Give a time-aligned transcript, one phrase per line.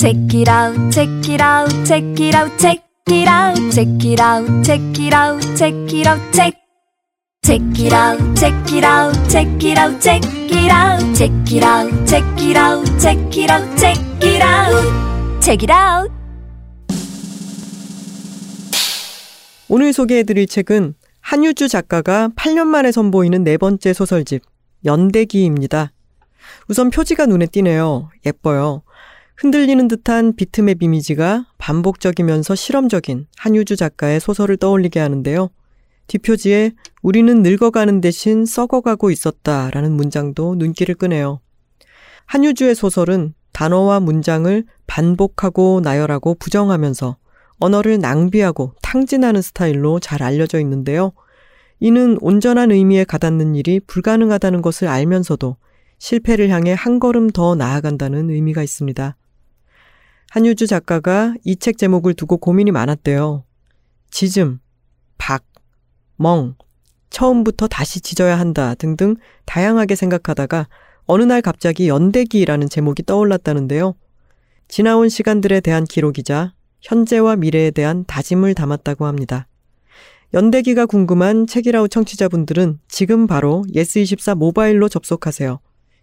[0.00, 4.64] Check it out, check it out, check it out, check it out, check it out,
[4.64, 6.54] check it out, check it out, check.
[7.42, 12.06] Check it out, check it out, check it out, check it out, check it out,
[12.06, 16.10] check it out, check it out, check it out, check it out.
[19.68, 24.44] 오늘 소개해드릴 책은 한유주 작가가 8년 만에 선보이는 네 번째 소설집
[24.86, 25.92] 연대기입니다.
[26.68, 28.08] 우선 표지가 눈에 띄네요.
[28.24, 28.82] 예뻐요.
[29.40, 35.48] 흔들리는 듯한 비트맵 이미지가 반복적이면서 실험적인 한유주 작가의 소설을 떠올리게 하는데요.
[36.08, 41.40] 뒷표지에 우리는 늙어가는 대신 썩어가고 있었다라는 문장도 눈길을 끄네요.
[42.26, 47.16] 한유주의 소설은 단어와 문장을 반복하고 나열하고 부정하면서
[47.60, 51.12] 언어를 낭비하고 탕진하는 스타일로 잘 알려져 있는데요.
[51.78, 55.56] 이는 온전한 의미에 가닿는 일이 불가능하다는 것을 알면서도
[55.98, 59.16] 실패를 향해 한 걸음 더 나아간다는 의미가 있습니다.
[60.30, 63.42] 한유주 작가가 이 책 제목을 두고 고민이 많았대요.
[64.12, 64.60] 지즘,
[65.18, 65.42] 박,
[66.16, 66.54] 멍,
[67.10, 70.68] 처음부터 다시 지져야 한다 등등 다양하게 생각하다가
[71.06, 73.94] 어느 날 갑자기 연대기라는 제목이 떠올랐다는데요.
[74.68, 79.48] 지나온 시간들에 대한 기록이자 현재와 미래에 대한 다짐을 담았다고 합니다.
[80.32, 85.58] 연대기가 궁금한 책이라우 청취자분들은 지금 바로 예스24 모바일로 접속하세요.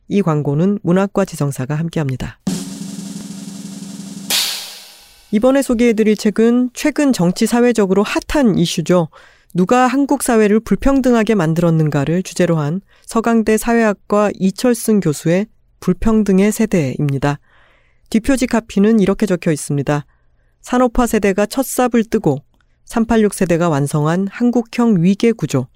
[0.09, 2.39] 이 광고는 문학과 지성사가 함께합니다.
[5.38, 9.09] 이번에 소개해드릴 책은 최근 정치 사회적으로 핫한 이슈죠.
[9.53, 15.45] 누가 한국 사회를 불평등하게 만들었는가를 주제로 한 서강대 사회학과 이철승 교수의
[15.80, 17.38] 불평등의 세대입니다.
[18.09, 20.08] 뒷표지 카피는 이렇게 적혀 있습니다.
[20.61, 22.39] 산업화 세대가 첫 삽을 뜨고
[22.85, 25.67] 386 세대가 완성한 한국형 위계 구조.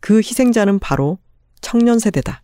[0.00, 1.16] 그 희생자는 바로
[1.62, 2.42] 청년 세대다.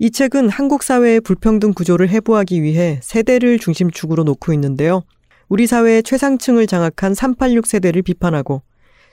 [0.00, 5.04] 이 책은 한국 사회의 불평등 구조를 해부하기 위해 세대를 중심축으로 놓고 있는데요.
[5.48, 8.62] 우리 사회의 최상층을 장악한 386 세대를 비판하고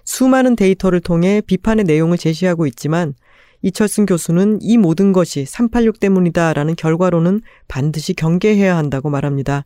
[0.06, 3.14] 수많은 데이터를 통해 비판의 내용을 제시하고 있지만
[3.62, 9.66] 이철승 교수는 이 모든 것이 386 때문이다라는 결과론은 반드시 경계해야 한다고 말합니다.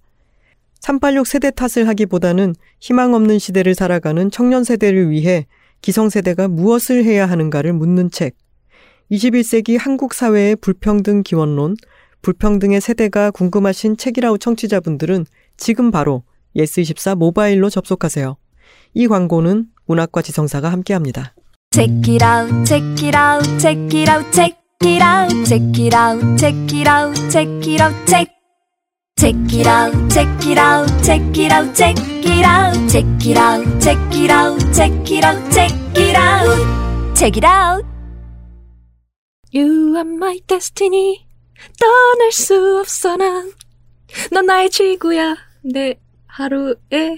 [0.81, 5.47] 386 세대 탓을 하기보다는 희망 없는 시대를 살아가는 청년 세대를 위해
[5.81, 8.35] 기성세대가 무엇을 해야 하는가를 묻는 책.
[9.11, 11.75] 21세기 한국 사회의 불평등 기원론,
[12.21, 15.25] 불평등의 세대가 궁금하신 책이라우 청취자분들은
[15.57, 16.23] 지금 바로
[16.55, 18.37] 예스24 모바일로 접속하세요.
[18.93, 21.33] 이 광고는 문학과 지성사가 함께합니다.
[21.71, 26.37] Check it out, check it out, check it out, check it out, check it out,
[26.37, 28.35] check it out, check it out, check.
[29.17, 33.81] Check it out, check it out, check it out, check it out, check it out,
[33.81, 37.85] check it out, check it out, check it out, check it out.
[39.51, 41.25] You are my destiny.
[41.79, 43.53] 떠날 수 없어 난.
[44.31, 45.37] 넌 나의 지구야.
[45.63, 45.97] 내
[46.35, 47.17] 하루에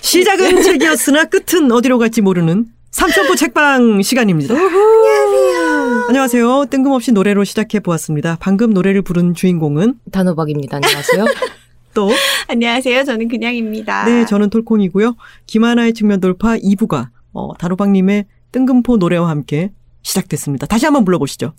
[0.00, 4.54] 시작은 책이었으나 끝은 어디로 갈지 모르는 삼천포 책방 시간입니다.
[4.54, 6.06] 안녕하세요.
[6.08, 6.66] 안녕하세요.
[6.70, 8.38] 뜬금없이 노래로 시작해 보았습니다.
[8.40, 10.78] 방금 노래를 부른 주인공은 단호박입니다.
[10.78, 11.26] 안녕하세요.
[11.92, 12.10] 또
[12.48, 13.04] 안녕하세요.
[13.04, 14.06] 저는 그냥입니다.
[14.06, 15.14] 네, 저는 톨콩이고요.
[15.46, 20.66] 김하나의 측면 돌파 2부가 어, 다로방님의 뜬금포 노래와 함께 시작됐습니다.
[20.66, 21.52] 다시 한번 불러보시죠.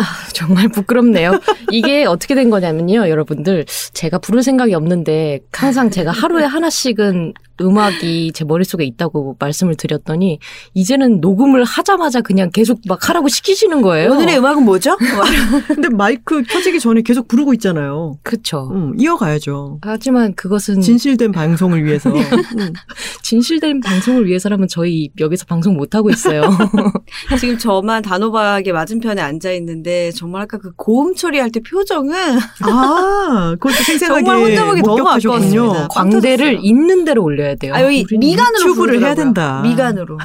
[0.00, 1.40] 아, 정말 부끄럽네요.
[1.70, 3.66] 이게 어떻게 된 거냐면요, 여러분들.
[3.92, 10.38] 제가 부를 생각이 없는데, 항상 제가 하루에 하나씩은 음악이 제 머릿속에 있다고 말씀을 드렸더니,
[10.74, 14.12] 이제는 녹음을 하자마자 그냥 계속 막 하라고 시키시는 거예요.
[14.12, 14.96] 오늘의 음악은 뭐죠?
[15.68, 18.16] 근데 마이크 켜지기 전에 계속 부르고 있잖아요.
[18.22, 18.70] 그쵸.
[18.72, 19.78] 음, 이어가야죠.
[19.82, 22.10] 하지만 그것은 진실된 방송을 위해서.
[22.10, 22.20] 음.
[23.22, 26.42] 진실된 방송을 위해서라면 저희 여기서 방송 못 하고 있어요.
[27.38, 32.14] 지금 저만 단호박의 맞은편에 앉아 있는데 정말 아까 그 고음 처리할 때 표정은
[32.62, 35.08] 아, 그것도 생생하게 정말 혼자 보기 너무.
[35.08, 35.88] 아까웠습니다.
[35.88, 37.74] 광대를 있는 대로 올려 야 돼요.
[37.74, 39.14] 아 여기 미간으로 유튜브를 해야.
[39.14, 39.60] 된다.
[39.62, 40.18] 미간으로.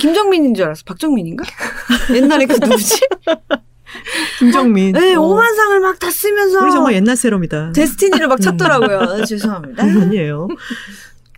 [0.00, 0.82] 김정민인 줄 알았어.
[0.86, 1.44] 박정민인가?
[2.14, 3.00] 옛날에 그 누구지?
[4.38, 4.92] 김정민.
[4.92, 7.72] 네, 어, 오만상을 막 다 쓰면서 우리 정말 옛날 세럼이다.
[7.72, 8.98] 데스티니를 막 찾더라고요.
[9.00, 9.82] 아, 죄송합니다.
[9.82, 10.48] 아니에요.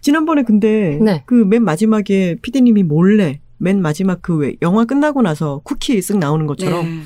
[0.01, 1.23] 지난번에 근데 네.
[1.27, 6.85] 그맨 마지막에 피디님이 몰래 맨 마지막 그 왜 영화 끝나고 나서 쿠키 쓱 나오는 것처럼
[6.85, 7.05] 네.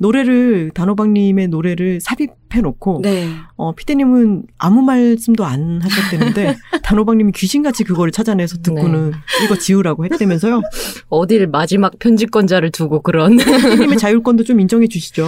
[0.00, 3.28] 노래를 단호박님의 노래를 삽입해 놓고 네.
[3.56, 9.12] 어 피디님은 아무 말씀도 안 하셨대는데 단호박님이 귀신같이 그거를 찾아내서 듣고는
[9.44, 10.62] 이거 지우라고 했다면서요.
[11.08, 13.36] 어딜 마지막 편집권자를 두고 그런.
[13.38, 15.26] 피디님의 자율권도 좀 인정해 주시죠.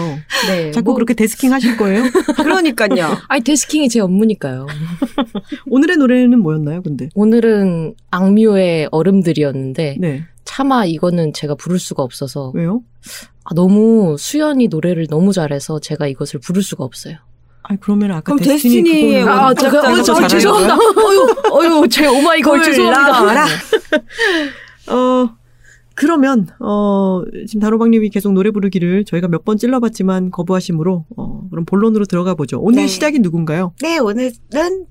[0.49, 0.71] 네.
[0.71, 2.05] 자꾸 뭐, 그렇게 데스킹 하실 거예요?
[2.37, 3.17] 그러니까요.
[3.29, 4.67] 아니, 데스킹이 제 업무니까요.
[5.67, 7.09] 오늘의 노래는 뭐였나요, 근데?
[7.15, 10.25] 오늘은 악뮤의 얼음들이었는데, 네.
[10.47, 12.81] 차마 이거는 제가 부를 수가 없어서, 왜요?
[13.45, 17.17] 아, 너무 수연이 노래를 너무 잘해서 제가 이것을 부를 수가 없어요.
[17.69, 20.75] 아 그러면 아까 그럼 데스티니 그거는 아, 원- 제가, 어, 잘하는 죄송합니다.
[21.03, 21.27] 어유,
[21.81, 23.19] 어유, 제 오마이걸 죄송합니다.
[23.21, 23.47] 골라라.
[24.89, 25.37] 어,
[25.97, 32.05] 그러면, 어, 지금 단호박님이 계속 노래 부르기를 저희가 몇 번 찔러봤지만 거부하심으로, 어, 그럼 본론으로
[32.05, 32.59] 들어가 보죠.
[32.61, 32.87] 오늘 네.
[32.89, 33.73] 시작이 누군가요?
[33.81, 34.33] 네, 오늘은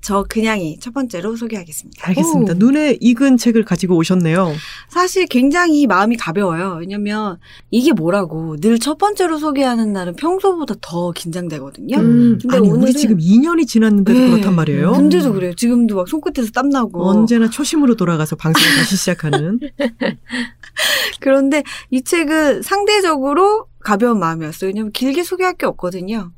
[0.00, 2.08] 저 그냥이 첫 번째로 소개하겠습니다.
[2.08, 2.52] 알겠습니다.
[2.54, 2.56] 오.
[2.56, 4.52] 눈에 익은 책을 가지고 오셨네요.
[4.88, 6.78] 사실 굉장히 마음이 가벼워요.
[6.80, 7.38] 왜냐면
[7.70, 11.96] 이게 뭐라고 늘 첫 번째로 소개하는 날은 평소보다 더 긴장되거든요.
[11.98, 12.38] 음.
[12.40, 14.30] 근데 아니, 우리 지금 2년이 지났는데도 네.
[14.30, 14.92] 그렇단 말이에요.
[14.92, 15.54] 근데도 그래요.
[15.54, 17.04] 지금도 막 손끝에서 땀 나고.
[17.04, 19.60] 언제나 초심으로 돌아가서 방송을 다시 시작하는.
[21.20, 24.68] 그런데 이 책은 상대적으로 가벼운 마음이었어요.
[24.68, 26.32] 왜냐면 길게 소개할 게 없거든요.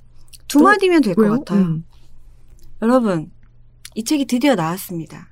[0.48, 1.28] 두 또 마디면 될 것?
[1.28, 1.60] 같아요.
[1.60, 1.84] 음.
[2.82, 3.30] 여러분,
[3.94, 5.28] 이 책이 드디어 나왔습니다.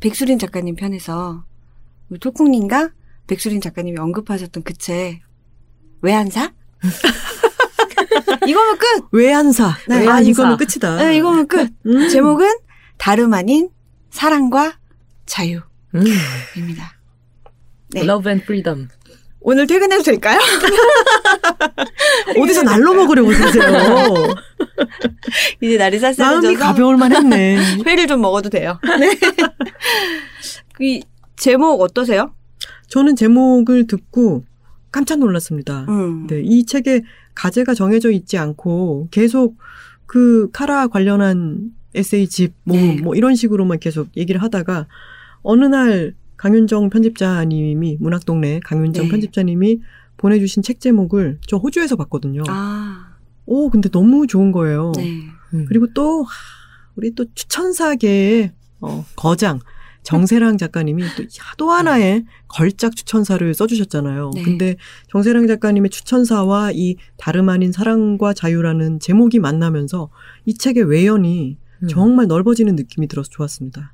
[0.00, 1.44] 백수린 작가님 편에서
[2.08, 2.90] 우리 톨콩님과
[3.26, 5.20] 백수린 작가님이 언급하셨던 그 책,
[6.00, 6.52] 왜안 사?
[8.46, 8.86] 이거면 끝!
[9.12, 9.76] 외안사.
[9.88, 10.30] 네, 아, 외안사.
[10.30, 10.96] 이거는 끝이다.
[10.96, 11.70] 네, 이거면 끝!
[11.86, 12.08] 음.
[12.08, 12.48] 제목은
[12.96, 13.68] 다름 아닌
[14.10, 14.78] 사랑과
[15.26, 16.97] 자유입니다.
[17.94, 17.94] 음.
[17.94, 18.02] 네.
[18.02, 18.88] Love and freedom.
[19.40, 20.38] 오늘 퇴근해도 될까요?
[22.38, 23.64] 어디서 날로 먹으려고 그러세요.
[25.62, 27.56] 이제 날이 마음이 쌀쌀해져서 가벼울만 했네.
[27.86, 28.78] 회를 좀 먹어도 돼요.
[28.98, 29.18] 네.
[30.80, 31.02] 이
[31.36, 32.34] 제목 어떠세요?
[32.88, 34.44] 저는 제목을 듣고
[34.90, 35.86] 깜짝 놀랐습니다.
[35.88, 36.26] 음.
[36.26, 37.02] 네, 이 책에
[37.34, 39.56] 가제가 정해져 있지 않고 계속
[40.06, 43.02] 그 카라 관련한 에세이 집, 모음, 네.
[43.02, 44.86] 뭐 이런 식으로만 계속 얘기를 하다가
[45.42, 49.10] 어느 날 강윤정 편집자님이 문학동네 강윤정 네.
[49.10, 49.80] 편집자님이
[50.16, 52.42] 보내주신 책 제목을 저 호주에서 봤거든요.
[52.48, 54.92] 아, 오, 근데 너무 좋은 거예요.
[54.96, 55.24] 네.
[55.54, 55.66] 음.
[55.68, 56.28] 그리고 또 하,
[56.96, 59.60] 우리 또 추천사계의 어, 거장
[60.02, 61.24] 정세랑 작가님이 또,
[61.58, 64.30] 또 하나의 걸작 추천사를 써주셨잖아요.
[64.34, 64.42] 네.
[64.42, 64.76] 근데
[65.10, 70.10] 정세랑 작가님의 추천사와 이 다름 아닌 사랑과 자유라는 제목이 만나면서
[70.46, 71.88] 이 책의 외연이 음.
[71.88, 73.92] 정말 넓어지는 느낌이 들어서 좋았습니다.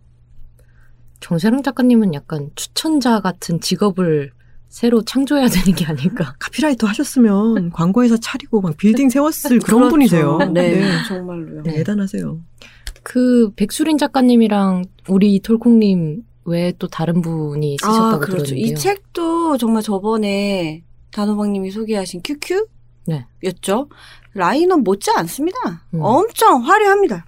[1.25, 4.31] 정세랑 작가님은 약간 추천자 같은 직업을
[4.69, 6.35] 새로 창조해야 되는 게 아닐까.
[6.39, 9.91] 카피라이터 하셨으면 광고회사 차리고 막 빌딩 세웠을 그런 그렇죠.
[9.91, 10.39] 분이세요.
[10.53, 11.63] 네, 정말로요.
[11.63, 11.77] 네.
[11.77, 12.41] 대단하세요.
[13.03, 18.45] 그 백수린 작가님이랑 우리 톨콩님 외에 또 다른 분이 쓰셨다고 아, 그렇죠.
[18.45, 18.67] 들었는데요.
[18.67, 20.83] 이 책도 정말 저번에
[21.13, 22.67] 단호박님이 소개하신 큐큐?
[23.07, 23.25] 네.
[23.45, 23.89] 였죠.
[24.35, 25.87] 라인업 못지 않습니다.
[25.95, 26.01] 음.
[26.03, 27.25] 엄청 화려합니다.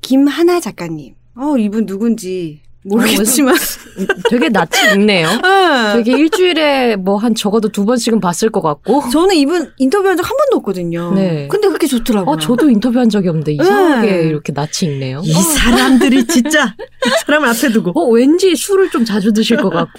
[0.00, 1.14] 김하나 작가님.
[1.36, 3.54] 어, 이분 누군지 모르겠지만.
[4.30, 5.28] 되게 낯이 익네요.
[5.28, 5.92] 네.
[5.94, 9.08] 되게 일주일에 뭐 한 적어도 두 번씩은 봤을 것 같고.
[9.10, 11.12] 저는 이분 인터뷰한 적 한 번도 없거든요.
[11.14, 11.48] 네.
[11.48, 12.34] 근데 그렇게 좋더라고요.
[12.34, 14.22] 어, 저도 인터뷰한 적이 없는데 이상하게 네.
[14.28, 15.20] 이렇게 낯이 익네요.
[15.24, 16.74] 이 사람들이 진짜
[17.06, 19.92] 이 사람을 앞에 두고 어, 왠지 술을 좀 자주 드실 것 같고.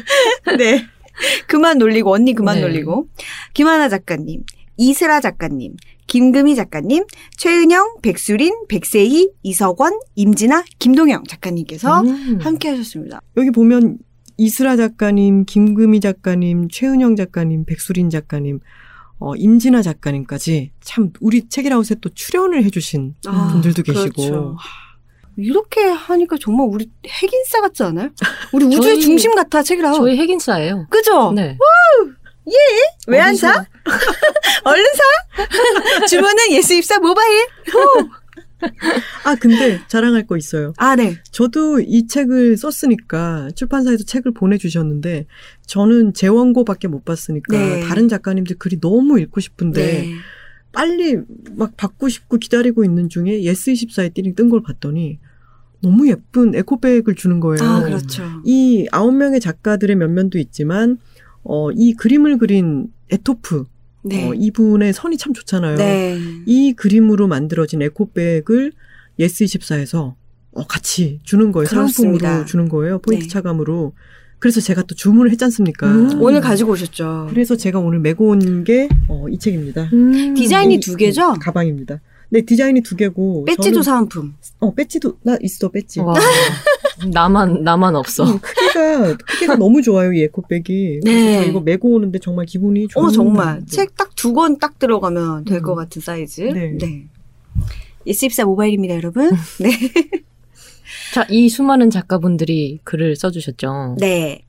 [0.58, 0.84] 네.
[1.46, 2.60] 그만 놀리고, 언니 그만 네.
[2.62, 3.06] 놀리고.
[3.54, 4.42] 김하나 작가님,
[4.76, 5.72] 이슬아 작가님,
[6.06, 7.04] 김금희 작가님,
[7.36, 12.38] 최은영, 백수린, 백세희, 이석원, 임진아, 김동영 작가님께서 음.
[12.40, 13.20] 함께 하셨습니다.
[13.36, 13.98] 여기 보면
[14.36, 18.60] 이슬아 작가님, 김금희 작가님, 최은영 작가님, 백수린 작가님,
[19.18, 24.56] 어, 임진아 작가님까지 참 우리 책이라웃에 또 출연을 해주신 아, 분들도 계시고 그렇죠.
[25.38, 28.10] 이렇게 하니까 정말 우리 핵인싸 같지 않아요?
[28.52, 29.92] 우리 우주의 저희- 중심 같아, 책이라.
[29.94, 30.86] 저희 핵인싸예요.
[30.90, 31.32] 그죠?
[31.32, 31.56] 네.
[33.08, 33.66] 왜 안 사?
[34.64, 36.06] 얼른 사!
[36.06, 37.46] 주문은 예스24 모바일!
[39.24, 40.72] 아 근데 자랑할 거 있어요.
[40.78, 41.16] 아, 네.
[41.30, 45.26] 저도 이 책을 썼으니까 출판사에서 책을 보내주셨는데
[45.66, 47.80] 저는 제 원고밖에 못 봤으니까 네.
[47.80, 50.12] 다른 작가님들 글이 너무 읽고 싶은데 네.
[50.72, 51.18] 빨리
[51.56, 55.18] 막 받고 싶고 기다리고 있는 중에 예스24에 띠링 뜬 걸 봤더니
[55.82, 57.62] 너무 예쁜 에코백을 주는 거예요.
[57.62, 58.24] 아, 그렇죠.
[58.44, 60.98] 이 아홉 명의 작가들의 면면도 있지만
[61.48, 63.64] 어, 이 그림을 그린 에토프
[64.04, 64.28] 네.
[64.28, 65.76] 어, 이분의 선이 참 좋잖아요.
[65.76, 66.18] 네.
[66.46, 68.72] 이 그림으로 만들어진 에코백을
[69.18, 70.14] 예스24에서
[70.52, 71.68] 어, 같이 주는 거예요.
[71.68, 72.26] 그렇습니다.
[72.28, 72.98] 상품으로 주는 거예요.
[73.00, 73.28] 포인트 네.
[73.28, 73.92] 차감으로.
[74.38, 75.86] 그래서 제가 또 주문을 했지 않습니까?
[75.90, 76.20] 음.
[76.22, 77.26] 오늘 가지고 오셨죠.
[77.30, 79.88] 그래서 제가 오늘 메고 온 게 어, 이 책입니다.
[79.92, 80.34] 음.
[80.34, 81.34] 디자인이 이- 두 개죠?
[81.36, 82.00] 이 가방입니다.
[82.28, 83.44] 네, 디자인이 두 개고.
[83.44, 84.34] 배지도 저는- 사은품.
[84.60, 86.00] 어, 배지도, 나 있어, 배지.
[87.02, 87.06] 와.
[87.12, 88.24] 나만, 나만 없어.
[88.24, 91.00] 음, 크기가, 크기가 너무 좋아요, 이 에코백이.
[91.04, 91.42] 네.
[91.42, 93.58] 저 이거 메고 오는데 정말 기분이 좋은 어, 정말.
[93.60, 93.66] 네.
[93.66, 95.62] 책 딱 두 권 딱 들어가면 될 음.
[95.62, 96.40] 것 같은 사이즈.
[96.42, 96.72] 네.
[96.78, 97.04] 네.
[98.06, 99.30] 예스24 모바일입니다, 여러분.
[99.60, 99.70] 네.
[101.14, 103.96] 자, 이 수많은 작가분들이 글을 써주셨죠.
[103.98, 104.42] 네.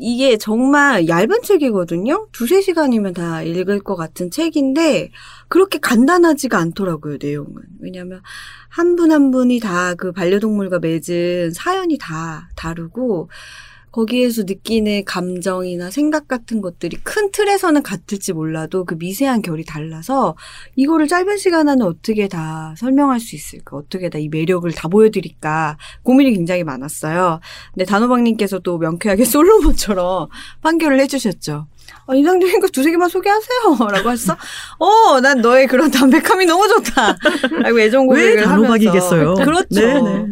[0.00, 2.28] 이게 정말 얇은 책이거든요.
[2.32, 5.10] 두세 시간이면 다 읽을 것 같은 책인데,
[5.48, 7.62] 그렇게 간단하지가 않더라고요, 내용은.
[7.80, 8.22] 왜냐면,
[8.68, 13.28] 한 분 한 분이 다 그 반려동물과 맺은 사연이 다 다르고,
[13.92, 20.36] 거기에서 느끼는 감정이나 생각 같은 것들이 큰 틀에서는 같을지 몰라도 그 미세한 결이 달라서
[20.76, 23.76] 이거를 짧은 시간 안에 어떻게 다 설명할 수 있을까?
[23.76, 25.76] 어떻게 다 이 매력을 다 보여드릴까?
[26.02, 27.40] 고민이 굉장히 많았어요.
[27.72, 30.28] 근데 단호박님께서 또 명쾌하게 솔로몬처럼
[30.62, 31.66] 판결을 해주셨죠.
[32.06, 33.76] 아, 인상적인 거 두세 개만 소개하세요.
[33.92, 34.36] 라고 하셨어.
[34.78, 37.16] 어, 난 너의 그런 담백함이 너무 좋다.
[37.62, 39.34] 라고 애정 고백을 왜 단호박이겠어요?
[39.36, 39.44] 하면서.
[39.44, 39.80] 그렇죠.
[39.80, 40.26] 네네.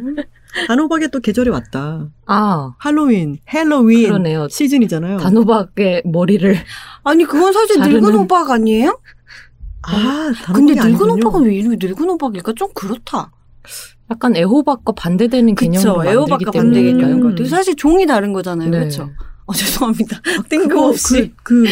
[0.66, 2.08] 단호박에 또 계절이 왔다.
[2.26, 4.48] 아, 할로윈, 헬로윈 그러네요.
[4.48, 5.18] 시즌이잖아요.
[5.18, 6.56] 단호박의 머리를
[7.04, 8.98] 아니, 그건 사실 자르는- 늙은 호박 아니에요?
[9.82, 11.28] 아, 근데 단호박이 늙은 아니군요.
[11.28, 12.52] 호박이 왜 이름이 늙은 호박일까?
[12.54, 13.30] 좀 그렇다.
[14.10, 16.10] 약간 애호박과 반대되는 개념으로 그쵸.
[16.10, 16.96] 애호박과 만들기 반대 때문일까요?
[16.98, 17.30] 개념인 것 음.
[17.32, 17.48] 같아요.
[17.48, 18.70] 사실 종이 다른 거잖아요.
[18.70, 18.78] 네.
[18.78, 19.10] 그렇죠.
[19.46, 20.20] 어, 죄송합니다.
[20.22, 21.32] 그거 뜬금없이.
[21.42, 21.70] 그, 그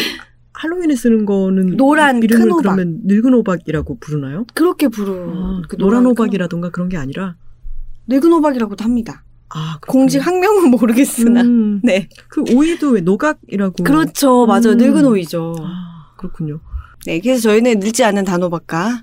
[0.53, 2.63] 할로윈에 쓰는 거는 노란 이름을 큰 호박.
[2.63, 4.45] 그러면 늙은 호박이라고 부르나요?
[4.55, 5.13] 그, 렇게 부르.
[5.13, 7.37] 아, 그 노란 노란 호박이라던가 그런 게 아니라
[8.07, 9.25] 늙은 호박이라고도 합니다.
[9.51, 10.03] 아, 그렇군요.
[10.03, 11.43] 공식 학명은 모르겠으나.
[11.43, 12.09] 음, 네.
[12.29, 14.47] 그 오이도 왜 노각이라고 그렇죠.
[14.47, 14.73] 맞아요.
[14.73, 14.77] 음.
[14.79, 15.55] 늙은 오이죠.
[15.61, 16.61] 아, 그렇군요.
[17.07, 17.21] 네.
[17.21, 19.03] 그래서 저희는 늙지 않은 단호박과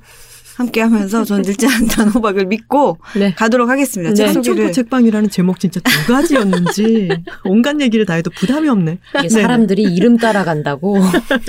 [0.57, 3.33] 함께 하면서 전 늙지 않은 단호박을 믿고 네.
[3.33, 4.13] 가도록 하겠습니다.
[4.13, 4.33] 네.
[4.33, 4.73] 소개를.
[4.73, 7.09] 책방이라는 제목 진짜 두 가지였는지
[7.45, 8.99] 온갖 얘기를 다 해도 부담이 없네.
[9.19, 10.97] 이게 사람들이 이름 따라간다고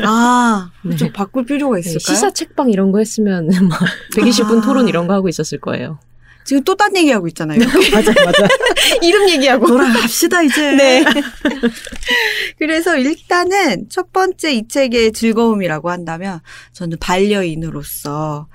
[0.05, 0.97] 아, 네.
[0.97, 1.99] 좀 바꿀 필요가 네, 있을까요?
[1.99, 3.81] 시사 책방 이런 거 했으면 막
[4.15, 4.61] 120분 아.
[4.63, 5.99] 토론 이런 거 하고 있었을 거예요.
[6.45, 7.59] 지금 또 딴 얘기하고 있잖아요.
[7.93, 8.49] 맞아, 맞아.
[9.03, 9.67] 이름 얘기하고.
[9.67, 10.73] 돌아갑시다 이제.
[10.73, 11.05] 네.
[12.59, 16.41] 그래서 일단은 첫 번째 이 책의 즐거움이라고 한다면
[16.73, 18.49] 저는 반려인으로서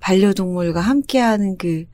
[0.00, 1.84] 반려동물과 함께하는 그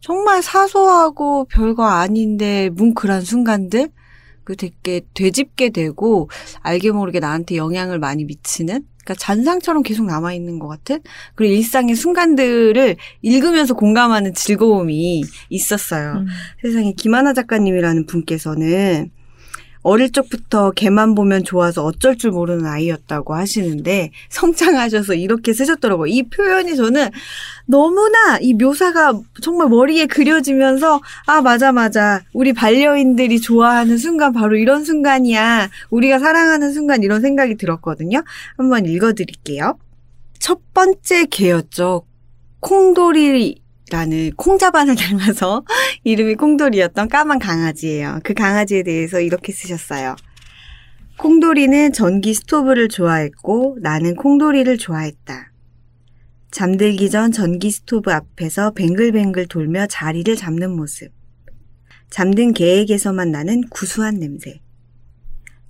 [0.00, 3.88] 정말 사소하고 별거 아닌데 뭉클한 순간들
[4.44, 10.58] 그 되게 되짚게 되고 알게 모르게 나한테 영향을 많이 미치는 그러니까 잔상처럼 계속 남아 있는
[10.58, 11.00] 것 같은
[11.34, 16.12] 그리고 일상의 순간들을 읽으면서 공감하는 즐거움이 있었어요.
[16.14, 16.26] 음.
[16.62, 19.10] 세상에 김하나 작가님이라는 분께서는
[19.84, 26.06] 어릴 적부터 개만 보면 좋아서 어쩔 줄 모르는 아이였다고 하시는데 성장하셔서 이렇게 쓰셨더라고요.
[26.06, 27.10] 이 표현이 저는
[27.66, 34.84] 너무나 이 묘사가 정말 머리에 그려지면서 아 맞아 맞아 우리 반려인들이 좋아하는 순간 바로 이런
[34.84, 38.24] 순간이야 우리가 사랑하는 순간 이런 생각이 들었거든요.
[38.56, 39.78] 한번 읽어드릴게요.
[40.38, 42.06] 첫 번째 개였죠.
[42.60, 45.64] 콩돌이 라는 콩자반을 닮아서
[46.04, 48.20] 이름이 콩돌이였던 까만 강아지예요.
[48.22, 50.16] 그 강아지에 대해서 이렇게 쓰셨어요.
[51.18, 55.52] 콩돌이는 전기 스토브를 좋아했고 나는 콩돌이를 좋아했다.
[56.50, 61.10] 잠들기 전 전기 스토브 앞에서 뱅글뱅글 돌며 자리를 잡는 모습.
[62.10, 64.60] 잠든 개에게서만 나는 구수한 냄새.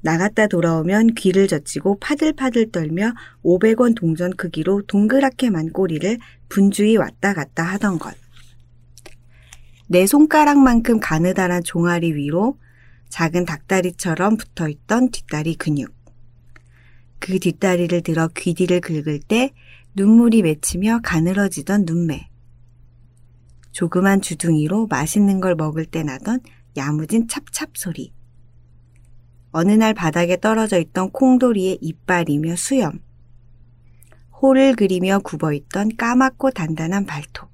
[0.02, 6.18] 나갔다 돌아오면 귀를 젖히고 파들파들 떨며 500원 동전 크기로 동그랗게 만 꼬리를
[6.55, 8.15] 분주히 왔다 갔다 하던 것.
[9.89, 12.61] 내 손가락만큼 가느다란 종아리 위로
[13.09, 15.93] 작은 닭다리처럼 붙어 있던 뒷다리 근육.
[17.19, 19.53] 그 뒷다리를 들어 귀 뒤를 긁을 때
[19.97, 22.29] 눈물이 맺히며 가늘어지던 눈매.
[23.73, 26.39] 조그만 주둥이로 맛있는 걸 먹을 때 나던
[26.77, 28.13] 야무진 찹찹 소리.
[29.51, 33.01] 어느 날 바닥에 떨어져 있던 콩돌이의 이빨이며 수염.
[34.45, 37.49] 호를 그리며 굽어있던 까맣고 단단한 발톱.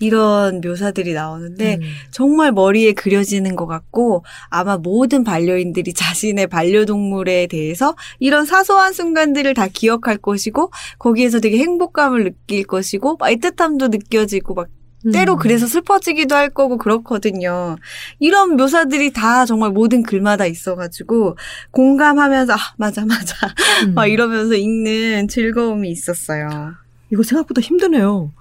[0.00, 1.80] 이런 묘사들이 나오는데 음.
[2.10, 9.68] 정말 머리에 그려지는 것 같고 아마 모든 반려인들이 자신의 반려동물에 대해서 이런 사소한 순간들을 다
[9.68, 14.66] 기억할 것이고 거기에서 되게 행복감을 느낄 것이고 애틋함도 느껴지고 막
[15.12, 15.38] 때로 음.
[15.38, 17.76] 그래서 슬퍼지기도 할 거고 그렇거든요.
[18.18, 21.36] 이런 묘사들이 다 정말 모든 글마다 있어가지고
[21.70, 23.34] 공감하면서 아 맞아 맞아
[23.86, 23.94] 음.
[23.94, 26.74] 막 이러면서 읽는 즐거움이 있었어요.
[27.12, 28.32] 이거 생각보다 힘드네요.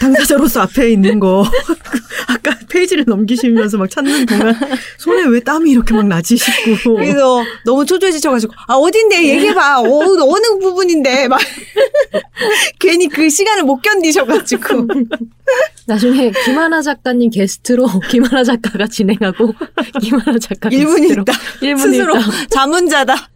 [0.00, 1.44] 당사자로서 앞에 있는 거.
[2.28, 4.54] 아까 페이지를 넘기시면서 막 찾는 동안
[4.98, 6.96] 손에 왜 땀이 이렇게 막 나지 싶고.
[6.96, 9.22] 그래서 너무 초조해지셔가지고 아 어딘데?
[9.28, 9.80] 얘기해봐.
[9.80, 11.28] 어, 어느 부분인데?
[11.28, 11.40] 막
[12.80, 14.86] 괜히 그 시간을 못 견디셔가지고.
[15.86, 19.54] 나중에 김하나 작가님 게스트로 김하나 작가가 진행하고
[20.00, 21.22] 김하나 작가 1분 게스트로.
[21.22, 21.32] 있다.
[21.60, 22.46] 1분 스스로 있다.
[22.50, 23.28] 자문자다.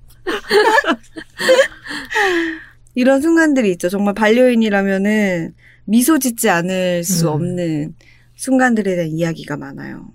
[2.94, 3.88] 이런 순간들이 있죠.
[3.88, 5.52] 정말 반려인이라면은
[5.86, 7.32] 미소 짓지 않을 수 음.
[7.32, 7.94] 없는
[8.34, 10.12] 순간들에 대한 이야기가 많아요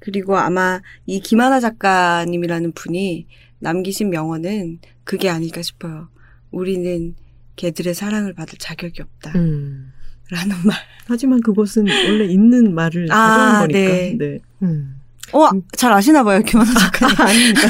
[0.00, 3.26] 그리고 아마 이 김하나 작가님이라는 분이
[3.60, 6.08] 남기신 명언은 그게 아닐까 싶어요
[6.50, 7.14] 우리는
[7.56, 9.92] 개들의 사랑을 받을 자격이 없다 음.
[10.30, 13.78] 라는 말 하지만 그것은 원래 있는 말을 아, 가져온 거니까.
[13.78, 14.16] 네.
[14.18, 14.38] 네.
[14.62, 15.00] 음.
[15.32, 17.16] 어, 잘 아시나 봐요, 김하나 작가님.
[17.18, 17.68] 아닙니다.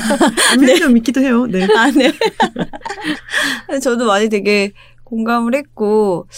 [0.52, 1.46] 안 믿으면 믿기도 해요.
[1.46, 1.66] 네.
[1.74, 2.12] 아, 네.
[3.80, 4.72] 저도 많이 되게
[5.06, 6.28] 공감을 했고,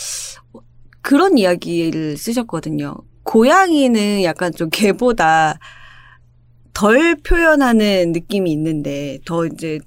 [1.00, 2.94] 그런 이야기를 쓰셨거든요.
[3.24, 5.58] 고양이는 약간 좀 개보다
[6.74, 9.80] 덜 표현하는 느낌이 있는데 더 이제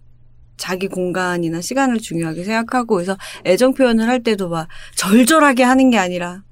[0.58, 6.44] 자기 공간이나 시간을 중요하게 생각하고 그래서 애정 표현을 할 때도 막 절절하게 하는 게 아니라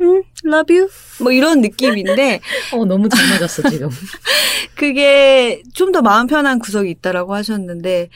[0.00, 0.88] 음, love you
[1.20, 2.40] 뭐 이런 느낌인데
[2.74, 3.88] 어, 너무 잘 맞았어, 지금.
[4.76, 8.08] 그게 좀 더 마음 편한 구석이 있다라고 하셨는데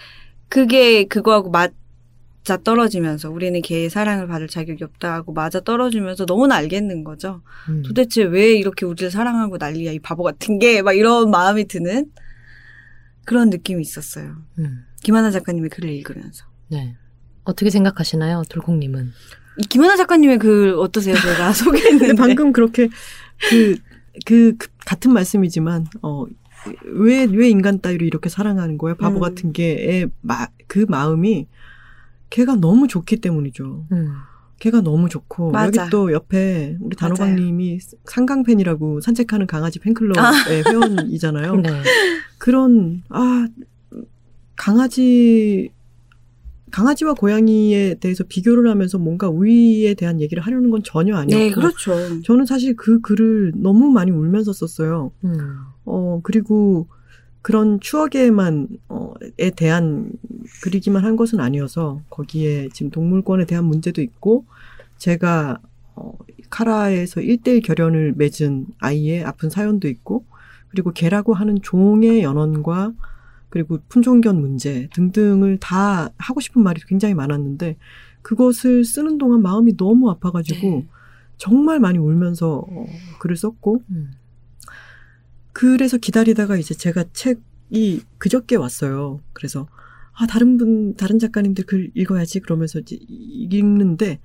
[0.48, 1.72] 그게 그거하고 맞
[2.49, 7.42] 아 떨어지면서 우리는 걔의 사랑을 받을 자격이 없다고 맞아 떨어지면서 너무나 알겠는 거죠.
[7.68, 7.82] 음.
[7.82, 12.06] 도대체 왜 이렇게 우리를 사랑하고 난리야 이 바보 같은 게 막 이런 마음이 드는
[13.25, 14.37] 그런 느낌이 있었어요.
[14.59, 14.85] 음.
[15.02, 16.47] 김하나 작가님의 글을 읽으면서.
[16.68, 16.97] 네.
[17.44, 19.12] 어떻게 생각하시나요, 돌콩님은?
[19.59, 21.14] 이 김하나 작가님의 글 어떠세요?
[21.16, 22.14] 제가 소개했는데.
[22.14, 22.88] 방금 그렇게
[23.49, 23.76] 그,
[24.26, 26.25] 그, 그 같은 말씀이지만 어.
[26.85, 28.94] 왜, 왜 인간 따위를 이렇게 사랑하는 거야?
[28.94, 29.20] 바보 음.
[29.20, 31.47] 같은 게, 마, 그 마음이
[32.30, 33.87] 걔가 너무 좋기 때문이죠.
[33.92, 34.08] 음.
[34.60, 35.82] 걔가 너무 좋고 맞아.
[35.82, 36.96] 여기 또 옆에 우리.
[36.96, 41.56] 단호박님이 상강팬이라고 산책하는 강아지 팬클럽의 회원이잖아요.
[41.56, 41.70] 네.
[42.38, 43.49] 그런 아
[44.56, 45.70] 강아지
[46.70, 52.22] 강아지와 고양이에 대해서 비교를 하면서 뭔가 우위에 대한 얘기를 하려는 건 전혀 아니었고 네, 그렇죠.
[52.22, 55.10] 저는 사실 그 글을 너무 많이 울면서 썼어요.
[55.25, 55.58] 음.
[55.84, 56.87] 어 그리고
[57.42, 60.12] 그런 추억에만 어에 대한
[60.62, 64.44] 그리기만 한 것은 아니어서 거기에 지금 동물권에 대한 문제도 있고
[64.99, 65.59] 제가
[65.94, 66.18] 어
[66.50, 70.25] 카라에서 1대1 결연을 맺은 아이의 아픈 사연도 있고
[70.68, 72.92] 그리고 개라고 하는 종의 연원과
[73.49, 77.76] 그리고 품종견 문제 등등을 다 하고 싶은 말이 굉장히 많았는데
[78.23, 80.87] 그것을 쓰는 동안 마음이 너무 아파가지고 네.
[81.37, 82.87] 정말 많이 울면서 어,
[83.18, 84.12] 글을 썼고 음.
[85.52, 89.21] 그래서 기다리다가 이제 제가 책이 그저께 왔어요.
[89.33, 89.66] 그래서
[90.12, 94.21] 아 다른 분 다른 작가님들 글 읽어야지 그러면서 이제 읽는데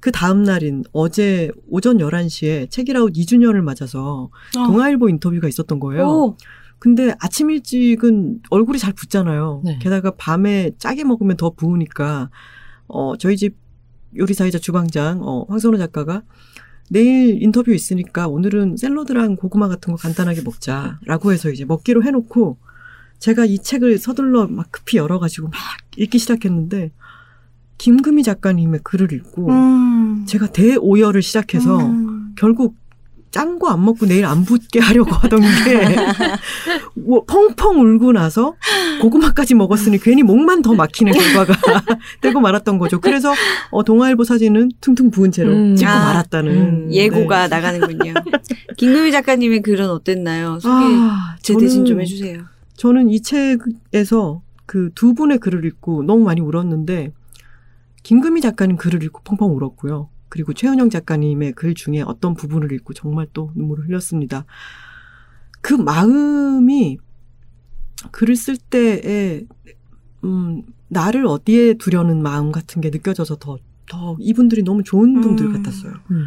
[0.00, 6.06] 그 다음 날인 어제 오전 11시에 책이라웃 2주년을 맞아서 동아일보 인터뷰가 있었던 거예요.
[6.06, 6.36] 오,
[6.78, 9.62] 근데 아침 일찍은 얼굴이 잘 붓잖아요.
[9.64, 9.78] 네.
[9.80, 12.30] 게다가 밤에 짜게 먹으면 더 부으니까
[12.88, 13.56] 어 저희 집
[14.16, 16.22] 요리사이자 주방장 어 황선호 작가가
[16.92, 22.58] 내일 인터뷰 있으니까 오늘은 샐러드랑 고구마 같은 거 간단하게 먹자라고 해서 이제 먹기로 해놓고
[23.20, 25.54] 제가 이 책을 서둘러 막 급히 열어가지고 막
[25.96, 26.90] 읽기 시작했는데
[27.78, 30.26] 김금희 작가님의 글을 읽고 음.
[30.26, 32.34] 제가 대오열을 시작해서 음.
[32.36, 32.74] 결국
[33.30, 35.40] 짠 거 안 먹고 내일 안 붓게 하려고 하던
[37.04, 38.54] 게뭐 펑펑 울고 나서
[39.00, 41.54] 고구마까지 먹었으니 괜히 목만 더 막히는 결과가
[42.20, 43.00] 되고 말았던 거죠.
[43.00, 43.32] 그래서
[43.70, 45.76] 어, 동아일보 사진은 퉁퉁 부은 채로 음.
[45.76, 47.56] 찍고 아, 말았다는 음, 예고가 네.
[47.56, 48.14] 나가는군요.
[48.76, 50.58] 김금희 작가님의 글은 어땠나요?
[50.60, 52.42] 소개 아, 제 대신 좀 해주세요.
[52.76, 57.12] 저는 이 책에서 그 두 분의 글을 읽고 너무 많이 울었는데
[58.02, 60.08] 김금희 작가님 글을 읽고 펑펑 울었고요.
[60.30, 64.46] 그리고 최은영 작가님의 글 중에 어떤 부분을 읽고 정말 또 눈물을 흘렸습니다.
[65.60, 66.96] 그 마음이
[68.12, 69.44] 글을 쓸 때에
[70.24, 75.52] 음, 나를 어디에 두려는 마음 같은 게 느껴져서 더, 더 이분들이 너무 좋은 분들 음.
[75.52, 75.92] 같았어요.
[76.10, 76.26] 음.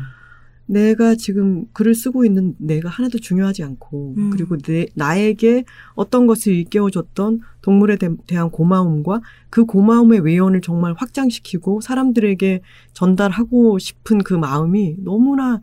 [0.65, 4.30] 내가 지금 글을 쓰고 있는 내가 하나도 중요하지 않고 음.
[4.30, 11.82] 그리고 내 나에게 어떤 것을 일깨워줬던 동물에 대, 한 고마움과 그 고마움의 외연을 정말 확장시키고
[11.82, 12.62] 사람들에게
[12.93, 15.62] 전달하고 싶은 그 마음이 너무나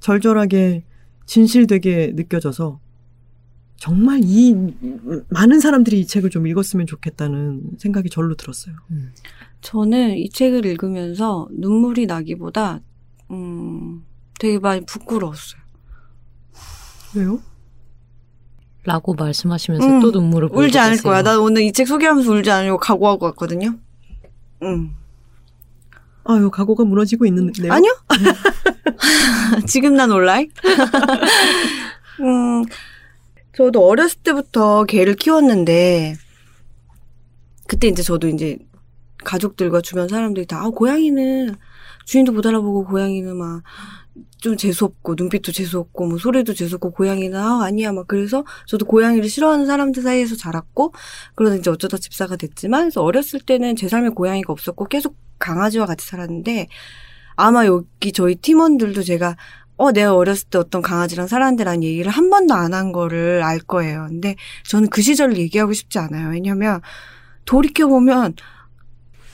[0.00, 0.84] 절절하게
[1.26, 2.78] 진실되게 느껴져서
[3.78, 4.54] 정말 이
[5.28, 8.74] 많은 사람들이 이 책을 좀 읽었으면 좋겠다는 생각이 절로 들었어요.
[8.90, 9.12] 음.
[9.60, 12.80] 저는 이 책을 읽으면서 눈물이 나기보다
[13.30, 14.04] 음,
[14.38, 15.60] 되게 많이 부끄러웠어요.
[17.14, 17.40] 왜요?
[18.84, 21.10] 라고 말씀하시면서 음, 또 눈물을 보이고 울지 않을 계세요.
[21.10, 21.22] 거야.
[21.22, 23.74] 나 오늘 이 책 소개하면서 울지 않으려고 각오하고 왔거든요.
[24.62, 24.94] 음.
[26.24, 27.72] 아유 각오가 무너지고 있는데요.
[27.72, 27.96] 아니요.
[29.66, 30.48] 지금 난 올라이.
[32.20, 32.64] 음,
[33.56, 36.14] 저도 어렸을 때부터 개를 키웠는데
[37.66, 38.58] 그때 이제 저도 이제
[39.24, 41.56] 가족들과 주변 사람들이 다 아, 고양이는
[42.04, 43.62] 주인도 못 알아보고 고양이는 막
[44.38, 49.66] 좀 재수없고 눈빛도 재수없고 뭐 소리도 재수없고 고양이는 아 아니야 막 그래서 저도 고양이를 싫어하는
[49.66, 50.92] 사람들 사이에서 자랐고
[51.34, 56.06] 그러다 이제 어쩌다 집사가 됐지만 그래서 어렸을 때는 제 삶에 고양이가 없었고 계속 강아지와 같이
[56.06, 56.68] 살았는데
[57.36, 59.36] 아마 여기 저희 팀원들도 제가
[59.76, 64.06] 어 내가 어렸을 때 어떤 강아지랑 살았는데라는 얘기를 한 번도 안 한 거를 알 거예요.
[64.08, 64.36] 근데
[64.68, 66.30] 저는 그 시절을 얘기하고 싶지 않아요.
[66.30, 66.80] 왜냐하면
[67.44, 68.34] 돌이켜 보면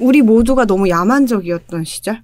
[0.01, 2.23] 우리 모두가 너무 야만적이었던 시절.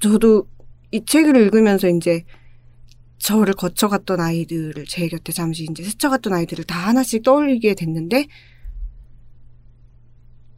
[0.00, 0.46] 저도
[0.92, 2.24] 이 책을 읽으면서 이제
[3.18, 8.26] 저를 거쳐갔던 아이들을 제 곁에 잠시 이제 스쳐갔던 아이들을 다 하나씩 떠올리게 됐는데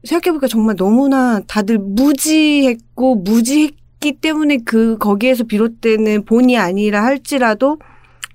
[0.04, 7.78] 생각해보니까 정말 너무나 다들 무지했고 무지했기 때문에 그 거기에서 비롯되는 본이 아니라 할지라도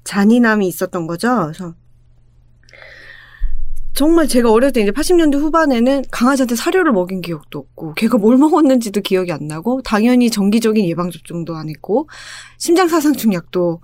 [0.03, 1.51] 잔인함이 있었던 거죠.
[1.51, 1.75] 그래서
[3.97, 9.01] 정말 제가 어렸을 때 이제 80년대 후반에는 강아지한테 사료를 먹인 기억도 없고 걔가 뭘 먹었는지도
[9.01, 12.07] 기억이 안 나고 당연히 정기적인 예방 접종도 안 했고
[12.59, 13.81] 심장 사상충 약도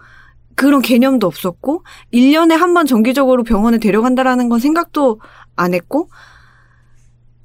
[0.56, 5.20] 그런 개념도 없었고 1년에 한 번 정기적으로 병원에 데려간다라는 건 생각도
[5.56, 6.10] 안 했고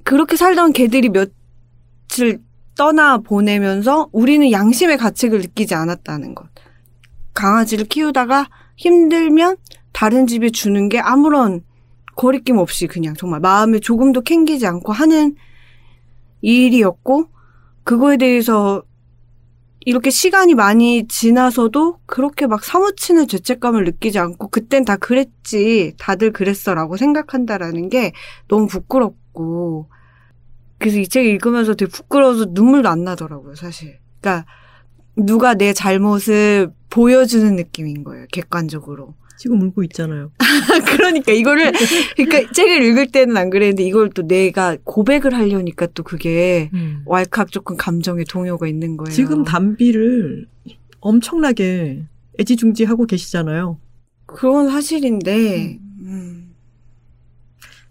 [0.03, 2.39] 그렇게 살던 개들이 며칠
[2.77, 6.45] 떠나 보내면서 우리는 양심의 가책을 느끼지 않았다는 것.
[7.33, 9.57] 강아지를 키우다가 힘들면
[9.91, 11.63] 다른 집에 주는 게 아무런
[12.19, 15.35] 거리낌 없이 그냥 정말 마음에 조금도 캥기지 않고 하는
[16.41, 17.27] 일이었고
[17.85, 18.83] 그거에 대해서
[19.85, 26.97] 이렇게 시간이 많이 지나서도 그렇게 막 사무치는 죄책감을 느끼지 않고 그땐 다 그랬지 다들 그랬어라고
[26.97, 28.11] 생각한다라는 게
[28.49, 29.89] 너무 부끄럽고.
[30.77, 33.97] 그래서 이 책 읽으면서 되게 부끄러워서 눈물도 안 나더라고요 사실.
[34.19, 34.45] 그러니까
[35.15, 40.31] 누가 내 잘못을 보여주는 느낌인 거예요 객관적으로 지금 울고 있잖아요.
[40.97, 41.71] 그러니까 이거를
[42.17, 47.03] 그러니까 책을 읽을 때는 안 그랬는데 이걸 또 내가 고백을 하려니까 또 그게 음.
[47.05, 49.15] 왈칵 조금 감정의 동요가 있는 거예요.
[49.15, 50.45] 지금 담비를
[50.99, 52.03] 엄청나게
[52.37, 53.79] 애지중지하고 계시잖아요.
[54.25, 56.53] 그건 사실인데 음,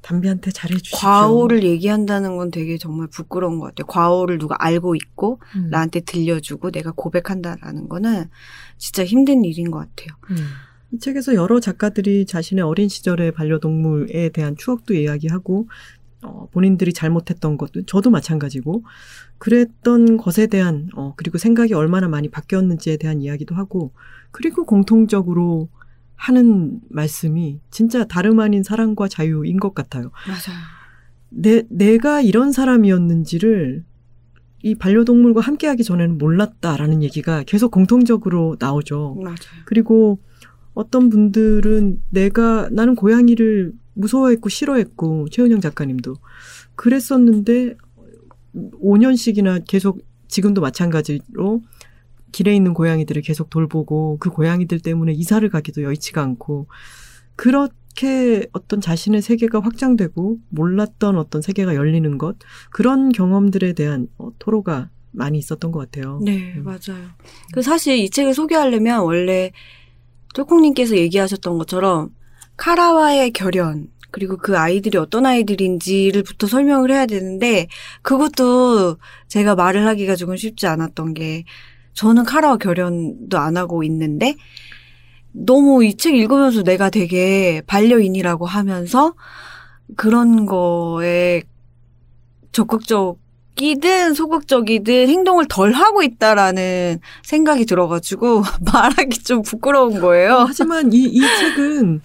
[0.03, 0.99] 담비한테 잘해주십시오.
[0.99, 3.87] 과오를 얘기한다는 건 되게 정말 부끄러운 것 같아요.
[3.87, 5.71] 과오를 누가 알고 있고 음.
[5.71, 8.29] 나한테 들려주고 내가 고백한다라는 거는
[8.77, 10.15] 진짜 힘든 일인 것 같아요.
[10.31, 10.37] 음.
[10.92, 15.68] 이 책에서 여러 작가들이 자신의 어린 시절의 반려동물에 대한 추억도 이야기하고
[16.22, 18.83] 어, 본인들이 잘못했던 것도 저도 마찬가지고
[19.38, 23.92] 그랬던 것에 대한 어, 그리고 생각이 얼마나 많이 바뀌었는지에 대한 이야기도 하고
[24.31, 25.68] 그리고 공통적으로
[26.16, 30.11] 하는 말씀이 진짜 다름 아닌 사랑과 자유인 것 같아요.
[30.27, 30.59] 맞아요.
[31.31, 33.85] 내, 내가 이런 사람이었는지를
[34.62, 39.16] 이 반려동물과 함께하기 전에는 몰랐다라는 얘기가 계속 공통적으로 나오죠.
[39.22, 39.37] 맞아요.
[39.66, 40.18] 그리고
[40.79, 46.14] 어떤 분들은 내가 나는 고양이를 무서워했고 싫어했고 최은영 작가님도
[46.77, 47.75] 그랬었는데
[48.55, 51.62] 5년씩이나 계속 지금도 마찬가지로
[52.31, 56.69] 길에 있는 고양이들을 계속 돌보고 그 고양이들 때문에 이사를 가기도 여의치가 않고
[57.35, 62.37] 그렇게 어떤 자신의 세계가 확장되고 몰랐던 어떤 세계가 열리는 것
[62.71, 66.21] 그런 경험들에 대한 어, 토로가 많이 있었던 것 같아요.
[66.23, 66.62] 네, 음.
[66.62, 67.05] 맞아요.
[67.53, 69.51] 그 사실 이 책을 소개하려면 원래
[70.38, 72.11] 톨콩님께서 얘기하셨던 것처럼
[72.57, 77.66] 카라와의 결연 그리고 그 아이들이 어떤 아이들인지를부터 설명을 해야 되는데
[78.03, 78.96] 그것도
[79.27, 81.44] 제가 말을 하기가 조금 쉽지 않았던 게
[81.92, 84.37] 저는 카라와 결연도 안 하고 있는데
[85.33, 89.14] 너무 이 책 읽으면서 내가 되게 반려인이라고 하면서
[89.96, 91.42] 그런 거에
[92.53, 93.18] 적극적
[93.61, 98.42] 이든 소극적이든 행동을 덜 하고 있다라는 생각이 들어가지고
[98.73, 100.44] 말하기 좀 부끄러운 거예요.
[100.47, 102.01] 하지만 이, 이 책은,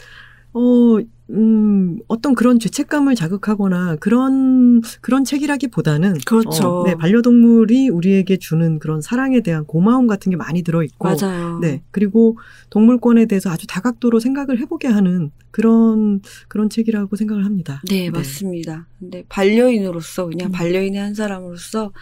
[0.54, 0.98] 어,
[1.30, 6.16] 음, 어떤 그런 죄책감을 자극하거나 그런, 그런 책이라기보다는.
[6.26, 6.82] 그렇죠.
[6.82, 11.08] 어, 네, 반려동물이 우리에게 주는 그런 사랑에 대한 고마움 같은 게 많이 들어있고.
[11.08, 11.60] 맞아요.
[11.60, 11.82] 네.
[11.92, 12.38] 그리고
[12.70, 17.82] 동물권에 대해서 아주 다각도로 생각을 해보게 하는 그런, 그런 책이라고 생각을 합니다.
[17.90, 18.88] 네, 맞습니다.
[19.00, 20.52] 근데 반려인으로서 그냥 음.
[20.52, 21.94] 반려인의 한 사람으로서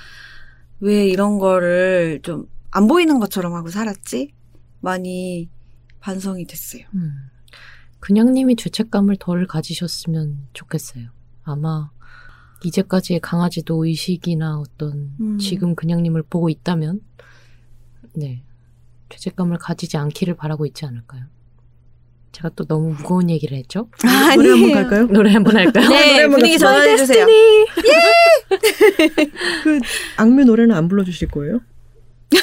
[0.80, 4.32] 왜 이런 거를 좀 안 보이는 것처럼 하고 살았지?
[4.80, 5.50] 많이
[6.00, 6.84] 반성이 됐어요.
[6.96, 7.12] 음.
[8.02, 11.08] 그냥님이 죄책감을 덜 가지셨으면 좋겠어요.
[11.44, 11.90] 아마
[12.64, 15.38] 이제까지의 강아지도 의식이나 어떤 음.
[15.40, 17.00] 지금 그냥님을 보고 있다면
[18.14, 18.44] 네
[19.10, 21.24] 죄책감을 가지지 않기를 바라고 있지 않을까요?
[22.32, 23.90] 제가 또 너무 무거운 얘기를 했죠?
[24.36, 25.08] 노래 한번 갈까요?
[25.08, 25.90] 노래 한번 할까요?
[25.90, 26.72] 네, 한번 분위기 갑시다.
[26.72, 27.26] 전환해주세요.
[29.64, 29.80] 그
[30.18, 31.60] 악뮤 노래는 안 불러주실 거예요?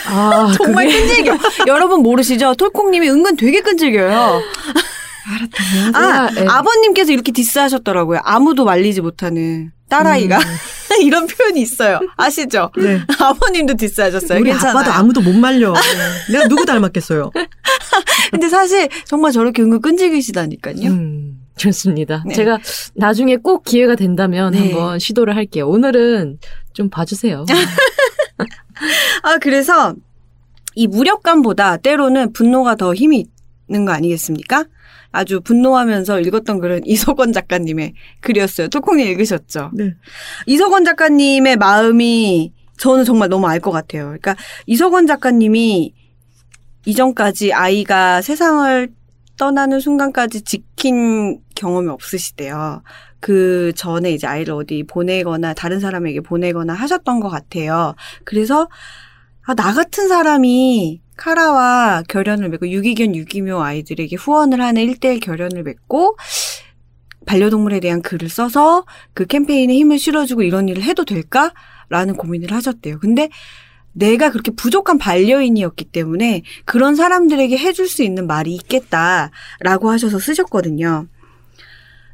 [0.07, 1.39] 아, 정말 그게 끈질겨.
[1.67, 2.55] 여러분 모르시죠?
[2.55, 4.41] 톨콩님이 은근 되게 끈질겨요.
[5.29, 5.97] 알았다면.
[5.97, 6.47] 아, 예.
[6.49, 8.21] 아버님께서 이렇게 디스하셨더라고요.
[8.25, 10.39] 아무도 말리지 못하는 딸아이가.
[11.03, 12.01] 이런 표현이 있어요.
[12.17, 12.71] 아시죠?
[12.77, 13.01] 네.
[13.19, 14.41] 아버님도 디스하셨어요.
[14.41, 14.79] 우리 괜찮아요.
[14.79, 15.73] 아빠도 아무도 못 말려.
[15.73, 16.33] 네.
[16.33, 17.31] 내가 누구 닮았겠어요?
[18.31, 20.89] 근데 사실 정말 저렇게 은근 끈질기시다니까요.
[20.89, 22.25] 음, 좋습니다.
[22.27, 22.35] 네.
[22.35, 22.59] 제가
[22.95, 24.59] 나중에 꼭 기회가 된다면 네.
[24.61, 25.69] 한번 시도를 할게요.
[25.69, 26.39] 오늘은
[26.73, 27.47] 좀 봐주세요.
[29.23, 29.95] 아, 그래서
[30.75, 33.27] 이 무력감보다 때로는 분노가 더 힘이
[33.69, 34.65] 있는 거 아니겠습니까?
[35.11, 38.69] 아주 분노하면서 읽었던 글은 이석원 작가님의 글이었어요.
[38.69, 39.71] 토콩이 읽으셨죠?
[39.75, 39.95] 네.
[40.47, 44.05] 이석원 작가님의 마음이 저는 정말 너무 알 것 같아요.
[44.05, 45.95] 그러니까 이석원 작가님이
[46.87, 48.89] 이전까지 아이가 세상을
[49.37, 52.83] 떠나는 순간까지 지킨 경험이 없으시대요.
[53.21, 57.95] 그 전에 이제 아이를 어디 보내거나 다른 사람에게 보내거나 하셨던 것 같아요.
[58.25, 58.69] 그래서
[59.45, 66.17] 아, 나 같은 사람이 카라와 결연을 맺고 유기견 유기묘 아이들에게 후원을 하는 일대일 결연을 맺고
[67.27, 72.99] 반려동물에 대한 글을 써서 그 캠페인에 힘을 실어주고 이런 일을 해도 될까라는 고민을 하셨대요.
[73.01, 73.29] 근데
[73.93, 81.09] 내가 그렇게 부족한 반려인이었기 때문에 그런 사람들에게 해줄 수 있는 말이 있겠다라고 하셔서 쓰셨거든요.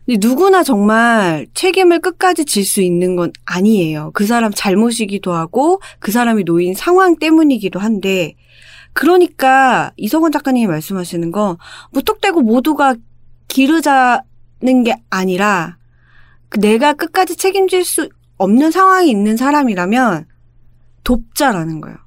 [0.07, 4.11] 근데 누구나 정말 책임을 끝까지 질 수 있는 건 아니에요.
[4.15, 8.35] 그 사람 잘못이기도 하고 그 사람이 놓인 상황 때문이기도 한데
[8.95, 11.59] 그러니까 이성원 작가님이 말씀하시는 거
[11.91, 12.95] 무턱대고 모두가
[13.49, 15.77] 기르자는 게 아니라
[16.49, 20.27] 그 내가 끝까지 책임질 수 없는 상황이 있는 사람이라면
[21.03, 21.99] 돕자라는 거예요.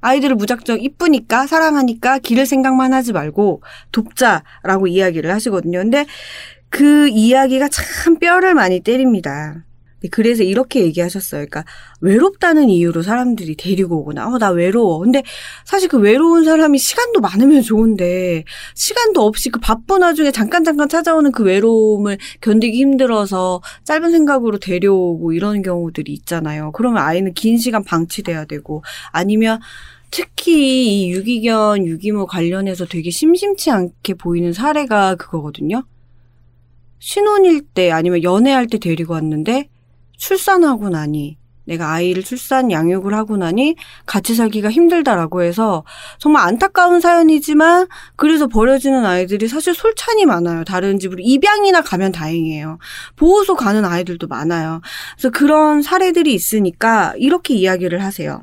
[0.00, 5.78] 아이들을 무작정 이쁘니까 사랑하니까 기를 생각만 하지 말고 돕자라고 이야기를 하시거든요.
[5.78, 6.06] 근데
[6.70, 9.64] 그 이야기가 참 뼈를 많이 때립니다.
[10.10, 11.46] 그래서 이렇게 얘기하셨어요.
[11.46, 11.64] 그러니까
[12.00, 15.00] 외롭다는 이유로 사람들이 데리고 오거나, 어, 나 외로워.
[15.00, 15.22] 근데
[15.64, 21.32] 사실 그 외로운 사람이 시간도 많으면 좋은데, 시간도 없이 그 바쁜 와중에 잠깐 잠깐 찾아오는
[21.32, 26.70] 그 외로움을 견디기 힘들어서 짧은 생각으로 데려오고 이런 경우들이 있잖아요.
[26.72, 29.58] 그러면 아이는 긴 시간 방치돼야 되고, 아니면
[30.10, 35.84] 특히 이 유기견, 유기모 관련해서 되게 심심치 않게 보이는 사례가 그거거든요.
[37.00, 39.68] 신혼일 때 아니면 연애할 때 데리고 왔는데
[40.18, 43.76] 출산하고 나니 내가 아이를 출산 양육을 하고 나니
[44.06, 45.84] 같이 살기가 힘들다라고 해서
[46.18, 50.64] 정말 안타까운 사연이지만 그래서 버려지는 아이들이 사실 솔찬이 많아요.
[50.64, 52.78] 다른 집으로 입양이나 가면 다행이에요.
[53.16, 54.80] 보호소 가는 아이들도 많아요.
[55.16, 58.42] 그래서 그런 사례들이 있으니까 이렇게 이야기를 하세요.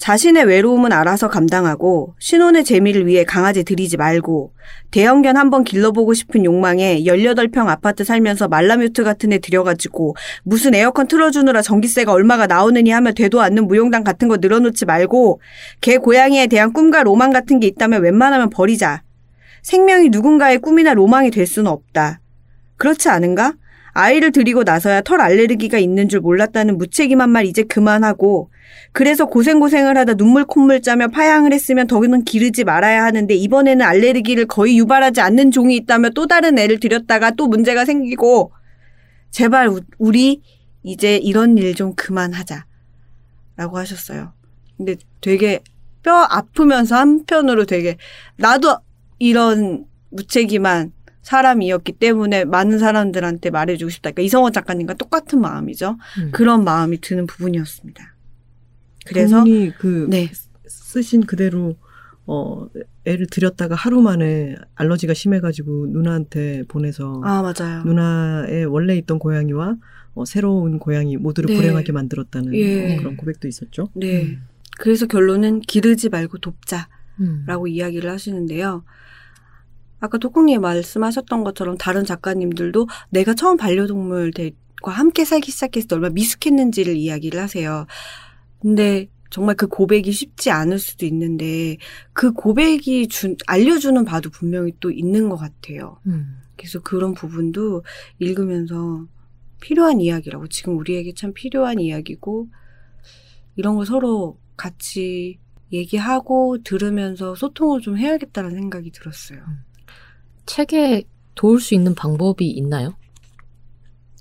[0.00, 4.54] 자신의 외로움은 알아서 감당하고 신혼의 재미를 위해 강아지 들이지 말고
[4.92, 11.60] 대형견 한번 길러보고 싶은 욕망에 18평 아파트 살면서 말라뮤트 같은 애 들여가지고 무슨 에어컨 틀어주느라
[11.60, 15.42] 전기세가 얼마가 나오느니 하며 되도 않는 무용담 같은 거 늘어놓지 말고
[15.82, 19.02] 개 고양이에 대한 꿈과 로망 같은 게 있다면 웬만하면 버리자.
[19.62, 22.20] 생명이 누군가의 꿈이나 로망이 될 수는 없다.
[22.78, 23.52] 그렇지 않은가?
[23.92, 28.50] 아이를 들이고 나서야 털 알레르기가 있는 줄 몰랐다는 무책임한 말 이제 그만하고
[28.92, 34.78] 그래서 고생고생을 하다 눈물 콧물 짜며 파양을 했으면 더는 기르지 말아야 하는데 이번에는 알레르기를 거의
[34.78, 38.52] 유발하지 않는 종이 있다며 또 다른 애를 들였다가 또 문제가 생기고
[39.30, 40.42] 제발 우리
[40.82, 42.64] 이제 이런 일 좀 그만하자
[43.56, 44.32] 라고 하셨어요.
[44.76, 45.60] 근데 되게
[46.02, 47.96] 뼈 아프면서 한편으로 되게
[48.36, 48.78] 나도
[49.18, 54.10] 이런 무책임한 사람이었기 때문에 많은 사람들한테 말해주고 싶다.
[54.10, 55.96] 그러니까 이성원 작가님과 똑같은 마음이죠.
[56.18, 56.30] 음.
[56.32, 58.14] 그런 마음이 드는 부분이었습니다.
[59.06, 59.44] 그래서
[59.78, 60.30] 그 네.
[60.66, 61.76] 쓰신 그대로
[62.26, 62.68] 어
[63.04, 67.82] 애를 들였다가 하루 만에 알러지가 심해가지고 누나한테 보내서 아 맞아요.
[67.84, 69.76] 누나의 원래 있던 고양이와
[70.14, 71.56] 어, 새로운 고양이 모두를 네.
[71.56, 72.94] 불행하게 만들었다는 예.
[72.94, 73.88] 어, 그런 고백도 있었죠.
[73.94, 74.22] 네.
[74.22, 74.42] 음.
[74.78, 76.86] 그래서 결론은 기르지 말고 돕자라고
[77.20, 77.68] 음.
[77.68, 78.84] 이야기를 하시는데요.
[80.00, 84.50] 아까 토콩님이 말씀하셨던 것처럼 다른 작가님들도 내가 처음 반려동물과
[84.84, 87.86] 함께 살기 시작했을 때 얼마나 미숙했는지를 이야기를 하세요.
[88.60, 91.76] 근데 정말 그 고백이 쉽지 않을 수도 있는데
[92.12, 96.00] 그 고백이 준, 알려주는 바도 분명히 또 있는 것 같아요.
[96.06, 96.40] 음.
[96.56, 97.84] 그래서 그런 부분도
[98.18, 99.06] 읽으면서
[99.60, 102.48] 필요한 이야기라고 지금 우리에게 참 필요한 이야기고
[103.56, 105.38] 이런 거 서로 같이
[105.72, 109.40] 얘기하고 들으면서 소통을 좀 해야겠다는 생각이 들었어요.
[110.46, 112.94] 책에 도울 수 있는 방법이 있나요?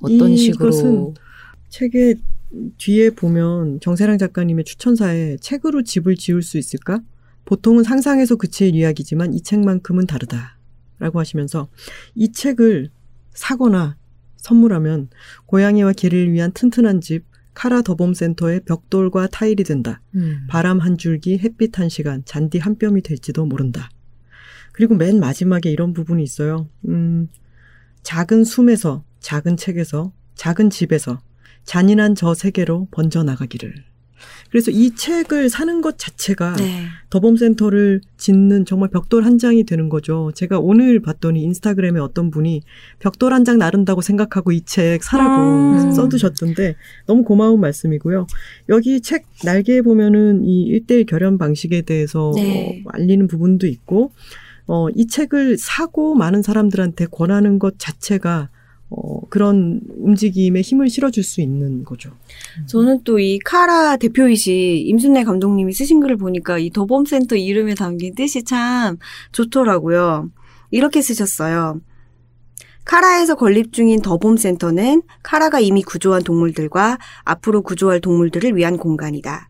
[0.02, 1.14] 어떤 식으로?
[1.70, 2.16] 책의
[2.78, 7.02] 뒤에 보면 정세랑 작가님의 추천사에 책으로 집을 지을 수 있을까?
[7.46, 10.58] 보통은 상상에서 그칠 이야기지만 이 책만큼은 다르다.
[11.00, 11.70] 라고 하시면서
[12.14, 12.90] 이 책을
[13.32, 13.98] 사거나
[14.38, 15.10] 선물하면
[15.46, 20.02] 고양이와 개를 위한 튼튼한 집 카라 더봄센터의 벽돌과 타일이 된다.
[20.16, 20.46] 음.
[20.50, 23.90] 바람 한 줄기, 햇빛 한 시간, 잔디 한 뼘이 될지도 모른다.
[24.80, 26.70] 그리고 맨 마지막에 이런 부분이 있어요.
[26.88, 27.28] 음,
[28.02, 31.20] 작은 숨에서, 작은 책에서, 작은 집에서,
[31.65, 33.74] 잔인한 저 세계로 번져나가기를.
[34.50, 36.84] 그래서 이 책을 사는 것 자체가 네.
[37.10, 40.32] 더봄센터를 짓는 정말 벽돌 한 장이 되는 거죠.
[40.34, 42.62] 제가 오늘 봤더니 인스타그램에 어떤 분이
[43.00, 45.42] 벽돌 한 장 나른다고 생각하고 이 책 사라고
[45.74, 45.92] 음.
[45.92, 48.28] 써두셨던데 너무 고마운 말씀이고요.
[48.70, 52.82] 여기 책 날개에 보면은 이 일대일 결연 방식에 대해서 네.
[52.86, 54.13] 어, 알리는 부분도 있고,
[54.72, 58.50] 어, 이 책을 사고 많은 사람들한테 권하는 것 자체가
[58.92, 62.12] 어, 그런 움직임에 힘을 실어줄 수 있는 거죠.
[62.68, 68.44] 저는 또 이 카라 대표이시 임순례 감독님이 쓰신 글을 보니까 이 더봄센터 이름에 담긴 뜻이
[68.44, 68.98] 참
[69.32, 70.30] 좋더라고요.
[70.70, 71.82] 이렇게 쓰셨어요.
[72.86, 79.49] 카라에서 건립 중인 더봄센터는 카라가 이미 구조한 동물들과 앞으로 구조할 동물들을 위한 공간이다.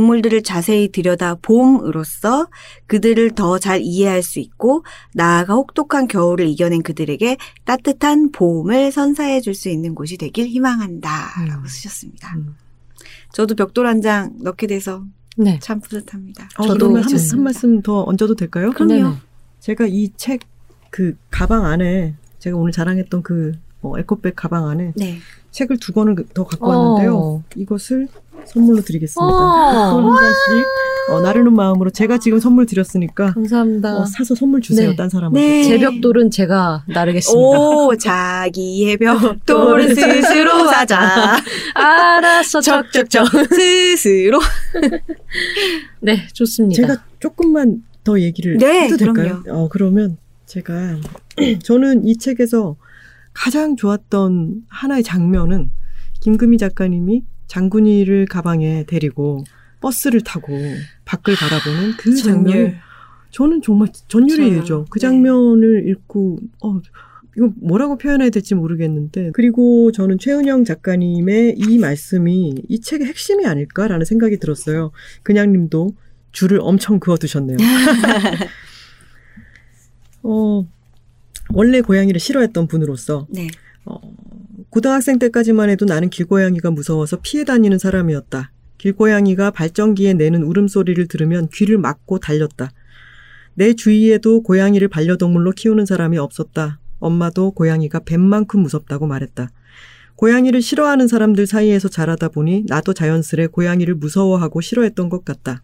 [0.00, 2.48] 동물들을 자세히 들여다 봄으로써
[2.86, 9.54] 그들을 더 잘 이해할 수 있고 나아가 혹독한 겨울을 이겨낸 그들에게 따뜻한 봄을 선사해 줄
[9.54, 11.08] 수 있는 곳이 되길 희망한다.
[11.48, 11.66] 라고 음.
[11.66, 12.36] 쓰셨습니다.
[12.36, 12.54] 음.
[13.32, 15.02] 저도 벽돌 한 장 넣게 돼서
[15.38, 15.58] 네.
[15.62, 16.46] 참 뿌듯합니다.
[16.58, 18.72] 어, 저도 한, 좀- 한 말씀 더 얹어도 될까요?
[18.72, 18.92] 그럼요.
[18.92, 19.16] 네네.
[19.60, 20.40] 제가 이 책
[20.90, 23.52] 그 가방 안에 제가 오늘 자랑했던 그
[23.86, 25.18] 어, 에코백 가방 안에 네.
[25.52, 27.16] 책을 두 권을 더 갖고 왔는데요.
[27.16, 27.42] 어.
[27.56, 28.08] 이것을
[28.44, 29.26] 선물로 드리겠습니다.
[29.26, 29.90] 어.
[29.92, 30.66] 또한 잔씩
[31.10, 33.96] 어, 나르는 마음으로 제가 지금 선물 드렸으니까 감사합니다.
[33.96, 34.90] 어, 사서 선물 주세요.
[34.90, 34.96] 네.
[34.96, 35.40] 딴 사람한테.
[35.40, 35.62] 네.
[35.64, 37.58] 제 벽돌은 제가 나르겠습니다.
[37.58, 41.36] 오, 자기의 벽돌은 스스로 사자.
[41.74, 43.26] 알았어, 적적적.
[43.50, 44.40] 스스로.
[46.00, 46.82] 네, 좋습니다.
[46.82, 49.42] 제가 조금만 더 얘기를 네, 해도 될까요?
[49.42, 49.64] 그럼요.
[49.64, 50.96] 어, 그러면 제가
[51.62, 52.76] 저는 이 책에서
[53.36, 55.70] 가장 좋았던 하나의 장면은
[56.20, 59.44] 김금희 작가님이 장군이를 가방에 데리고
[59.80, 60.58] 버스를 타고
[61.04, 62.74] 밖을 바라보는 그 장면이
[63.30, 64.64] 저는 정말 전율이에요.
[64.64, 64.84] 저요.
[64.88, 65.06] 그 네.
[65.06, 66.80] 장면을 읽고 어
[67.36, 74.06] 이거 뭐라고 표현해야 될지 모르겠는데 그리고 저는 최은영 작가님의 이 말씀이 이 책의 핵심이 아닐까라는
[74.06, 74.92] 생각이 들었어요.
[75.22, 75.90] 그냥님도
[76.32, 77.58] 줄을 엄청 그어두셨네요.
[80.22, 80.66] 어
[81.50, 83.48] 원래 고양이를 싫어했던 분으로서 네.
[83.84, 84.00] 어,
[84.70, 88.52] 고등학생 때까지만 해도 나는 길고양이가 무서워서 피해 다니는 사람이었다.
[88.78, 92.72] 길고양이가 발전기에 내는 울음소리를 들으면 귀를 막고 달렸다.
[93.54, 96.78] 내 주위에도 고양이를 반려동물로 키우는 사람이 없었다.
[96.98, 99.50] 엄마도 고양이가 뱀만큼 무섭다고 말했다.
[100.16, 105.62] 고양이를 싫어하는 사람들 사이에서 자라다 보니 나도 자연스레 고양이를 무서워하고 싫어했던 것 같다.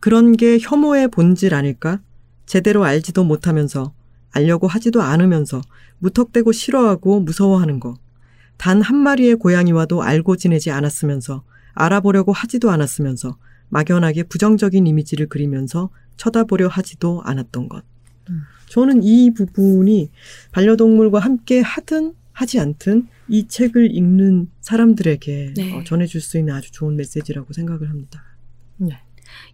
[0.00, 2.00] 그런 게 혐오의 본질 아닐까?
[2.46, 3.92] 제대로 알지도 못하면서,
[4.30, 5.60] 알려고 하지도 않으면서,
[5.98, 7.96] 무턱대고 싫어하고 무서워하는 거.
[8.56, 11.42] 단 한 마리의 고양이와도 알고 지내지 않았으면서,
[11.74, 13.36] 알아보려고 하지도 않았으면서,
[13.68, 17.84] 막연하게 부정적인 이미지를 그리면서 쳐다보려 하지도 않았던 것.
[18.30, 18.42] 음.
[18.68, 20.10] 저는 이 부분이
[20.52, 25.76] 반려동물과 함께 하든 하지 않든 이 책을 읽는 사람들에게 네.
[25.76, 28.22] 어, 전해줄 수 있는 아주 좋은 메시지라고 생각을 합니다.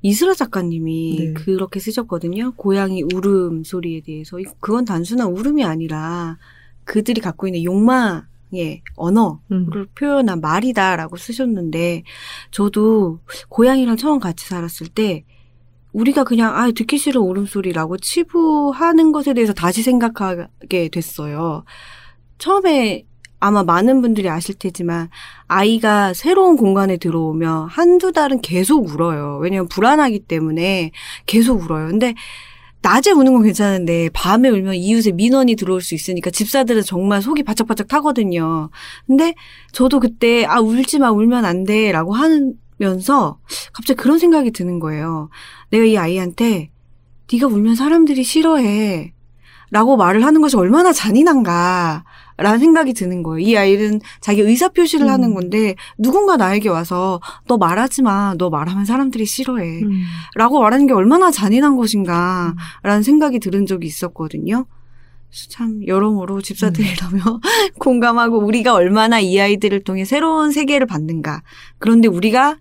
[0.03, 1.33] 이슬아 작가님이 네.
[1.35, 2.53] 그렇게 쓰셨거든요.
[2.57, 4.39] 고양이 울음 소리에 대해서.
[4.41, 6.39] 이- 그건 단순한 울음이 아니라
[6.85, 9.87] 그들이 갖고 있는 욕망의 언어를 음.
[9.95, 12.03] 표현한 말이다라고 쓰셨는데
[12.51, 15.25] 저도 고양이랑 처음 같이 살았을 때
[15.93, 21.65] 우리가 그냥 아 듣기 싫은 울음소리라고 치부하는 것에 대해서 다시 생각하게 됐어요.
[22.39, 23.07] 처음에
[23.45, 25.11] 아마 많은 분들이 아실 테지만
[25.49, 29.39] 아이가 새로운 공간에 들어오면 한두 달은 계속 울어요.
[29.43, 30.93] 왜냐면 불안하기 때문에
[31.27, 31.89] 계속 울어요.
[31.89, 32.15] 근데
[32.81, 37.87] 낮에 우는 건 괜찮은데 밤에 울면 이웃에 민원이 들어올 수 있으니까 집사들은 정말 속이 바짝바짝
[37.87, 38.71] 타거든요.
[39.07, 39.35] 근데
[39.73, 43.39] 저도 그때 아 울지 마 울면 안 돼라고 하면서
[43.75, 45.29] 갑자기 그런 생각이 드는 거예요.
[45.71, 46.71] 내가 이 아이한테
[47.31, 49.13] 네가 울면 사람들이 싫어해.
[49.71, 52.05] 라고 말을 하는 것이 얼마나 잔인한가.
[52.37, 53.47] 라는 생각이 드는 거예요.
[53.47, 55.12] 이 아이는 자기 의사 표시를 음.
[55.12, 58.35] 하는 건데, 누군가 나에게 와서, 너 말하지 마.
[58.37, 59.83] 너 말하면 사람들이 싫어해.
[59.83, 60.03] 음.
[60.35, 62.55] 라고 말하는 게 얼마나 잔인한 것인가.
[62.83, 64.66] 라는 생각이 들은 적이 있었거든요.
[65.49, 67.40] 참, 여러모로 집사들이라며
[67.79, 71.42] 공감하고 우리가 얼마나 이 아이들을 통해 새로운 세계를 받는가.
[71.79, 72.59] 그런데 우리가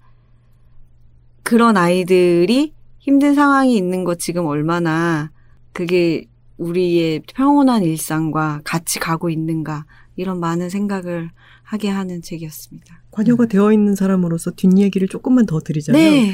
[1.43, 5.29] 그런 아이들이 힘든 상황이 있는 것 지금 얼마나
[5.71, 6.25] 그게
[6.57, 9.85] 우리의 평온한 일상과 같이 가고 있는가.
[10.15, 11.31] 이런 많은 생각을
[11.63, 13.03] 하게 하는 책이었습니다.
[13.11, 16.33] 관여가 되어 있는 사람으로서 뒷얘기를 조금만 더 드리자면 네.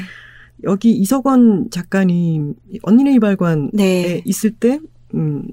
[0.64, 4.22] 여기 이석원 작가님 언니네 이발관에 네.
[4.24, 4.80] 있을 때
[5.14, 5.48] 음,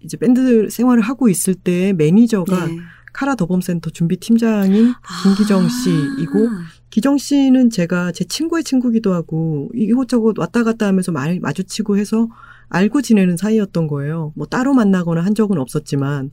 [0.00, 2.76] 이제 밴드 생활을 하고 있을 때 매니저가 네.
[3.14, 5.68] 카라 더봄센터 준비 팀장인 김기정 아.
[5.68, 6.48] 씨이고
[6.90, 12.28] 기정 씨는 제가 제 친구의 친구기도 하고 이곳저곳 왔다 갔다 하면서 많이 마주치고 해서
[12.70, 14.32] 알고 지내는 사이였던 거예요.
[14.34, 16.30] 뭐 따로 만나거나 한 적은 없었지만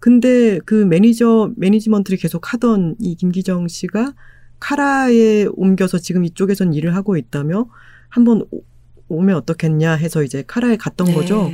[0.00, 4.14] 근데 그 매니저 매니지먼트를 계속 하던 이 김기정 씨가
[4.60, 7.66] 카라에 옮겨서 지금 이쪽에선 일을 하고 있다며
[8.08, 8.62] 한번 오-
[9.08, 11.14] 오면 어떻겠냐 해서 이제 카라에 갔던 네.
[11.14, 11.50] 거죠.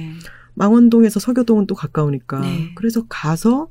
[0.54, 2.40] 망원동에서 서교동은 또 가까우니까.
[2.40, 2.72] 네.
[2.74, 3.68] 그래서 가서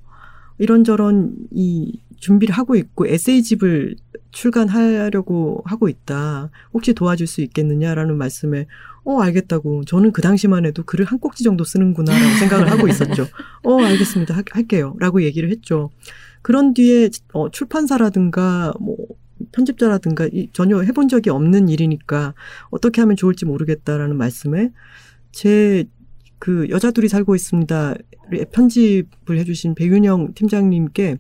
[0.60, 3.96] 이런저런 이 준비를 하고 있고 에세이집을
[4.34, 6.50] 출간하려고 하고 있다.
[6.74, 8.68] 혹시 도와줄 수 있겠느냐라는 말씀에
[9.06, 13.28] 어 알겠다고 저는 그 당시만 해도 글을 한 꼭지 정도 쓰는구나라고 생각을 하고 있었죠.
[13.64, 14.36] 어 알겠습니다.
[14.36, 15.90] 할, 할게요라고 얘기를 했죠.
[16.42, 18.98] 그런 뒤에 어, 출판사라든가 뭐
[19.54, 22.34] 편집자라든가 이, 전혀 해본 적이 없는 일이니까
[22.70, 24.72] 어떻게 하면 좋을지 모르겠다라는 말씀에
[25.32, 25.86] 제
[26.44, 27.96] 그 여자 둘이 살고 있습니다.
[28.52, 31.16] 편집을 해주신 배윤영 팀장님께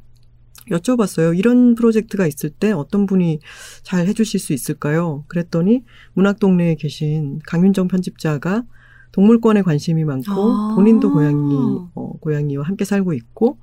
[0.70, 1.38] 여쭤봤어요.
[1.38, 3.39] 이런 프로젝트가 있을 때 어떤 분이
[3.84, 5.26] 잘 해주실 수 있을까요?
[5.28, 5.84] 그랬더니
[6.14, 8.64] 문학동네에 계신 강윤정 편집자가
[9.11, 10.76] 동물권에 관심이 많고 아.
[10.76, 11.55] 본인도 고양이
[11.95, 13.59] 어, 고양이와 함께 살고 있고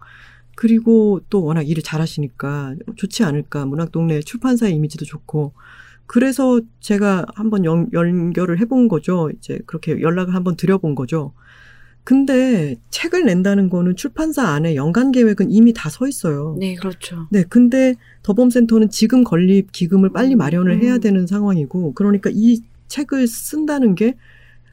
[0.57, 5.55] 그리고 또 워낙 일을 잘하시니까 좋지 않을까 문학동네 출판사의 이미지도 좋고
[6.07, 9.31] 그래서 제가 한번 연, 연결을 해본 거죠.
[9.31, 11.33] 이제 그렇게 연락을 한번 드려본 거죠.
[12.05, 16.57] 근데 책을 낸다는 거는 출판사 안에 연간 계획은 이미 다 서 있어요.
[16.59, 17.27] 네, 그렇죠.
[17.31, 21.01] 네, 근데 더범센터는 지금 건립 기금을 빨리 음, 마련을 해야 음.
[21.01, 24.17] 되는 상황이고, 그러니까 이 책을 쓴다는 게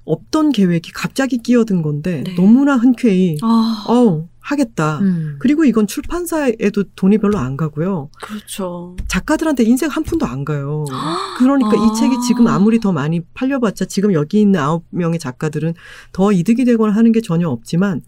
[0.08, 2.36] 없던 계획이 갑자기 끼어든 건데, 네.
[2.36, 5.00] 너무나 흔쾌히, 아, 어우, 하겠다.
[5.00, 5.36] 음.
[5.40, 8.10] 그리고 이건 출판사에도 돈이 별로 안 가고요.
[8.22, 8.96] 그렇죠.
[9.08, 10.86] 작가들한테 인생 한 푼도 안 가요.
[11.38, 11.86] 그러니까 아.
[11.86, 15.74] 이 책이 지금 아무리 더 많이 팔려봤자 지금 여기 있는 아홉 명의 작가들은
[16.14, 18.02] 더 이득이 되거나 하는 게 전혀 없지만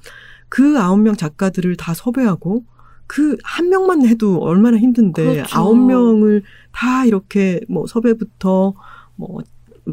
[0.47, 2.64] 그 아홉 명 작가들을 다 섭외하고
[3.06, 5.58] 그 한 명만 해도 얼마나 힘든데 그렇죠.
[5.58, 8.74] 아홉 명을 다 이렇게 뭐 섭외부터
[9.16, 9.41] 뭐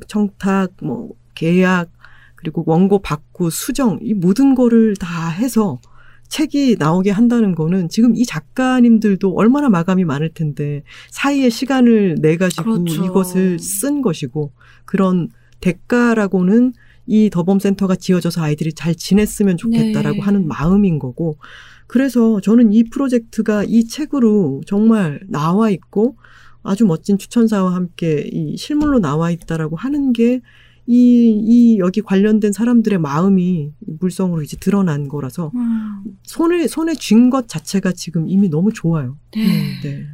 [0.07, 1.89] 청탁 뭐 계약
[2.37, 5.81] 그리고 원고 받고 수정 이 모든 거를 다 해서
[6.29, 12.83] 책이 나오게 한다는 거는 지금 이 작가님들도 얼마나 마감이 많을 텐데 사이에 시간을 내 가지고
[12.83, 13.05] 그렇죠.
[13.05, 14.53] 이것을 쓴 것이고
[14.85, 15.29] 그런
[15.61, 16.73] 대가라고는
[17.07, 20.23] 이 더범센터가 지어져서 아이들이 잘 지냈으면 좋겠다라고 네.
[20.23, 21.39] 하는 마음인 거고
[21.87, 26.17] 그래서 저는 이 프로젝트가 이 책으로 정말 나와 있고
[26.65, 30.41] 아주 멋진 추천사와 함께 이 실물로 나와 있다라고 하는 게
[30.87, 37.49] 이, 이 여기 관련된 사람들의 마음이 물성으로 이제 드러난 거라서 음, 손에, 손에 쥔 것
[37.49, 39.17] 자체가 지금 이미 너무 좋아요.
[39.35, 39.43] 네.
[39.83, 40.07] 네.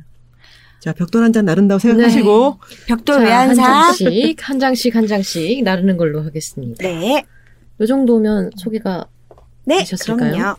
[0.80, 2.58] 자, 벽돌 한 잔 나른다고 생각하시고.
[2.88, 3.54] 벽돌 자, 한.
[3.54, 6.82] 장씩, 한 장씩, 한 장씩 나르는 걸로 하겠습니다.
[6.82, 7.24] 네.
[7.80, 9.06] 요 정도면 소개가
[9.64, 10.32] 네, 되셨을까요?
[10.32, 10.56] 그럼요.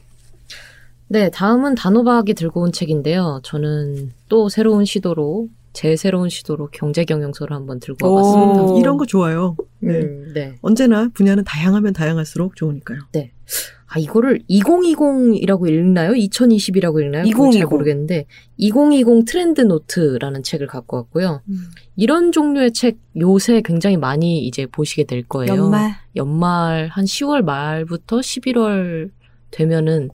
[1.09, 3.41] 네, 다음은 단호박이 들고 온 책인데요.
[3.43, 8.15] 저는 또 새로운 시도로, 제 새로운 시도로 경제 경영서를 한번 들고 오.
[8.15, 8.79] 와봤습니다.
[8.79, 9.55] 이런 거 좋아요.
[9.79, 10.01] 네.
[10.01, 10.55] 음, 네.
[10.61, 12.99] 언제나 분야는 다양하면 다양할수록 좋으니까요.
[13.95, 16.13] 아, 이거를 2020이라고 읽나요?
[16.13, 17.23] 2020이라고 읽나요?
[17.25, 17.69] 그건 잘 2020.
[17.69, 18.25] 모르겠는데,
[18.57, 21.41] 2020 트렌드 노트라는 책을 갖고 왔고요.
[21.95, 25.55] 이런 종류의 책 요새 굉장히 많이 이제 보시게 될 거예요.
[25.55, 25.91] 연말.
[26.15, 29.11] 연말 한 10월 말부터 11월
[29.51, 30.09] 되면은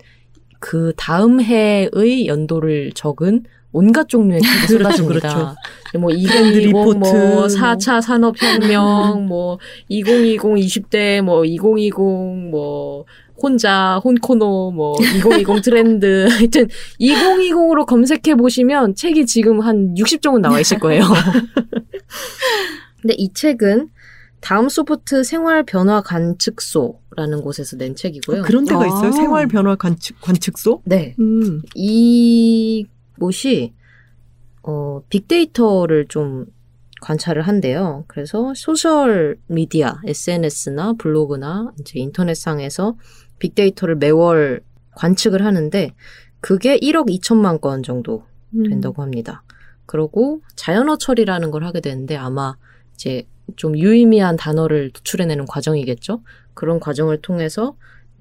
[0.59, 5.55] 그 다음 해의 연도를 적은 온갖 종류의 책이 그렇죠, 쏟아집니다.
[5.99, 9.59] 뭐 트렌드 2020, 뭐 리포트, 4차 산업혁명, 뭐
[9.89, 11.93] 2020, 20대, 뭐 2020,
[12.49, 13.05] 뭐
[13.41, 16.27] 혼자, 혼코노, 뭐 2020 트렌드.
[16.31, 16.67] 하여튼
[16.99, 21.03] 2020으로 검색해 보시면 책이 지금 한 60종은 나와 있을 거예요.
[23.01, 23.89] 근데 이 책은
[24.41, 28.43] 다음 소프트 생활 변화 관측소라는 곳에서 낸 책이고요.
[28.43, 28.87] 그런 데가 아.
[28.87, 29.11] 있어요?
[29.11, 30.81] 생활 변화 관측, 관측소?
[30.85, 31.15] 네.
[31.19, 31.61] 음.
[31.75, 32.85] 이
[33.19, 33.73] 곳이
[34.63, 36.47] 어 빅데이터를 좀
[37.01, 38.03] 관찰을 한대요.
[38.07, 42.97] 그래서 소셜 미디어, SNS나 블로그나 이제 인터넷상에서
[43.39, 44.61] 빅데이터를 매월
[44.95, 45.93] 관측을 하는데
[46.41, 48.23] 그게 1억 2천만 건 정도
[48.55, 48.63] 음.
[48.63, 49.43] 된다고 합니다.
[49.85, 52.55] 그리고 자연어 처리라는 걸 하게 되는데 아마
[52.93, 53.23] 이제
[53.55, 56.21] 좀 유의미한 단어를 도출해내는 과정이겠죠.
[56.53, 57.75] 그런 과정을 통해서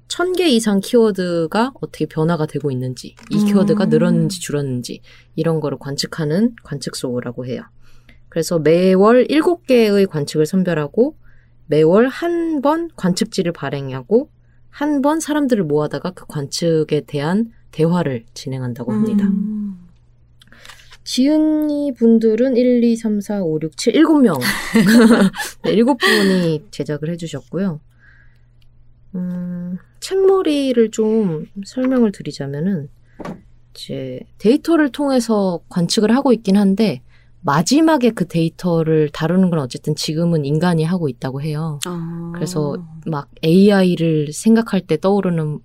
[0.09, 3.45] 천 개 이상 키워드가 어떻게 변화가 되고 있는지, 이 음.
[3.45, 5.01] 키워드가 늘었는지 줄었는지
[5.35, 7.61] 이런 거를 관측하는 관측소라고 해요.
[8.27, 11.15] 그래서 매월 7개의 관측을 선별하고
[11.67, 14.29] 매월 한 번 관측지를 발행하고
[14.69, 19.25] 한 번 사람들을 모아다가 그 관측에 대한 대화를 진행한다고 합니다.
[19.27, 19.77] 음.
[21.03, 24.39] 지은이 분들은 1, 2, 3, 4, 5, 6, 7, 7명.
[25.63, 27.79] 네, 7분이 제작을 해주셨고요.
[29.15, 32.89] 음, 책머리를 좀 설명을 드리자면은,
[33.73, 37.01] 이제 데이터를 통해서 관측을 하고 있긴 한데,
[37.41, 41.79] 마지막에 그 데이터를 다루는 건 어쨌든 지금은 인간이 하고 있다고 해요.
[41.85, 42.31] 아.
[42.35, 42.75] 그래서
[43.05, 45.59] 막 AI를 생각할 때 떠오르는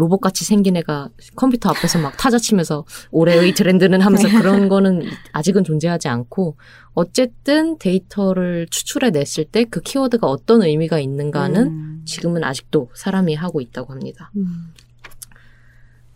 [0.00, 6.08] 로봇같이 생긴 애가 컴퓨터 앞에서 막 타자 치면서 올해의 트렌드는 하면서 그런 거는 아직은 존재하지
[6.08, 6.56] 않고
[6.94, 12.02] 어쨌든 데이터를 추출해 냈을 때 그 키워드가 어떤 의미가 있는가는 음.
[12.04, 14.30] 지금은 아직도 사람이 하고 있다고 합니다.
[14.36, 14.72] 음.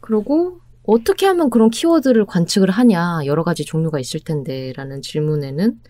[0.01, 5.81] 그리고 어떻게 하면 그런 키워드를 관측을 하냐 여러 가지 종류가 있을 텐데라는 질문에는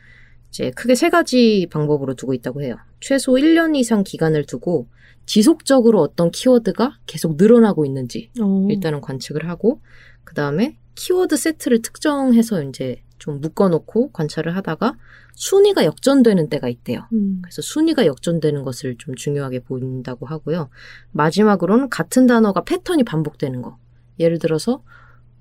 [0.51, 2.77] 이제 크게 세 가지 방법으로 두고 있다고 해요.
[3.01, 4.87] 최소 1년 이상 기간을 두고
[5.27, 8.67] 지속적으로 어떤 키워드가 계속 늘어나고 있는지 어.
[8.71, 9.81] 일단은 관측을 하고
[10.25, 14.97] 그 다음에 키워드 세트를 특정해서 이제 좀 묶어놓고 관찰을 하다가
[15.35, 17.09] 순위가 역전되는 때가 있대요.
[17.13, 17.41] 음.
[17.43, 20.69] 그래서 순위가 역전되는 것을 좀 중요하게 본다고 하고요.
[21.13, 23.79] 마지막으로는 같은 단어가 패턴이 반복되는 거.
[24.21, 24.83] 예를 들어서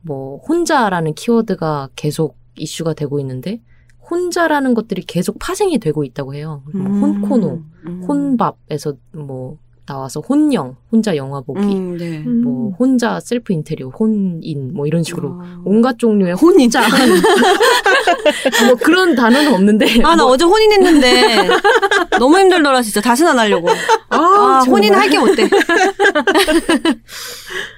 [0.02, 3.62] 뭐 혼자라는 키워드가 계속 이슈가 되고 있는데
[4.10, 6.64] 혼자라는 것들이 계속 파생이 되고 있다고 해요.
[6.74, 7.02] 뭐 음.
[7.02, 8.04] 혼코노, 음.
[8.08, 12.20] 혼밥에서 뭐 나와서 혼영, 혼자 영화 보기, 음, 네.
[12.20, 15.62] 뭐 혼자 셀프 인테리어, 혼인 뭐 이런 식으로 어.
[15.66, 16.82] 온갖 종류의 혼자
[18.66, 21.50] 뭐 그런 단어는 없는데 아, 나 뭐- 어제 혼인했는데
[22.18, 23.70] 너무 힘들더라 진짜 다시는 안 하려고.
[24.10, 24.68] 아, 정말.
[24.68, 25.50] 혼인 할게 못돼.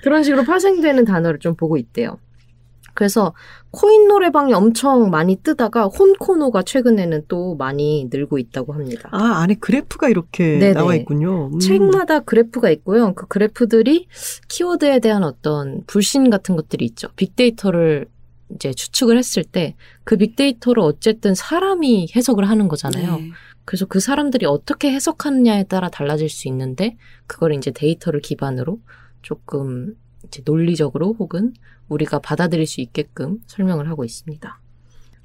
[0.03, 2.19] 그런 식으로 파생되는 단어를 좀 보고 있대요.
[2.95, 3.33] 그래서
[3.69, 9.09] 코인 노래방이 엄청 많이 뜨다가 혼코노가 최근에는 또 많이 늘고 있다고 합니다.
[9.11, 10.73] 아, 안에 그래프가 이렇게 네네.
[10.73, 11.51] 나와 있군요.
[11.53, 11.59] 음.
[11.59, 13.13] 책마다 그래프가 있고요.
[13.13, 14.07] 그 그래프들이
[14.47, 17.09] 키워드에 대한 어떤 불신 같은 것들이 있죠.
[17.15, 18.07] 빅데이터를
[18.49, 19.75] 이제 추측을 했을 때
[20.05, 23.17] 그 빅데이터를 어쨌든 사람이 해석을 하는 거잖아요.
[23.17, 23.31] 네.
[23.65, 26.95] 그래서 그 사람들이 어떻게 해석하느냐에 따라 달라질 수 있는데
[27.27, 28.79] 그걸 이제 데이터를 기반으로
[29.23, 29.95] 조금
[30.27, 31.53] 이제 논리적으로 혹은
[31.89, 34.59] 우리가 받아들일 수 있게끔 설명을 하고 있습니다.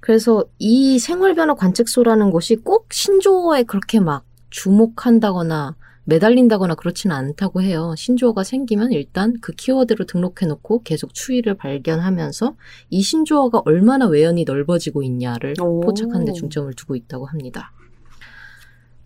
[0.01, 7.95] 그래서 이 생활변화 관측소라는 곳이 꼭 신조어에 그렇게 막 주목한다거나 매달린다거나 그렇지는 않다고 해요.
[7.97, 12.57] 신조어가 생기면 일단 그 키워드로 등록해놓고 계속 추이를 발견하면서
[12.89, 15.81] 이 신조어가 얼마나 외연이 넓어지고 있냐를 오.
[15.81, 17.73] 포착하는 데 중점을 두고 있다고 합니다.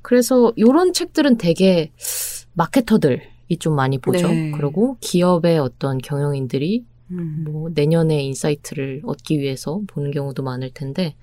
[0.00, 1.92] 그래서 이런 책들은 되게
[2.54, 4.28] 마케터들이 좀 많이 보죠.
[4.28, 4.50] 네.
[4.52, 7.44] 그리고 기업의 어떤 경영인들이 음.
[7.46, 11.14] 뭐 내년에 insight를 얻기 위해서 보는 경우도 많을 텐데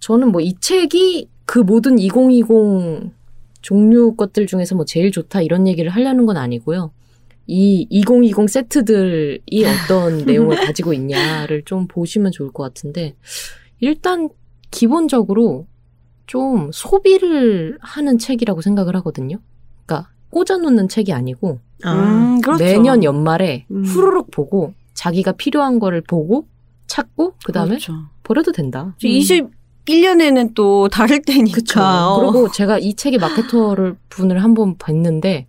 [0.00, 3.12] 저는 뭐 이 책이 그 모든 2020
[3.60, 6.92] 종류 것들 중에서 뭐 제일 좋다 이런 얘기를 하려는 건 아니고요.
[7.46, 9.40] 이 2020 세트들이
[9.88, 13.14] 어떤 내용을 가지고 있냐를 좀 보시면 좋을 것 같은데
[13.80, 14.30] 일단
[14.70, 15.66] 기본적으로
[16.26, 19.38] 좀 소비를 하는 책이라고 생각을 하거든요.
[20.34, 22.64] 꽂아놓는 책이 아니고 아, 음, 그렇죠.
[22.64, 23.84] 매년 연말에 음.
[23.84, 26.46] 후루룩 보고 자기가 필요한 거를 보고
[26.88, 27.94] 찾고 그다음에 그렇죠.
[28.24, 28.94] 버려도 된다.
[29.02, 31.54] 21년에는 또 다를 때니까.
[31.54, 31.80] 그쵸.
[31.82, 32.20] 어.
[32.20, 35.46] 그리고 제가 이 책의 마케터를 분을 한 번 봤는데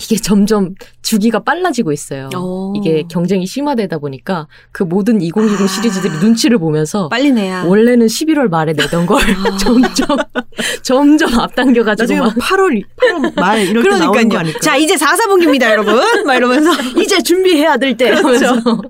[0.00, 2.30] 이게 점점 주기가 빨라지고 있어요.
[2.34, 2.72] 어.
[2.76, 5.66] 이게 경쟁이 심화되다 보니까 그 모든 2020 아.
[5.66, 7.64] 시리즈들이 눈치를 보면서 빨리 내야.
[7.64, 9.56] 원래는 11월 말에 내던 걸 아.
[9.58, 10.16] 점점
[10.82, 14.60] 점점 앞당겨 가지고 나중에 막막 8월, 8월 말 이럴 때 나오는 거 그러니까요.
[14.60, 16.00] 자, 이제 4사분기입니다, 여러분.
[16.24, 16.70] 막 이러면서.
[17.00, 18.10] 이제 준비해야 될 때.
[18.10, 18.46] 그렇죠.
[18.46, 18.82] 하면서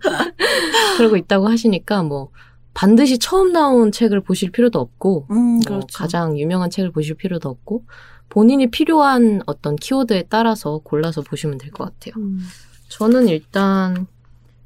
[0.97, 2.29] 그러고 있다고 하시니까 뭐
[2.75, 5.87] 반드시 처음 나온 책을 보실 필요도 없고 음, 뭐 그렇죠.
[5.95, 7.85] 가장 유명한 책을 보실 필요도 없고
[8.29, 12.15] 본인이 필요한 어떤 키워드에 따라서 골라서 보시면 될 것 같아요.
[12.23, 12.41] 음.
[12.89, 14.07] 저는 일단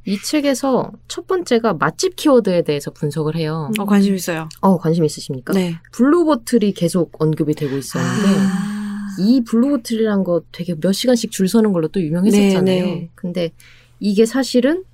[0.05, 3.73] 이 책에서 첫 번째가 맛집 키워드에 대해서 분석을 해요.
[3.79, 4.49] 어, 관심 있어요.
[4.61, 5.53] 어, 관심 있으십니까?
[5.53, 5.75] 네.
[5.93, 9.17] 블루보틀이 계속 언급이 되고 있었는데 아.
[9.19, 12.85] 이 블루보틀이란 거 되게 몇 시간씩 줄 서는 걸로 또 유명했었잖아요.
[12.85, 13.11] 네, 네.
[13.17, 13.51] 근데
[13.99, 14.85] 이게 사실은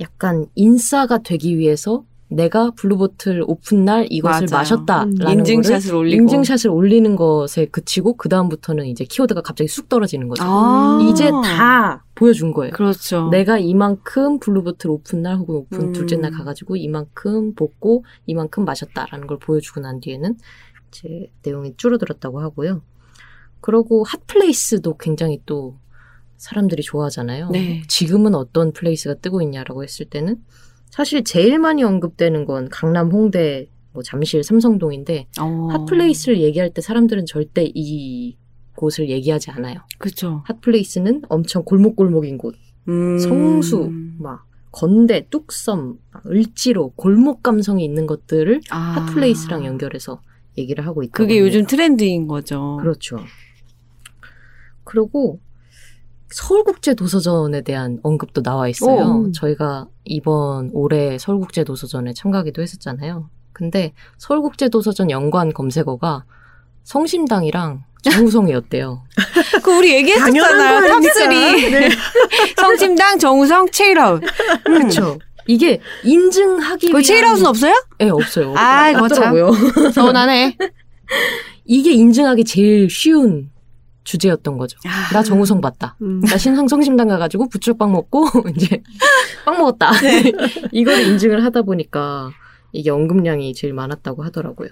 [0.00, 4.60] 약간 인싸가 되기 위해서 내가 블루보틀 오픈 날 이것을 맞아요.
[4.60, 6.22] 마셨다라는 음, 인증샷을 올리고.
[6.22, 10.42] 인증샷을 올리는 것에 그치고 그 다음부터는 이제 키워드가 갑자기 쑥 떨어지는 거죠.
[10.46, 10.98] 아.
[11.10, 12.72] 이제 다 보여준 거예요.
[12.72, 13.28] 그렇죠.
[13.30, 15.92] 내가 이만큼 블루보틀 오픈 날 혹은 오픈 음.
[15.92, 20.36] 둘째 날 가가지고 이만큼 먹고 이만큼 마셨다라는 걸 보여주고 난 뒤에는
[20.88, 22.82] 이제 내용이 줄어들었다고 하고요.
[23.60, 25.76] 그리고 핫플레이스도 굉장히 또
[26.38, 27.50] 사람들이 좋아하잖아요.
[27.50, 27.82] 네.
[27.88, 30.36] 지금은 어떤 place가 뜨고 있냐라고 했을 때는
[30.90, 35.68] 사실 제일 많이 언급되는 건 강남, 홍대, 뭐 잠실, 삼성동인데 어.
[35.70, 38.36] 핫플레이스를 얘기할 때 사람들은 절대 이
[38.74, 39.80] 곳을 얘기하지 않아요.
[39.98, 40.42] 그렇죠.
[40.46, 42.54] 핫플레이스는 엄청 골목골목인 곳.
[42.88, 43.18] 음.
[43.18, 48.76] 성수, 막 건대, 뚝섬, 막 을지로, 골목 감성이 있는 것들을 아.
[48.76, 50.22] 핫플레이스랑 연결해서
[50.56, 51.12] 얘기를 하고 있다.
[51.12, 52.78] 그게 요즘 트렌드인 거죠.
[52.80, 53.18] 그렇죠.
[54.84, 55.40] 그리고
[56.30, 59.24] 서울국제 도서전에 대한 언급도 나와 있어요.
[59.28, 59.32] 오.
[59.32, 63.30] 저희가 이번 올해 서울국제 도서전에 참가하기도 했었잖아요.
[63.52, 66.24] 근데 서울국제 도서전 연관 검색어가
[66.84, 69.02] 성심당이랑 정우성이었대요.
[69.62, 70.42] 그 우리 얘기했었잖아요.
[70.42, 71.14] 당연한 거 아닙니까?
[71.14, 71.28] 탑3.
[71.70, 71.88] 네.
[72.56, 74.22] 성심당, 정우성, 책읽아웃.
[74.22, 74.78] 음.
[74.78, 75.18] 그렇죠.
[75.46, 77.74] 이게 인증하기 그 책읽아웃은 없어요?
[77.98, 78.54] 네, 없어요.
[78.56, 79.34] 아 이, 거참.
[79.34, 79.90] 없더라고요.
[79.92, 80.56] 서운하네.
[81.64, 83.50] 이게 인증하기 제일 쉬운
[84.08, 84.78] 주제였던 거죠.
[84.86, 85.12] 아.
[85.12, 85.94] 나 정우성 봤다.
[86.00, 86.22] 음.
[86.22, 88.24] 나 신성성심당 가가지고 부추빵 먹고
[88.56, 88.82] 이제
[89.44, 89.92] 빵 먹었다.
[90.00, 90.32] 네.
[90.72, 92.30] 이걸 인증을 하다 보니까
[92.72, 94.70] 이게 언급량이 제일 많았다고 하더라고요.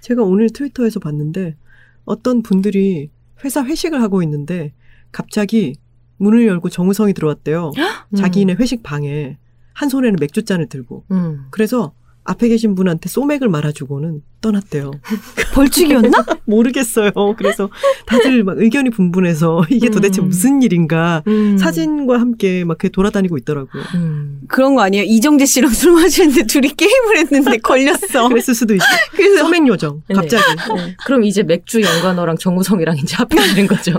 [0.00, 1.56] 제가 오늘 트위터에서 봤는데
[2.04, 3.10] 어떤 분들이
[3.44, 4.72] 회사 회식을 하고 있는데
[5.10, 5.74] 갑자기
[6.18, 7.72] 문을 열고 정우성이 들어왔대요.
[8.16, 9.36] 자기네 회식 방에
[9.72, 11.04] 한 손에는 맥주 잔을 들고.
[11.10, 11.46] 음.
[11.50, 11.92] 그래서
[12.30, 14.92] 앞에 계신 분한테 소맥을 말아주고는 떠났대요.
[15.54, 16.24] 벌칙이었나?
[16.46, 17.10] 모르겠어요.
[17.36, 17.68] 그래서
[18.06, 20.28] 다들 막 의견이 분분해서 이게 도대체 음.
[20.28, 21.58] 무슨 일인가 음.
[21.58, 23.82] 사진과 함께 막 이렇게 돌아다니고 있더라고요.
[23.96, 24.42] 음.
[24.46, 25.04] 그런 거 아니에요?
[25.04, 28.28] 이정재 씨랑 술 마시는데 둘이 게임을 했는데 걸렸어.
[28.28, 28.86] 그랬을 수도 있죠.
[29.10, 30.14] 그래서 소맥 요정 네.
[30.14, 30.44] 갑자기.
[30.76, 30.96] 네.
[31.04, 33.92] 그럼 이제 맥주 연관어랑 정우성이랑 이제 합해지는 거죠.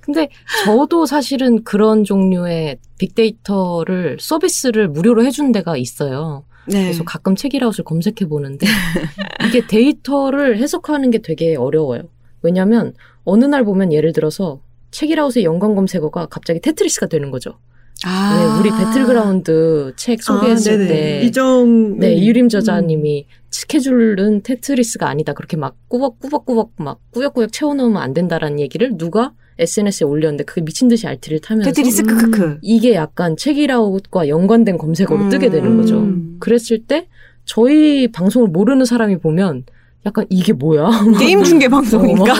[0.00, 0.28] 근데
[0.64, 6.44] 저도 사실은 그런 종류의 빅데이터를 서비스를 무료로 해준 데가 있어요.
[6.66, 6.84] 네.
[6.84, 8.66] 그래서 가끔 책이라웃을 검색해 보는데
[9.48, 12.02] 이게 데이터를 해석하는 게 되게 어려워요.
[12.42, 12.94] 왜냐하면
[13.24, 17.58] 어느 날 보면 예를 들어서 책읽아웃의 연관 검색어가 갑자기 테트리스가 되는 거죠.
[18.04, 18.60] 아.
[18.62, 20.88] 왜 우리 배틀그라운드 책 소개했을 아.
[20.88, 22.22] 때 이정 네, 음.
[22.22, 25.32] 유림 저자님이 스케줄은 테트리스가 아니다.
[25.32, 31.06] 그렇게 막 꾸벅꾸벅꾸벅 막 꾸역꾸역 채워놓으면 안 된다라는 얘기를 누가 SNS에 올렸는데 그게 미친 듯이
[31.06, 32.58] RT를 타면서 테트리스 크크크.
[32.62, 36.00] 이게 약간 책읽아웃과 연관된 검색어로 뜨게 되는 거죠.
[36.00, 36.36] 음.
[36.40, 37.08] 그랬을 때
[37.44, 39.64] 저희 방송을 모르는 사람이 보면
[40.06, 40.88] 약간 이게 뭐야?
[41.20, 42.32] 게임 중계 방송인가?
[42.32, 42.36] 어,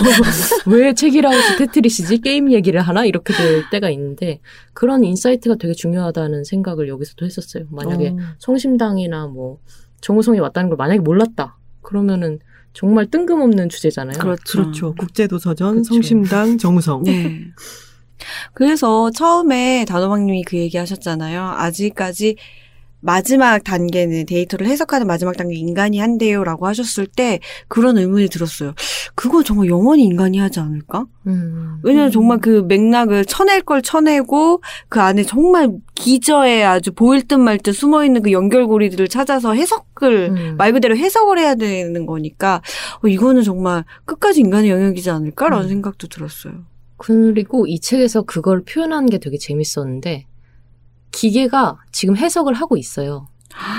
[0.65, 2.19] 막 왜 책읽아웃이 테트리스지?
[2.21, 3.05] 게임 얘기를 하나?
[3.05, 4.39] 이렇게 될 때가 있는데
[4.73, 7.65] 그런 인사이트가 되게 중요하다는 생각을 여기서도 했었어요.
[7.69, 8.17] 만약에 어.
[8.39, 9.59] 성심당이나 뭐
[10.01, 11.57] 정우성이 왔다는 걸 만약에 몰랐다.
[11.81, 12.39] 그러면은
[12.73, 14.17] 정말 뜬금없는 주제잖아요.
[14.17, 14.61] 그렇죠.
[14.61, 14.95] 그렇죠.
[14.95, 15.93] 국제도서전, 그렇죠.
[15.93, 17.03] 성심당, 정우성.
[17.03, 17.45] 네.
[18.53, 21.41] 그래서 처음에 단호박님이 그 얘기 하셨잖아요.
[21.41, 22.37] 아직까지
[23.01, 28.73] 마지막 단계는 데이터를 해석하는 마지막 단계 인간이 한대요라고 하셨을 때 그런 의문이 들었어요.
[29.15, 31.05] 그거 정말 영원히 인간이 하지 않을까?
[31.27, 31.79] 음.
[31.83, 37.57] 왜냐면 정말 그 맥락을 쳐낼 걸 쳐내고 그 안에 정말 기저에 아주 보일 듯 말
[37.59, 40.55] 듯 숨어 있는 그 연결고리들을 찾아서 해석을 음.
[40.57, 42.61] 말 그대로 해석을 해야 되는 거니까
[43.03, 45.69] 어, 이거는 정말 끝까지 인간의 영역이지 않을까라는 음.
[45.69, 46.53] 생각도 들었어요.
[46.97, 50.27] 그리고 이 책에서 그걸 표현한 게 되게 재밌었는데
[51.11, 53.27] 기계가 지금 해석을 하고 있어요.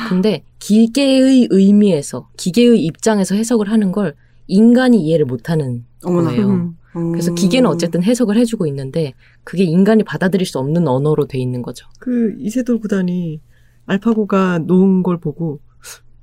[0.09, 4.15] 근데 기계의 의미에서 기계의 입장에서 해석을 하는 걸
[4.47, 6.31] 인간이 이해를 못하는 어머나.
[6.31, 6.51] 거예요.
[6.51, 6.77] 음.
[7.13, 7.35] 그래서 음.
[7.35, 9.15] 기계는 어쨌든 해석을 해주고 있는데
[9.45, 11.87] 그게 인간이 받아들일 수 없는 언어로 돼 있는 거죠.
[11.99, 13.41] 그 이세돌 구단이
[13.87, 15.61] 알파고가 놓은 걸 보고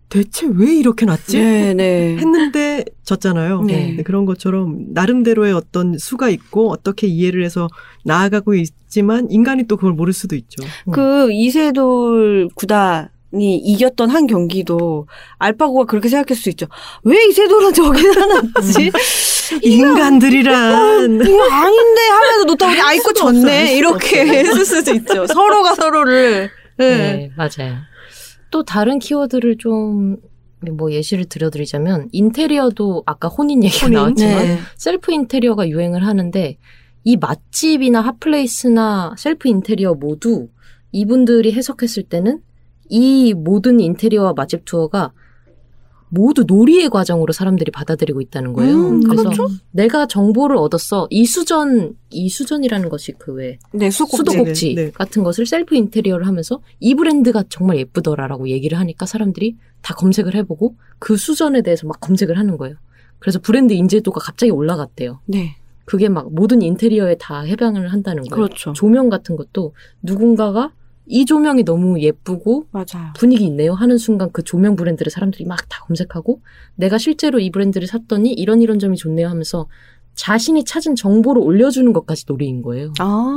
[0.10, 1.39] 대체 왜 이렇게 났지?
[1.39, 2.18] 네, 네.
[2.20, 3.62] 했는데 졌잖아요.
[3.64, 3.93] 네.
[3.97, 7.68] 네, 그런 것처럼 나름대로의 어떤 수가 있고 어떻게 이해를 해서
[8.05, 10.64] 나아가고 있지만 인간이 또 그걸 모를 수도 있죠.
[10.91, 15.07] 그 이세돌 구단 이 이겼던 한 경기도
[15.38, 16.66] 알파고가 그렇게 생각할 수 있죠.
[17.03, 18.91] 왜 이세돌은 저기다 놨지?
[19.62, 24.26] 인간들이란 이거 아닌데 하면서 놓다 보니 아이고 졌네 이렇게.
[24.26, 25.28] 했을 수도 있죠.
[25.28, 26.97] 서로가 서로를 네.
[26.97, 27.78] 네, 맞아요.
[28.51, 30.17] 또 다른 키워드를 좀
[30.71, 33.97] 뭐 예시를 들어드리자면 인테리어도 아까 혼인 얘기가 혼인?
[33.97, 34.59] 나왔지만 네.
[34.75, 36.57] 셀프 인테리어가 유행을 하는데
[37.05, 40.49] 이 맛집이나 핫플레이스나 셀프 인테리어 모두
[40.91, 42.41] 이분들이 해석했을 때는
[42.89, 45.13] 이 모든 인테리어와 맛집 투어가
[46.10, 48.76] 모두 놀이의 과정으로 사람들이 받아들이고 있다는 거예요.
[48.76, 49.47] 음, 그래서 그렇죠.
[49.72, 51.07] 내가 정보를 얻었어.
[51.09, 54.76] 이 수전, 이 수전이라는 것이 그 왜 네, 수도꼭지.
[54.76, 54.91] 네, 네.
[54.91, 60.76] 같은 것을 셀프 인테리어를 하면서 이 브랜드가 정말 예쁘더라라고 얘기를 하니까 사람들이 다 검색을 해보고
[60.97, 62.76] 그 수전에 대해서 막 검색을 하는 거예요.
[63.20, 65.20] 그래서 브랜드 인지도가 갑자기 올라갔대요.
[65.26, 68.45] 네, 그게 막 모든 인테리어에 다 해당을 한다는 거예요.
[68.47, 68.74] 그렇죠.
[68.74, 70.72] 조명 같은 것도 누군가가
[71.12, 73.12] 이 조명이 너무 예쁘고 맞아요.
[73.16, 76.41] 분위기 있네요 하는 순간 그 조명 브랜드를 사람들이 막 다 검색하고
[76.76, 79.68] 내가 실제로 이 브랜드를 샀더니 이런 이런 점이 좋네요 하면서
[80.14, 82.93] 자신이 찾은 정보를 올려주는 것까지 놀이인 거예요.
[82.99, 83.36] 아,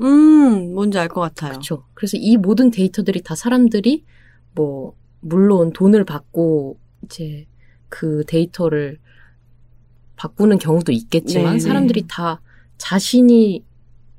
[0.00, 1.50] 음, 뭔지 알 것 같아요.
[1.52, 1.84] 그렇죠.
[1.94, 4.04] 그래서 이 모든 데이터들이 다 사람들이
[4.54, 7.46] 뭐 물론 돈을 받고 이제
[7.88, 8.98] 그 데이터를
[10.16, 12.06] 바꾸는 경우도 있겠지만 네, 사람들이 네.
[12.10, 12.40] 다
[12.78, 13.64] 자신이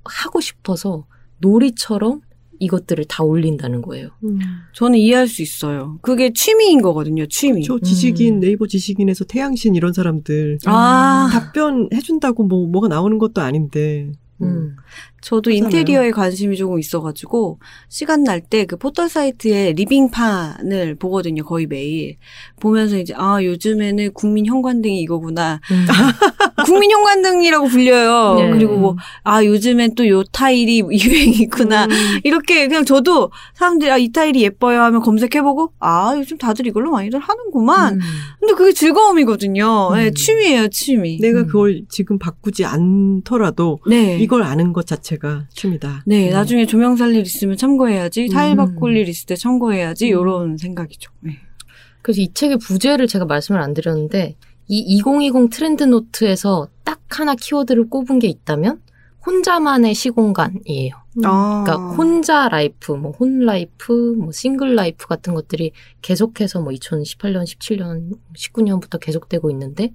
[0.05, 1.05] 하고 싶어서
[1.39, 2.21] 놀이처럼
[2.59, 4.09] 이것들을 다 올린다는 거예요.
[4.23, 4.39] 음.
[4.73, 5.99] 저는 이해할 수 있어요.
[6.01, 7.63] 그게 취미인 거거든요, 취미.
[7.63, 8.39] 저 지식인 음.
[8.39, 14.75] 네이버 지식인에서 태양신 이런 사람들 아, 답변 해준다고 뭐 뭐가 나오는 것도 아닌데 음.
[15.23, 15.25] 음.
[15.25, 15.65] 저도 하잖아요.
[15.65, 17.59] 인테리어에 관심이 조금 있어가지고
[17.89, 22.17] 시간 날 때 그 포털 사이트에 리빙판을 보거든요 거의 매일
[22.59, 25.85] 보면서 이제 아 요즘에는 국민 형관등이 이거구나 음.
[26.65, 28.49] 국민 형관등이라고 불려요 네.
[28.51, 31.89] 그리고 뭐 아 요즘엔 또 요 타일이 유행이구나 음.
[32.23, 37.19] 이렇게 그냥 저도 사람들이 아 이 타일이 예뻐요 하면 검색해보고 아 요즘 다들 이걸로 많이들
[37.19, 37.99] 하는구만 음.
[38.39, 40.13] 근데 그게 즐거움이거든요 네, 음.
[40.13, 41.47] 취미예요 취미 내가 음.
[41.47, 46.03] 그걸 지금 바꾸지 않더라도 네 이걸 아는 것 자체 가 취미다.
[46.05, 46.33] 네, 음.
[46.33, 48.57] 나중에 조명 살 일 있으면 참고해야지, 타일 음.
[48.57, 50.11] 바꿀 일 있을 때 참고해야지, 음.
[50.11, 51.11] 요런 생각이죠.
[51.21, 51.37] 네.
[52.01, 54.35] 그래서 이 책의 부제를 제가 말씀을 안 드렸는데
[54.67, 58.81] 이 2020 트렌드 노트에서 딱 하나 키워드를 꼽은 게 있다면
[59.25, 60.95] 혼자만의 시공간이에요.
[61.23, 61.63] 아.
[61.65, 68.17] 그러니까 혼자 라이프, 뭐 혼 라이프, 뭐 싱글 라이프 같은 것들이 계속해서 뭐 2018년, 17년,
[68.35, 69.93] 19년부터 계속되고 있는데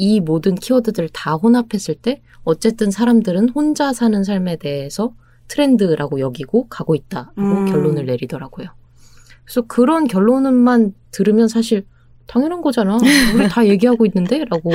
[0.00, 5.14] 이 모든 키워드들을 다 혼합했을 때 어쨌든 사람들은 혼자 사는 삶에 대해서
[5.48, 7.66] 트렌드라고 여기고 가고 있다라고 음.
[7.66, 8.68] 결론을 내리더라고요.
[9.44, 11.84] 그래서 그런 결론만 들으면 사실
[12.26, 12.96] 당연한 거잖아.
[13.36, 14.42] 우리 다 얘기하고 있는데?
[14.46, 14.70] 라고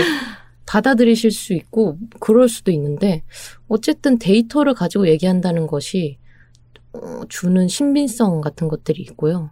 [0.67, 3.23] 받아들이실 수 있고 그럴 수도 있는데
[3.67, 6.19] 어쨌든 데이터를 가지고 얘기한다는 것이
[6.93, 9.49] 어, 주는 신빙성 같은 것들이 있고요.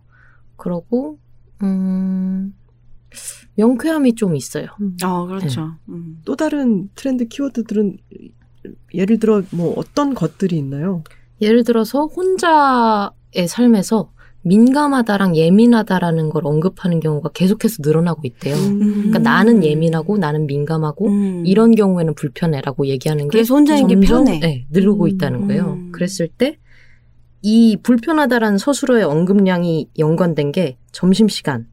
[0.56, 1.18] 그러고
[1.64, 2.54] 음,
[3.55, 4.68] 명쾌함이 좀 있어요.
[5.01, 5.61] 아, 그렇죠.
[5.61, 5.68] 네.
[5.89, 6.20] 음.
[6.26, 7.97] 또 다른 트렌드 키워드들은
[8.93, 11.03] 예를 들어 뭐 어떤 것들이 있나요?
[11.41, 14.11] 예를 들어서 혼자의 삶에서
[14.45, 18.55] 민감하다랑 예민하다라는 걸 언급하는 경우가 계속해서 늘어나고 있대요.
[18.55, 21.43] 그러니까 나는 예민하고 나는 민감하고 음.
[21.45, 24.39] 이런 경우에는 불편해라고 얘기하는 게 그래서 혼자인 게 편해.
[24.39, 25.09] 네, 늘고 음.
[25.09, 25.74] 있다는 거예요.
[25.74, 25.91] 음.
[25.91, 26.57] 그랬을 때
[27.43, 31.68] 이 불편하다라는 서술어의 언급량이 연관된 게 점심시간,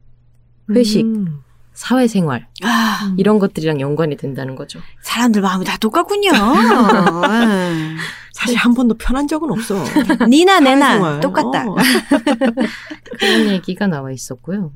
[0.75, 1.41] 회식, 음.
[1.73, 4.79] 사회생활 아, 이런 것들이랑 연관이 된다는 거죠.
[5.01, 6.31] 사람들 마음이 다 똑같군요.
[6.33, 7.95] 아.
[8.33, 9.83] 사실 한 번도 편한 적은 없어.
[10.27, 11.19] 니나 내나.
[11.19, 11.69] 똑같다.
[11.69, 11.75] 어.
[13.19, 14.73] 그런 얘기가 나와 있었고요.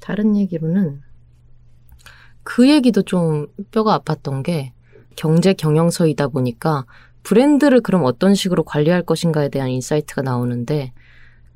[0.00, 1.02] 다른 얘기로는
[2.42, 4.72] 그 얘기도 좀 뼈가 아팠던 게
[5.16, 6.84] 경제 경영서이다 보니까
[7.22, 10.92] 브랜드를 그럼 어떤 식으로 관리할 것인가에 대한 인사이트가 나오는데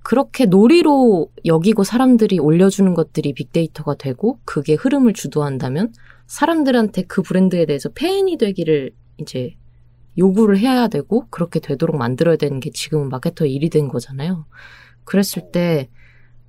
[0.02, 5.92] 그렇게 놀이로 여기고 사람들이 올려주는 것들이 빅데이터가 되고 그게 흐름을 주도한다면
[6.26, 9.56] 사람들한테 그 브랜드에 대해서 팬이 되기를 이제
[10.18, 14.46] 요구를 해야 되고 그렇게 되도록 만들어야 되는 게 지금은 마케터의 일이 된 거잖아요.
[15.04, 15.88] 그랬을 때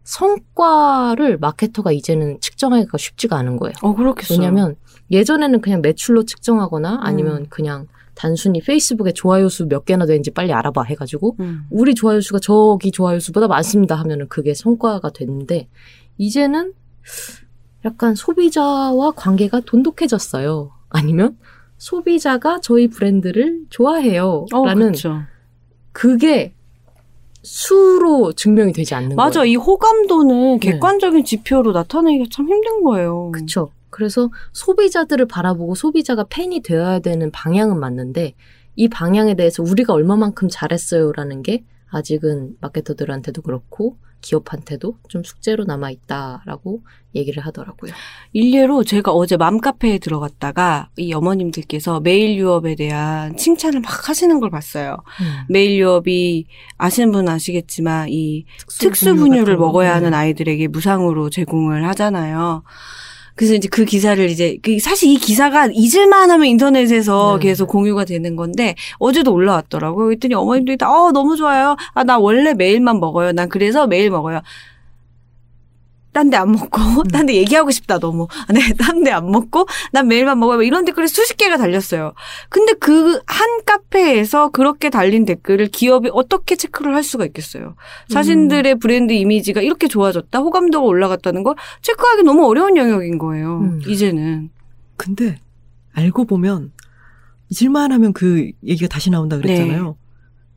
[0.03, 3.73] 성과를 마케터가 이제는 측정하기가 쉽지가 않은 거예요.
[3.81, 4.39] 어, 그렇겠어요.
[4.39, 4.75] 왜냐면
[5.11, 7.45] 예전에는 그냥 매출로 측정하거나 아니면 음.
[7.49, 7.87] 그냥
[8.21, 11.63] 단순히 페이스북에 좋아요 수 몇 개나 되는지 빨리 알아봐 해가지고 음.
[11.71, 15.67] 우리 좋아요 수가 저기 좋아요 수보다 많습니다 하면은 그게 성과가 됐는데
[16.17, 16.73] 이제는
[17.83, 20.71] 약간 소비자와 관계가 돈독해졌어요.
[20.89, 21.37] 아니면
[21.77, 24.45] 소비자가 저희 브랜드를 좋아해요.
[24.53, 25.21] 어, 라는 그렇죠.
[25.91, 26.53] 그게
[27.41, 29.39] 수로 증명이 되지 않는 맞아.
[29.39, 29.51] 거예요.
[29.51, 30.71] 이 호감도는 네.
[30.71, 33.31] 객관적인 지표로 나타내기가 참 힘든 거예요.
[33.31, 33.71] 그쵸.
[33.91, 38.33] 그래서 소비자들을 바라보고 소비자가 팬이 되어야 되는 방향은 맞는데
[38.75, 46.81] 이 방향에 대해서 우리가 얼마만큼 잘했어요라는 게 아직은 마케터들한테도 그렇고 기업한테도 좀 숙제로 남아 있다라고
[47.15, 47.91] 얘기를 하더라고요.
[48.33, 54.97] 일례로 제가 어제 맘카페에 들어갔다가 이 어머님들께서 메일 유업에 대한 칭찬을 막 하시는 걸 봤어요.
[55.49, 56.45] 메일 유업이
[56.77, 58.45] 아시는 분은 아시겠지만 이
[58.79, 59.57] 특수 분유를.
[59.57, 60.17] 먹어야 하는 네.
[60.17, 62.63] 아이들에게 무상으로 제공을 하잖아요.
[63.41, 67.47] 그래서 이제 그 기사를 이제 그 사실 이 기사가 잊을만 하면 인터넷에서 네.
[67.47, 70.05] 계속 공유가 되는 건데 어제도 올라왔더라고요.
[70.05, 71.75] 그랬더니 어머님들이 다 어 너무 좋아요.
[71.95, 73.31] 아 나 원래 매일만 먹어요.
[73.31, 74.41] 난 그래서 매일 먹어요.
[76.13, 76.79] 딴 데 안 먹고
[77.11, 78.27] 딴데 얘기하고 싶다 너무.
[78.47, 80.57] 아, 네, 딴 데 안 먹고 난 매일만 먹어요.
[80.57, 82.13] 뭐 이런 댓글이 수십 개가 달렸어요.
[82.49, 87.75] 근데 그 한 카페에서 그렇게 달린 댓글을 기업이 어떻게 체크를 할 수가 있겠어요.
[88.09, 93.59] 자신들의 브랜드 이미지가 이렇게 좋아졌다, 호감도가 올라갔다는 걸 체크하기 너무 어려운 영역인 거예요.
[93.59, 93.81] 음.
[93.87, 94.49] 이제는.
[94.97, 95.39] 근데
[95.93, 96.71] 알고 보면
[97.49, 99.95] 잊을만 하면 그 얘기가 다시 나온다 그랬잖아요.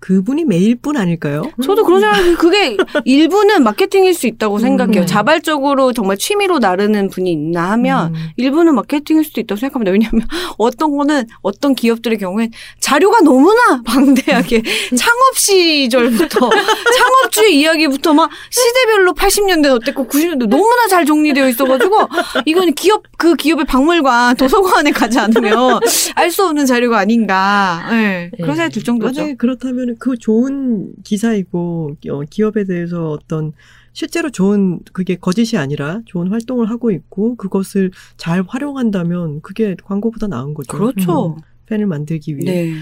[0.01, 1.43] 그분이 매일뿐 아닐까요?
[1.63, 2.77] 저도 그런 생각이 그게
[3.07, 5.01] 일부는 마케팅일 수 있다고 생각해요.
[5.01, 5.07] 네.
[5.07, 8.29] 자발적으로 정말 취미로 나르는 분이 있나 하면 음.
[8.37, 9.93] 일부는 마케팅일 수도 있다고 생각합니다.
[9.93, 10.27] 왜냐하면
[10.59, 14.63] 어떤 거는 어떤 기업들의 경우엔 자료가 너무나 방대하게
[14.95, 16.51] 창업 시절부터
[16.97, 22.09] 창업주의 이야기부터 막 시대별로 80년대 어땠고 90년대 너무나 잘 정리되어 있어가지고
[22.45, 25.81] 이거는 기업 그 기업의 박물관 도서관에 가지 않으면
[26.15, 27.87] 알 수 없는 자료가 아닌가.
[27.91, 28.29] 네.
[28.37, 29.21] 그런 생각이 들 정도죠.
[29.21, 33.53] 만약에 그렇다면 그 좋은 기사이고 어, 기업에 대해서 어떤
[33.93, 40.55] 실제로 좋은 그게 거짓이 아니라 좋은 활동을 하고 있고 그것을 잘 활용한다면 그게 광고보다 나은
[40.55, 40.77] 거죠.
[40.77, 41.37] 그렇죠.
[41.37, 42.45] 음, 팬을 만들기 위해.
[42.45, 42.75] 네.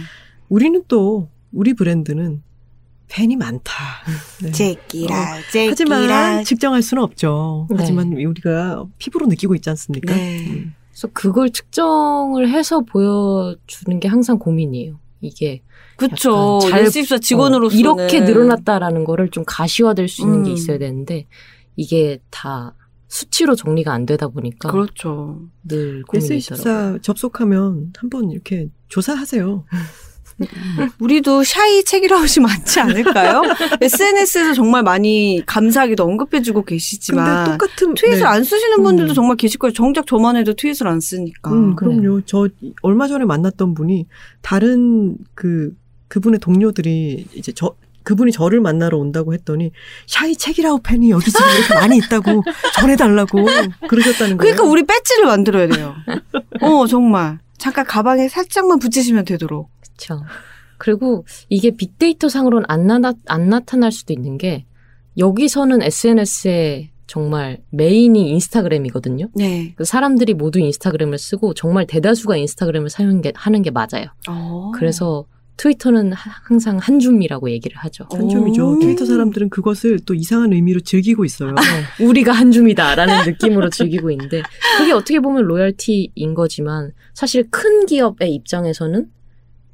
[0.49, 2.43] 우리는 또 우리 브랜드는
[3.09, 3.73] 팬이 많다.
[4.43, 4.51] 네.
[4.53, 5.15] 제끼라,
[5.69, 7.67] 하지만 측정할 수는 없죠.
[7.71, 7.77] 네.
[7.79, 10.15] 하지만 우리가 피부로 느끼고 있지 않습니까?
[10.15, 10.47] 네.
[10.49, 10.75] 음.
[10.91, 14.99] 그래서 그걸 측정을 해서 보여주는 게 항상 고민이에요.
[15.21, 15.63] 이게
[16.09, 16.59] 그쵸.
[16.65, 20.55] 약간 잘- 예습사 직원으로서 어, 이렇게 늘어났다라는 거를 좀 가시화될 수 있는 게 음.
[20.55, 21.27] 있어야 되는데
[21.77, 22.75] 이게 다
[23.09, 25.41] 수치로 정리가 안 되다 보니까 그렇죠.
[25.69, 26.39] 늘 고민이.
[26.39, 29.65] S24 접속하면 한번 이렇게 조사하세요.
[30.99, 33.43] 우리도 샤이 책이라웃이 많지 않을까요?
[33.81, 38.25] SNS에서 정말 많이 감사하기도 언급해주고 계시지만 근데 똑같은 트윗을 네.
[38.25, 39.15] 안 쓰시는 분들도 음.
[39.15, 39.73] 정말 계실 거예요.
[39.73, 41.53] 정작 저만 해도 트윗을 안 쓰니까.
[41.53, 42.23] 음, 그럼요.
[42.25, 42.49] 저
[42.83, 44.07] 얼마 전에 만났던 분이
[44.41, 45.73] 다른 그
[46.13, 49.71] 그분의 동료들이 이제 저 그분이 저를 만나러 온다고 했더니
[50.07, 52.43] 샤이 책이라우 팬이 여기 지금 이렇게 많이 있다고
[52.77, 53.39] 전해달라고
[53.89, 54.37] 그러셨다는 거예요.
[54.37, 55.95] 그러니까 우리 배지를 만들어야 돼요.
[56.61, 59.71] 어 정말 잠깐 가방에 살짝만 붙이시면 되도록.
[59.81, 60.23] 그렇죠.
[60.77, 64.67] 그리고 이게 빅데이터 상으로는 안, 나타, 안 나타날 수도 있는 게
[65.17, 69.29] 여기서는 SNS의 정말 메인이 인스타그램이거든요.
[69.35, 69.73] 네.
[69.77, 74.07] 그 사람들이 모두 인스타그램을 쓰고 정말 대다수가 인스타그램을 사용하는 게, 맞아요.
[74.29, 74.73] 어.
[74.75, 75.25] 그래서
[75.57, 78.07] 트위터는 하- 항상 한 줌이라고 얘기를 하죠.
[78.11, 78.73] 한 줌이죠.
[78.73, 78.79] 오.
[78.79, 81.55] 트위터 사람들은 그것을 또 이상한 의미로 즐기고 있어요.
[81.55, 83.15] 네, 우리가 한 줌이다라는
[83.61, 84.43] 느낌으로 즐기고 있는데
[84.79, 89.11] 그게 어떻게 보면 로열티인 거지만 사실 큰 기업의 입장에서는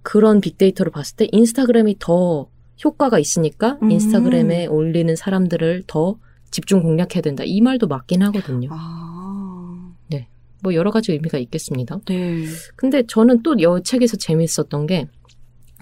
[0.02, 2.48] 그런 빅데이터를 봤을 때 인스타그램이 더
[2.84, 3.90] 효과가 있으니까 음.
[3.90, 6.16] 인스타그램에 올리는 사람들을 더
[6.50, 7.44] 집중 공략해야 된다.
[7.46, 8.68] 이 말도 맞긴 하거든요.
[8.72, 9.14] 아.
[10.60, 12.00] 뭐 여러 가지 의미가 있겠습니다.
[12.08, 12.44] 네.
[12.74, 15.06] 근데 저는 또이 책에서 재밌었던 게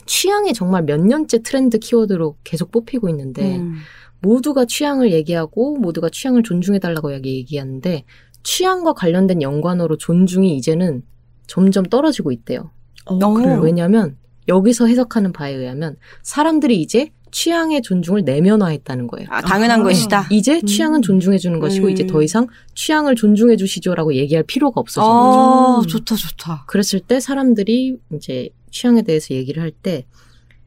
[0.06, 3.76] 취향이 정말 몇 년째 트렌드 키워드로 계속 뽑히고 있는데 음.
[4.20, 8.04] 모두가 취향을 얘기하고 모두가 취향을 존중해달라고 얘기하는데
[8.42, 11.02] 취향과 관련된 연관어로 존중이 이제는
[11.46, 12.70] 점점 떨어지고 있대요.
[13.06, 13.18] 어.
[13.60, 14.16] 왜냐하면
[14.48, 19.28] 여기서 해석하는 바에 의하면 사람들이 이제 취향의 존중을 내면화했다는 거예요.
[19.30, 19.88] 아, 당연한 아하.
[19.88, 20.26] 것이다.
[20.30, 20.66] 이제 음.
[20.66, 21.90] 취향은 존중해 주는 것이고 음.
[21.90, 25.38] 이제 더 이상 취향을 존중해 주시죠라고 얘기할 필요가 없어진 거죠.
[25.40, 25.88] 아, 거죠.
[25.88, 26.64] 좋다, 좋다.
[26.66, 30.06] 그랬을 때 사람들이 이제 취향에 대해서 얘기를 할 때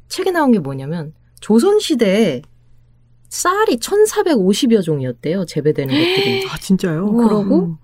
[0.10, 2.42] 책에 나온 게 뭐냐면 조선 시대에
[3.30, 5.46] 쌀이 1,450여 종이었대요.
[5.46, 6.48] 재배되는 것들이.
[6.50, 7.06] 아 진짜요?
[7.06, 7.28] 우와.
[7.28, 7.78] 그러고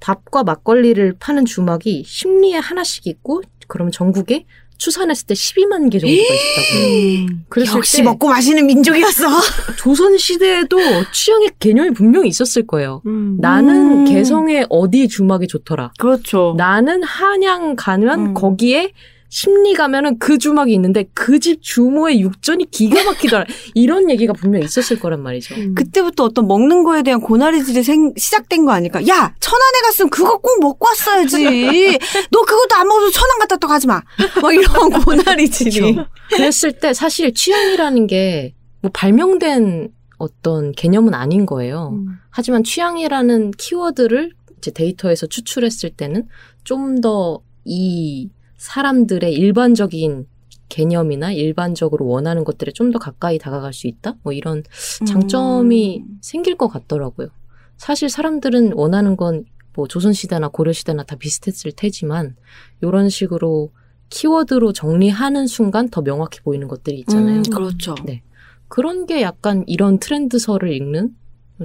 [0.00, 4.46] 밥과 막걸리를 파는 주막이 심리에 하나씩 있고 그러면 전국에
[4.78, 7.26] 추산했을 때 12만 개 정도가 있다고.
[7.48, 9.26] 그랬을 역시 때 먹고 마시는 민족이었어.
[9.78, 10.78] 조선 시대에도
[11.12, 13.02] 취향의 개념이 분명히 있었을 거예요.
[13.06, 13.36] 음.
[13.40, 14.04] 나는 음.
[14.06, 15.92] 개성의 어디 주막이 좋더라.
[15.98, 16.54] 그렇죠.
[16.56, 18.34] 나는 한양 가면 음.
[18.34, 18.92] 거기에
[19.34, 23.46] 심리 가면은 그 주막이 있는데 그 집 주모의 육전이 기가 막히더라.
[23.74, 25.54] 이런 얘기가 분명히 있었을 거란 말이죠.
[25.54, 25.74] 음.
[25.74, 29.00] 그때부터 어떤 먹는 거에 대한 고나리질이 생, 시작된 거 아닐까?
[29.08, 31.98] 야, 천안에 갔으면 그거 꼭 먹고 왔어야지.
[32.30, 34.02] 너 그것도 안 먹어도 천안 갔다 또 가지 마.
[34.42, 35.96] 막 이런 고나리질이.
[36.30, 41.90] 그랬을 때 사실 취향이라는 게 뭐 발명된 어떤 개념은 아닌 거예요.
[41.94, 42.18] 음.
[42.30, 46.26] 하지만 취향이라는 키워드를 이제 데이터에서 추출했을 때는
[46.64, 48.28] 좀더이
[48.62, 50.26] 사람들의 일반적인
[50.68, 54.16] 개념이나 일반적으로 원하는 것들에 좀 더 가까이 다가갈 수 있다?
[54.22, 54.62] 뭐 이런
[55.06, 56.18] 장점이 음.
[56.20, 57.28] 생길 것 같더라고요.
[57.76, 59.44] 사실 사람들은 원하는 건
[59.74, 62.36] 뭐 조선시대나 고려시대나 다 비슷했을 테지만
[62.82, 63.70] 이런 식으로
[64.10, 67.38] 키워드로 정리하는 순간 더 명확해 보이는 것들이 있잖아요.
[67.38, 67.94] 음, 그렇죠.
[68.04, 68.22] 네.
[68.68, 71.16] 그런 게 약간 이런 트렌드서를 읽는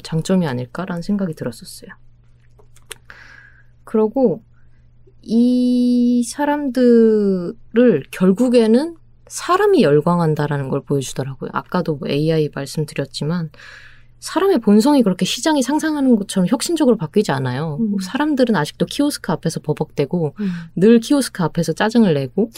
[0.04, 1.92] 장점이 아닐까라는 생각이 들었었어요.
[3.84, 4.44] 그러고
[5.28, 7.56] 이 사람들을
[8.12, 8.96] 결국에는
[9.28, 11.50] 사람이 열광한다라는 걸 보여주더라고요.
[11.54, 13.50] 아까도 뭐 AI 말씀드렸지만
[14.20, 17.78] 사람의 본성이 그렇게 시장이 상상하는 것처럼 혁신적으로 바뀌지 않아요.
[17.80, 17.98] 음.
[18.02, 20.50] 사람들은 아직도 키오스크 앞에서 버벅대고 음.
[20.76, 22.50] 늘 키오스크 앞에서 짜증을 내고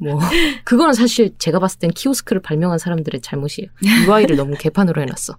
[0.00, 0.18] 뭐
[0.64, 3.68] 그거는 사실 제가 봤을 땐 키오스크를 발명한 사람들의 잘못이에요.
[4.06, 5.36] UI를 너무 개판으로 해놨어.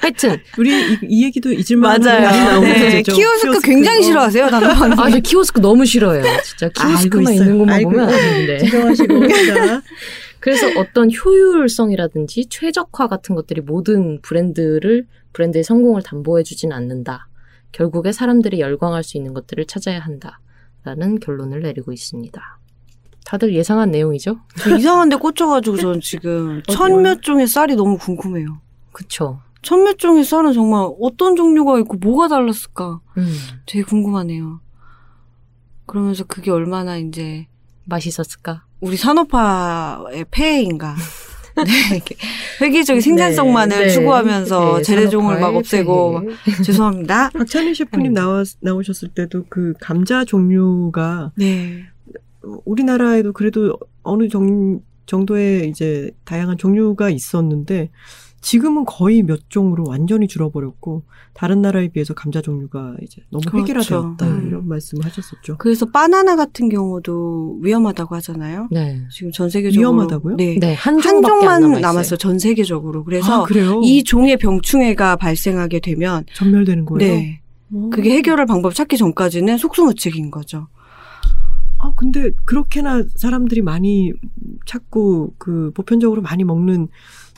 [0.00, 2.60] 하여튼 우리 이, 이 얘기도 잊을만 맞아요.
[2.60, 4.92] 네, 키오스크 굉장히 싫어하세요, 단호박.
[4.98, 6.22] 아, 저 키오스크 너무 싫어요.
[6.44, 7.44] 진짜 키오스크만 알고 있어요.
[7.44, 8.58] 있는 것만 알고 보면 되는데.
[8.58, 9.82] 진정하시고 자,
[10.40, 17.28] 그래서 어떤 효율성이라든지 최적화 같은 것들이 모든 브랜드를 브랜드의 성공을 담보해 주진 않는다.
[17.72, 20.40] 결국에 사람들이 열광할 수 있는 것들을 찾아야 한다
[20.82, 22.59] 라는 결론을 내리고 있습니다.
[23.30, 24.40] 다들 예상한 내용이죠?
[24.58, 28.60] 저 이상한데 꽂혀가지고 전 지금 어, 천몇 종의 쌀이 너무 궁금해요.
[28.90, 29.40] 그쵸.
[29.62, 33.32] 천몇 종의 쌀은 정말 어떤 종류가 있고 뭐가 달랐을까 음,
[33.66, 34.60] 되게 궁금하네요.
[35.86, 37.46] 그러면서 그게 얼마나 이제
[37.84, 38.64] 맛있었을까?
[38.80, 40.96] 우리 산업화의 폐해인가.
[41.64, 42.02] 네,
[42.60, 43.90] 획일적인 생산성만을 네, 네.
[43.90, 46.22] 추구하면서 네, 재래종을 막 없애고.
[46.64, 47.30] 죄송합니다.
[47.30, 48.14] 박찬희 셰프님 음.
[48.14, 51.84] 나와 나오셨을 때도 그 감자 종류가 네.
[52.64, 57.90] 우리나라에도 그래도 어느 정, 정도의 이제 다양한 종류가 있었는데
[58.42, 61.02] 지금은 거의 몇 종으로 완전히 줄어버렸고
[61.34, 63.60] 다른 나라에 비해서 감자 종류가 이제 너무 그렇죠.
[63.60, 64.46] 획일화되었다 음.
[64.46, 65.58] 이런 말씀을 하셨었죠.
[65.58, 68.68] 그래서 바나나 같은 경우도 위험하다고 하잖아요.
[68.70, 69.02] 네.
[69.12, 70.36] 지금 전 세계적으로 위험하다고요?
[70.36, 70.56] 네.
[70.58, 71.70] 네, 한 한 종만.
[71.82, 72.16] 남았어요.
[72.16, 73.04] 전 세계적으로.
[73.04, 73.82] 그래서 아, 그래요?
[73.84, 77.12] 이 종의 병충해가 발생하게 되면 전멸되는 거예요?
[77.14, 77.40] 네.
[77.72, 77.90] 오.
[77.90, 80.68] 그게 해결할 방법 찾기 전까지는 속수무책인 거죠.
[81.82, 84.12] 아, 근데 그렇게나 사람들이 많이
[84.66, 86.88] 찾고 그 보편적으로 많이 먹는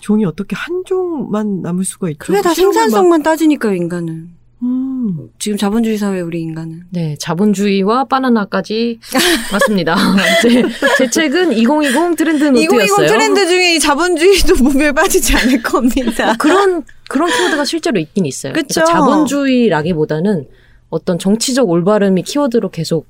[0.00, 2.18] 종이 어떻게 한 종만 남을 수가 있죠?
[2.18, 4.30] 그게 다 실험을 막- 생산성만 따지니까요, 인간은.
[4.64, 5.28] 음.
[5.40, 6.84] 지금 자본주의 사회 우리 인간은.
[6.90, 8.98] 네, 자본주의와 바나나까지
[9.52, 9.96] 맞습니다.
[10.42, 10.62] 제,
[10.98, 12.82] 제 책은 2020 트렌드 노트였어요.
[12.84, 16.34] 2020 트렌드 중에 이 자본주의도 무별 빠지지 않을 겁니다.
[16.38, 18.52] 그런 그런 키워드가 실제로 있긴 있어요.
[18.52, 18.80] 그쵸.
[18.82, 20.46] 그러니까 자본주의라기보다는
[20.90, 23.06] 어떤 정치적 올바름이 키워드로 계속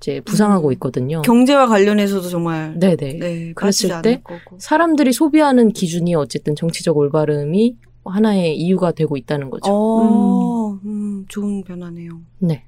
[0.00, 1.20] 이제 부상하고 있거든요.
[1.22, 3.18] 경제와 관련해서도 정말 네네.
[3.18, 4.22] 네, 그랬을 때.
[4.58, 9.70] 사람들이 소비하는 기준이 어쨌든 정치적 올바름이 하나의 이유가 되고 있다는 거죠.
[9.70, 12.20] 어, 음, 좋은 변화네요.
[12.38, 12.64] 네.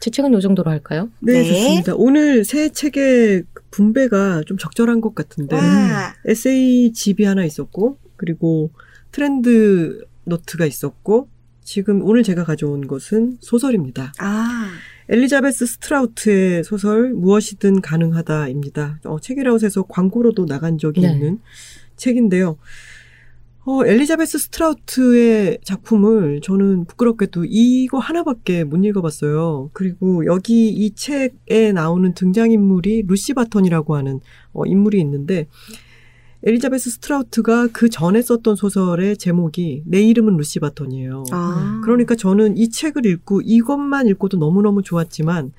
[0.00, 1.08] 제 책은 이 정도로 할까요?
[1.20, 1.44] 네, 네.
[1.44, 1.94] 좋습니다.
[1.96, 6.14] 오늘 새 책의 분배가 좀 적절한 것 같은데 와.
[6.26, 8.70] 에세이 집이 하나 있었고 그리고
[9.12, 11.28] 트렌드 노트가 있었고
[11.62, 14.12] 지금 오늘 제가 가져온 것은 소설입니다.
[14.18, 14.68] 아,
[15.08, 19.00] 엘리자베스 스트라우트의 소설 무엇이든 가능하다입니다.
[19.04, 21.12] 어, 책읽아웃에서 광고로도 나간 적이 네.
[21.12, 21.40] 있는
[21.96, 22.56] 책인데요.
[23.66, 29.70] 어, 엘리자베스 스트라우트의 작품을 저는 부끄럽게도 이거 하나밖에 못 읽어봤어요.
[29.72, 34.20] 그리고 여기 이 책에 나오는 등장인물이 루시 바턴이라고 하는
[34.52, 35.48] 어, 인물이 있는데
[36.46, 41.24] 엘리자베스 스트라우트가 그 전에 썼던 소설의 제목이 내 이름은 루시 바턴이에요.
[41.32, 41.80] 아.
[41.82, 45.52] 그러니까 저는 이 책을 읽고 이것만 읽고도 너무너무 좋았지만,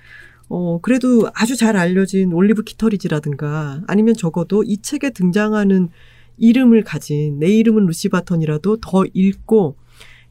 [0.48, 5.90] 어, 그래도 아주 잘 알려진 올리브 키터리지라든가 아니면 적어도 이 책에 등장하는
[6.38, 9.78] 이름을 가진 내 이름은 루시 바턴이라도 더 읽고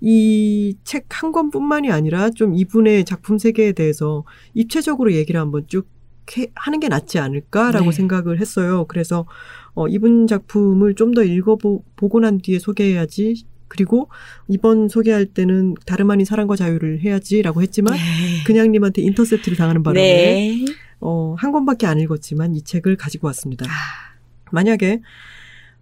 [0.00, 5.88] 이 책 한 권뿐만이 아니라 좀 이분의 작품 세계에 대해서 입체적으로 얘기를 한번 쭉
[6.36, 7.92] 해- 하는 게 낫지 않을까라고 네.
[7.92, 8.84] 생각을 했어요.
[8.86, 9.26] 그래서
[9.74, 13.44] 어, 이분 작품을 좀 더 읽어보고 난 뒤에 소개해야지.
[13.68, 14.08] 그리고
[14.48, 17.94] 이번 소개할 때는 다름 아닌 사랑과 자유를 해야지라고 했지만
[18.46, 20.64] 그냥님한테 인터셉트를 당하는 바람에 네.
[21.00, 23.66] 어, 한 권밖에 안 읽었지만 이 책을 가지고 왔습니다.
[23.66, 23.70] 아,
[24.52, 25.00] 만약에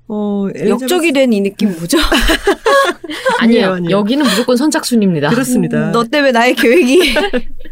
[0.08, 1.98] 어, 역적이 된 이 느낌 뭐죠?
[3.40, 3.72] 아니에요.
[3.72, 3.90] 아니에요.
[3.90, 5.28] 여기는 무조건 선착순입니다.
[5.30, 5.90] 그렇습니다.
[5.92, 7.14] 너 때문에 나의 계획이.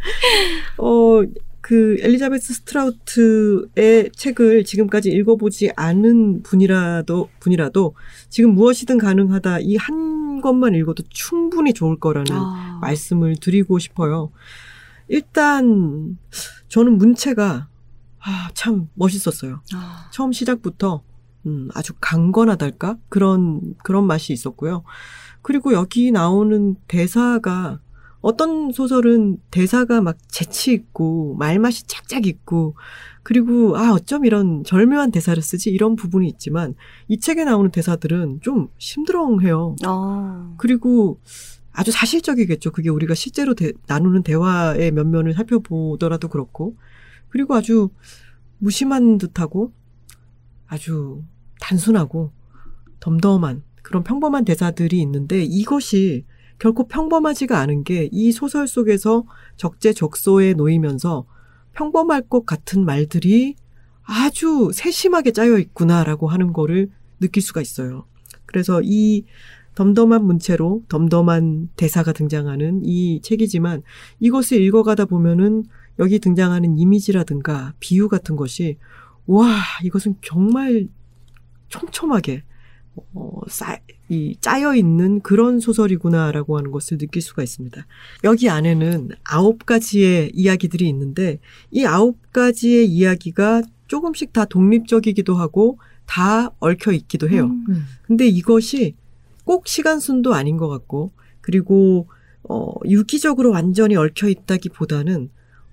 [0.78, 1.22] 어,
[1.70, 7.94] 그 엘리자베스 스트라우트의 책을 지금까지 읽어보지 않은 분이라도 분이라도
[8.28, 12.80] 지금 무엇이든 가능하다 이한 권만 읽어도 충분히 좋을 거라는 아.
[12.82, 14.32] 말씀을 드리고 싶어요.
[15.06, 16.18] 일단
[16.66, 17.68] 저는 문체가
[18.18, 19.62] 아, 참 멋있었어요.
[19.72, 20.10] 아.
[20.12, 21.04] 처음 시작부터
[21.46, 24.82] 음, 아주 강건하달까 그런 그런 맛이 있었고요.
[25.40, 27.78] 그리고 여기 나오는 대사가
[28.20, 32.74] 어떤 소설은 대사가 막 재치 있고 말맛이 짝짝 있고
[33.22, 36.74] 그리고 아 어쩜 이런 절묘한 대사를 쓰지 이런 부분이 있지만
[37.08, 39.76] 이 책에 나오는 대사들은 좀 심드렁해요.
[39.86, 40.54] 어.
[40.58, 41.20] 그리고
[41.72, 42.72] 아주 사실적이겠죠.
[42.72, 46.76] 그게 우리가 실제로 대- 나누는 대화의 면면을 살펴보더라도 그렇고
[47.28, 47.90] 그리고 아주
[48.58, 49.72] 무심한 듯하고
[50.66, 51.22] 아주
[51.60, 52.32] 단순하고
[53.00, 56.24] 덤덤한 그런 평범한 대사들이 있는데 이것이
[56.60, 59.24] 결코 평범하지가 않은 게 이 소설 속에서
[59.56, 61.26] 적재적소에 놓이면서
[61.72, 63.56] 평범할 것 같은 말들이
[64.02, 68.04] 아주 세심하게 짜여 있구나라고 하는 거를 느낄 수가 있어요.
[68.46, 69.24] 그래서 이
[69.74, 73.82] 덤덤한 문체로 덤덤한 대사가 등장하는 이 책이지만
[74.18, 75.64] 이것을 읽어가다 보면은
[75.98, 78.76] 여기 등장하는 이미지라든가 비유 같은 것이
[79.26, 80.88] 와 이것은 정말
[81.68, 82.42] 촘촘하게
[83.14, 83.78] 어, 쌓,
[84.10, 87.86] 이 짜여 있는 그런 소설이구나라고 하는 것을 느낄 수가 있습니다.
[88.24, 91.38] 여기 안에는 아홉 가지의 이야기들이 있는데
[91.70, 97.44] 이 아홉 가지의 이야기가 조금씩 다 독립적이기도 하고 다 얽혀 있기도 해요.
[97.44, 97.64] 음.
[97.68, 97.84] 음.
[98.02, 98.94] 근데 이것이
[99.44, 102.08] 꼭 시간순도 아닌 것 같고, 그리고,
[102.42, 105.30] 어, 유기적으로 완전히 얽혀 있다기보다는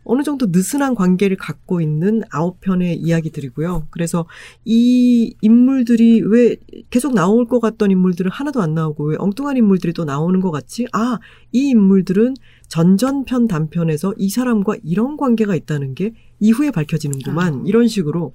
[0.08, 3.88] 어느 정도 느슨한 관계를 갖고 있는 아홉 편의 이야기들이고요.
[3.89, 4.26] 그래서
[4.64, 6.55] 이 인물들이 왜
[6.89, 10.88] 계속 나올 것 같던 인물들은 하나도 안 나오고 왜 엉뚱한 인물들이 또 나오는 것 같지?
[10.93, 11.20] 아,
[11.51, 12.36] 이 인물들은
[12.70, 17.53] 전전편 단편에서 이 사람과 이런 관계가 있다는 게 이후에 밝혀지는구만.
[17.53, 17.64] 아.
[17.66, 18.34] 이런 식으로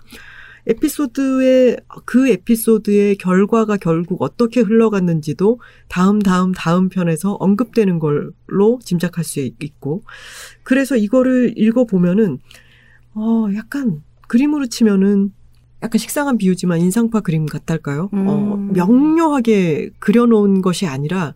[0.66, 9.40] 에피소드의 그 에피소드의 결과가 결국 어떻게 흘러갔는지도 다음 다음 다음 편에서 언급되는 걸로 짐작할 수
[9.40, 10.02] 있고
[10.62, 12.38] 그래서 이거를 읽어 보면은
[13.14, 15.32] 어 약간 그림으로 치면은
[15.82, 18.08] 약간 식상한 비유지만 인상파 그림 같달까요?
[18.12, 18.72] 어 음.
[18.72, 21.34] 명료하게 그려놓은 것이 아니라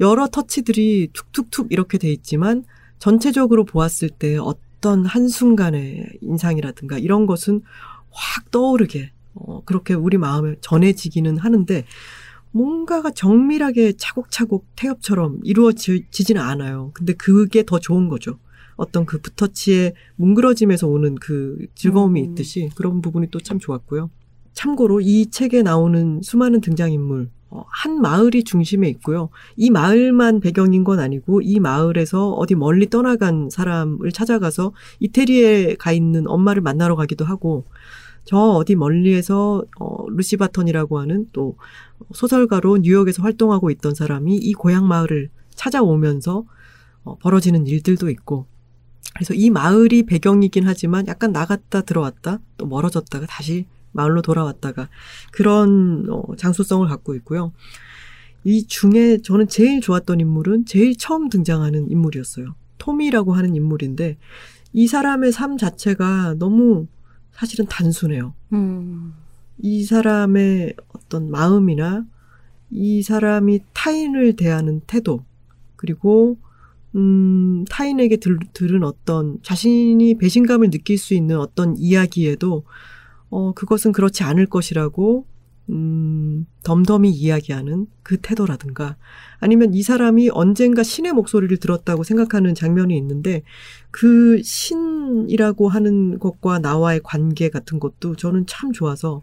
[0.00, 2.64] 여러 터치들이 툭툭툭 이렇게 돼 있지만
[2.98, 7.60] 전체적으로 보았을 때 어떤 한순간의 인상이라든가 이런 것은
[8.14, 11.84] 확 떠오르게 어, 그렇게 우리 마음에 전해지기는 하는데
[12.52, 16.92] 뭔가가 정밀하게 차곡차곡 태엽처럼 이루어지지는 않아요.
[16.94, 18.38] 근데 그게 더 좋은 거죠.
[18.76, 22.30] 어떤 그 붓터치의 뭉그러짐에서 오는 그 즐거움이 음.
[22.30, 24.10] 있듯이 그런 부분이 또 참 좋았고요.
[24.52, 29.30] 참고로 이 책에 나오는 수많은 등장인물, 어, 한 마을이 중심에 있고요.
[29.56, 36.28] 이 마을만 배경인 건 아니고 이 마을에서 어디 멀리 떠나간 사람을 찾아가서 이태리에 가 있는
[36.28, 37.64] 엄마를 만나러 가기도 하고
[38.24, 41.56] 저 어디 멀리에서 어, 루시 바턴이라고 하는 또
[42.12, 46.44] 소설가로 뉴욕에서 활동하고 있던 사람이 이 고향 마을을 찾아오면서
[47.04, 48.46] 어, 벌어지는 일들도 있고
[49.14, 54.88] 그래서 이 마을이 배경이긴 하지만 약간 나갔다 들어왔다 또 멀어졌다가 다시 마을로 돌아왔다가
[55.30, 57.52] 그런 어, 장소성을 갖고 있고요.
[58.42, 62.54] 이 중에 저는 제일 좋았던 인물은 제일 처음 등장하는 인물이었어요.
[62.78, 64.18] 토미라고 하는 인물인데
[64.72, 66.86] 이 사람의 삶 자체가 너무
[67.34, 68.34] 사실은 단순해요.
[68.52, 69.14] 음.
[69.58, 72.04] 이 사람의 어떤 마음이나
[72.70, 75.24] 이 사람이 타인을 대하는 태도
[75.76, 76.38] 그리고
[76.96, 82.64] 음, 타인에게 들, 들은 어떤 자신이 배신감을 느낄 수 있는 어떤 이야기에도
[83.30, 85.26] 어, 그것은 그렇지 않을 것이라고
[85.70, 88.96] 음, 덤덤히 이야기하는 그 태도라든가
[89.38, 93.42] 아니면 이 사람이 언젠가 신의 목소리를 들었다고 생각하는 장면이 있는데
[93.90, 99.22] 그 신이라고 하는 것과 나와의 관계 같은 것도 저는 참 좋아서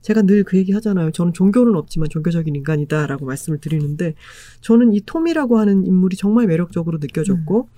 [0.00, 1.10] 제가 늘 그 얘기 하잖아요.
[1.12, 4.14] 저는 종교는 없지만 종교적인 인간이다라고 말씀을 드리는데
[4.60, 7.68] 저는 이 톰이라고 하는 인물이 정말 매력적으로 느껴졌고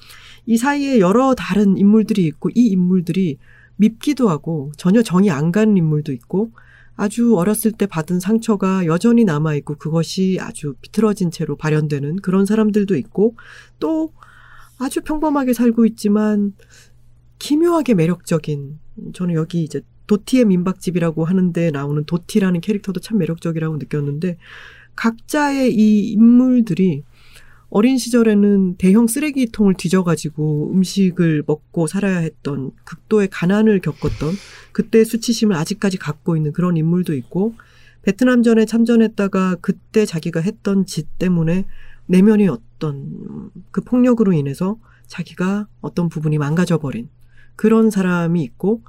[0.47, 3.39] 이 사이에 여러 다른 인물들이 있고 이 인물들이
[3.77, 6.51] 밉기도 하고 전혀 정이 안 가는 인물도 있고
[6.97, 13.37] 아주 어렸을 때 받은 상처가 여전히 남아있고 그것이 아주 비틀어진 채로 발현되는 그런 사람들도 있고
[13.79, 14.13] 또
[14.79, 16.55] 아주 평범하게 살고 있지만
[17.39, 18.79] 기묘하게 매력적인
[19.13, 24.39] 저는 여기 이제 도티의 민박집이라고 하는데 나오는 도티라는 캐릭터도 참 매력적이라고 느꼈는데
[24.95, 27.05] 각자의 이 인물들이
[27.69, 34.35] 어린 시절에는 대형 쓰레기통을 뒤져가지고 음식을 먹고 살아야 했던 극도의 가난을 겪었던
[34.73, 37.55] 그때 수치심을 아직까지 갖고 있는 그런 인물도 있고
[38.03, 41.67] 베트남전에 참전했다가 그때 자기가 했던 짓 때문에
[42.07, 47.09] 내면이 어떤 그 폭력으로 인해서 자기가 어떤 부분이 망가져버린
[47.57, 48.83] 그런 사람이 있고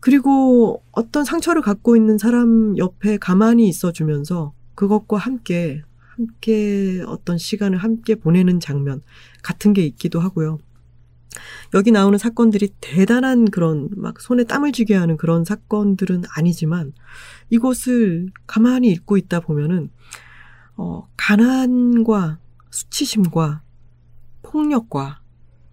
[0.00, 5.82] 그리고 어떤 상처를 갖고 있는 사람 옆에 가만히 있어주면서 그것과 함께
[6.18, 9.00] 함께 어떤 시간을 함께 보내는 장면
[9.42, 10.58] 같은 게 있기도 하고요.
[11.74, 16.92] 여기 나오는 사건들이 대단한 그런 막 손에 땀을 쥐게 하는 그런 사건들은 아니지만
[17.50, 19.90] 이곳을 가만히 읽고 있다 보면은
[20.76, 22.38] 어, 가난과
[22.70, 23.62] 수치심과
[24.42, 25.20] 폭력과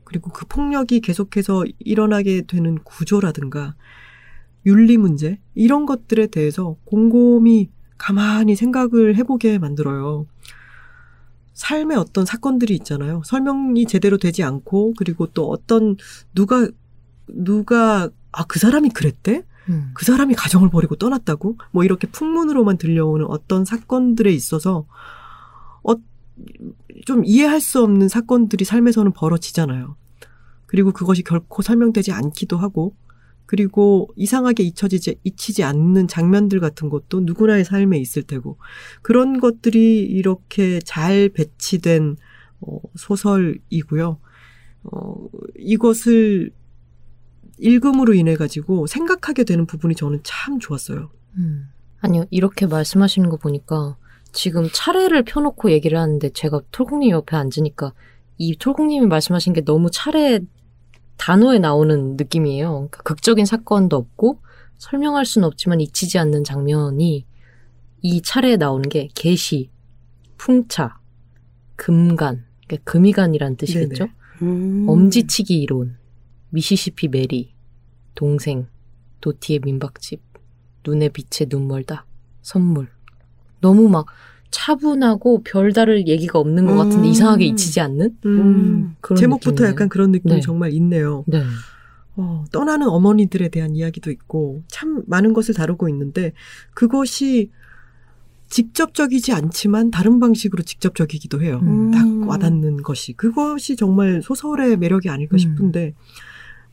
[0.03, 3.75] 그리고 그 폭력이 계속해서 일어나게 되는 구조라든가
[4.65, 10.25] 윤리 문제 이런 것들에 대해서 곰곰이 가만히 생각을 해보게 만들어요.
[11.53, 13.21] 삶의 어떤 사건들이 있잖아요.
[13.25, 15.95] 설명이 제대로 되지 않고 그리고 또 어떤
[16.33, 16.67] 누가
[17.27, 19.43] 누가 아 그 사람이 그랬대?
[19.69, 19.91] 음.
[19.93, 21.57] 그 사람이 가정을 버리고 떠났다고?
[21.71, 24.85] 뭐 이렇게 풍문으로만 들려오는 어떤 사건들에 있어서
[25.83, 25.93] 어,
[27.05, 29.95] 좀 이해할 수 없는 사건들이 삶에서는 벌어지잖아요.
[30.65, 32.93] 그리고 그것이 결코 설명되지 않기도 하고
[33.45, 38.57] 그리고 이상하게 잊혀지지, 잊히지 않는 장면들 같은 것도 누구나의 삶에 있을 테고,
[39.01, 42.17] 그런 것들이 이렇게 잘 배치된,
[42.61, 44.19] 어, 소설이고요.
[44.83, 45.15] 어,
[45.57, 46.51] 이것을
[47.57, 51.09] 읽음으로 인해 가지고 생각하게 되는 부분이 저는 참 좋았어요.
[51.37, 51.69] 음.
[51.99, 53.97] 아니요, 이렇게 말씀하시는 거 보니까
[54.31, 57.93] 지금 차례를 펴놓고 얘기를 하는데 제가 톨콩님 옆에 앉으니까
[58.37, 60.41] 이 톨콩님이 말씀하신 게 너무 차례
[61.17, 62.71] 단어에 나오는 느낌이에요.
[62.71, 64.41] 그러니까 극적인 사건도 없고
[64.77, 67.25] 설명할 수는 없지만 잊히지 않는 장면이
[68.01, 69.71] 이 차례에 나오는 게 계시,
[70.37, 70.99] 풍차,
[71.75, 74.07] 금간, 그러니까 금이간이란 뜻이겠죠.
[74.41, 74.85] 음.
[74.87, 75.97] 엄지치기 이론,
[76.49, 77.53] 미시시피 메리,
[78.13, 78.67] 동생,
[79.21, 80.21] 도티의 민박집,
[80.85, 82.05] 눈에 빛에 눈 멀다,
[82.41, 82.89] 선물.
[83.59, 84.05] 너무 막
[84.51, 87.11] 차분하고 별다를 얘기가 없는 것 같은데 음.
[87.11, 88.95] 이상하게 잊히지 않는 음.
[89.01, 89.71] 그런 제목부터 느낌이네요.
[89.71, 90.39] 약간 그런 느낌이 네.
[90.41, 91.23] 정말 있네요.
[91.27, 91.43] 네.
[92.17, 96.31] 어, 떠나는 어머니들에 대한 이야기도 있고 참 많은 것을 다루고 있는데
[96.73, 97.51] 그것이
[98.47, 101.59] 직접적이지 않지만 다른 방식으로 직접적이기도 해요.
[101.63, 101.91] 음.
[101.91, 105.37] 딱 와닿는 것이 그것이 정말 소설의 매력이 아닐까 음.
[105.37, 105.93] 싶은데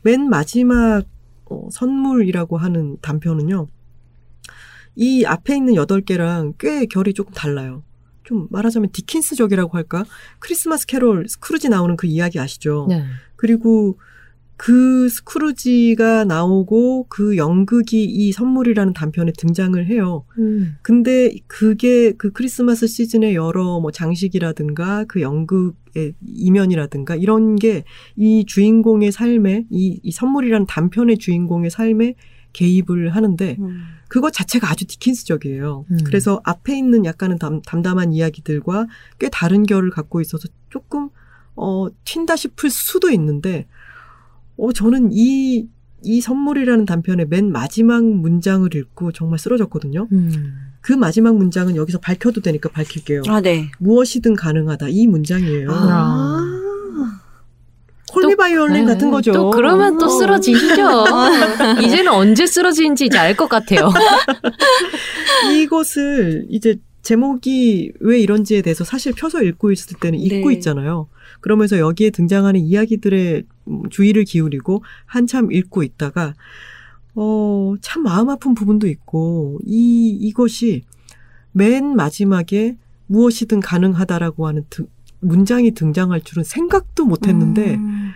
[0.01, 1.03] 맨 마지막
[1.45, 3.67] 어, 선물이라고 하는 단편은요.
[4.95, 7.83] 이 앞에 있는 여덟 개랑 꽤 결이 조금 달라요.
[8.23, 10.05] 좀 말하자면 디킨스적이라고 할까?
[10.39, 12.85] 크리스마스 캐롤 스크루지 나오는 그 이야기 아시죠?
[12.89, 13.03] 네.
[13.35, 13.97] 그리고
[14.55, 20.23] 그 스크루지가 나오고 그 연극이 이 선물이라는 단편에 등장을 해요.
[20.37, 20.77] 음.
[20.81, 25.75] 근데 그게 그 크리스마스 시즌의 여러 뭐 장식이라든가 그 연극
[26.25, 27.83] 이면이라든가 이런 게
[28.15, 32.15] 이 주인공의 삶에 이, 이 선물이라는 단편의 주인공의 삶에
[32.53, 33.81] 개입을 하는데 음.
[34.13, 35.85] 그것 자체가 아주 디킨스적이에요.
[35.89, 35.97] 음.
[36.05, 38.85] 그래서 앞에 있는 약간은 담, 담담한 이야기들과
[39.17, 41.09] 꽤 다른 결을 갖고 있어서 조금
[41.55, 43.65] 어 튄다 싶을 수도 있는데
[44.55, 45.67] 어 저는 이이
[46.21, 50.07] 선물이라는 단편의 맨 마지막 문장을 읽고 정말 쓰러졌거든요.
[50.11, 50.73] 음.
[50.81, 53.23] 그 마지막 문장은 여기서 밝혀도 되니까 밝힐게요.
[53.29, 53.71] 아, 네.
[53.79, 55.71] 무엇이든 가능하다 이 문장이에요.
[55.71, 56.59] 아.
[58.13, 58.93] 콜미바이올린 네.
[58.93, 59.31] 같은 거죠.
[59.33, 60.09] 또 그러면 또 어.
[60.09, 61.05] 쓰러지시죠.
[61.83, 63.89] 이제는 언제 쓰러지는지 이제 알 것 같아요.
[65.55, 70.55] 이것을 이제 제목이 왜 이런지에 대해서 사실 펴서 읽고 있을 때는 읽고 네.
[70.55, 71.07] 있잖아요.
[71.41, 76.33] 그러면서 여기에 등장하는 이야기들의 음, 주의를 기울이고 한참 읽고 있다가
[77.15, 80.83] 어, 참 마음 아픈 부분도 있고 이 이것이
[81.51, 82.77] 맨 마지막에
[83.07, 84.87] 무엇이든 가능하다라고 하는 등-
[85.23, 88.11] 문장이 등장할 줄은 생각도 못 했는데 음.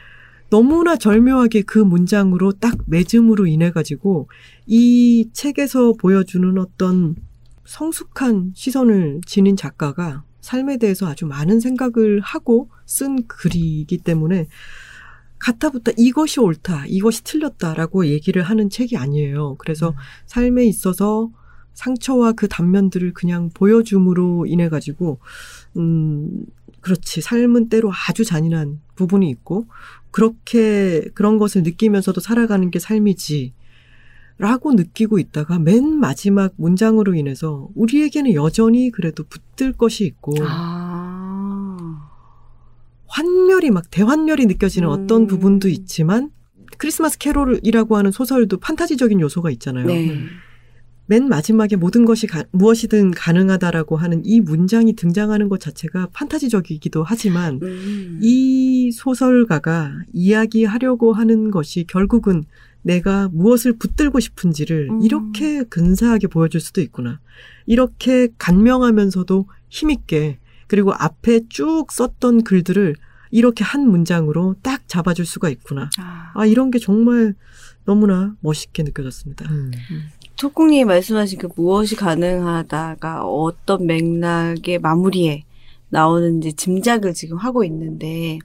[0.49, 4.29] 너무나 절묘하게 그 문장으로 딱 맺음으로 인해 가지고
[4.65, 7.15] 이 책에서 보여주는 어떤
[7.65, 14.47] 성숙한 시선을 지닌 작가가 삶에 대해서 아주 많은 생각을 하고 쓴 글이기 때문에
[15.39, 19.55] 가타부터 이것이 옳다, 이것이 틀렸다라고 얘기를 하는 책이 아니에요.
[19.59, 19.93] 그래서
[20.25, 21.29] 삶에 있어서
[21.73, 25.19] 상처와 그 단면들을 그냥 보여줌으로 인해 가지고
[25.77, 26.45] 음
[26.87, 29.67] 그렇지 삶은 때로 아주 잔인한 부분이 있고
[30.09, 33.53] 그렇게 그런 것을 느끼면서도 살아가는 게 삶이지.
[34.39, 42.07] 라고 느끼고 있다가 맨 마지막 문장으로 인해서 우리에게는 여전히 그래도 붙들 것이 있고 아.
[43.07, 44.93] 환멸이 막 대환멸이 느껴지는 음.
[44.93, 46.29] 어떤 부분도 있지만
[46.77, 49.87] 크리스마스 캐롤이라고 하는 소설도 판타지적인 요소가 있잖아요.
[49.87, 50.19] 네.
[51.09, 57.59] 맨 마지막에 모든 것이 가- 무엇이든 가능하다라고 하는 이 문장이 등장하는 것 자체가 판타지적이기도 하지만
[57.63, 58.19] 음.
[58.21, 62.43] 이 소설가가 이야기하려고 하는 것이 결국은
[62.81, 65.01] 내가 무엇을 붙들고 싶은지를 음.
[65.01, 67.19] 이렇게 근사하게 보여줄 수도 있구나.
[67.65, 72.95] 이렇게 간명하면서도 힘있게 그리고 앞에 쭉 썼던 글들을
[73.31, 75.89] 이렇게 한 문장으로 딱 잡아줄 수가 있구나.
[75.97, 76.31] 아.
[76.33, 77.33] 아, 이런 게 정말
[77.85, 79.49] 너무나 멋있게 느껴졌습니다.
[79.49, 79.71] 음.
[80.37, 85.43] 토콩님이 말씀하신 그 무엇이 가능하다가 어떤 맥락의 마무리에
[85.89, 88.39] 나오는지 짐작을 지금 하고 있는데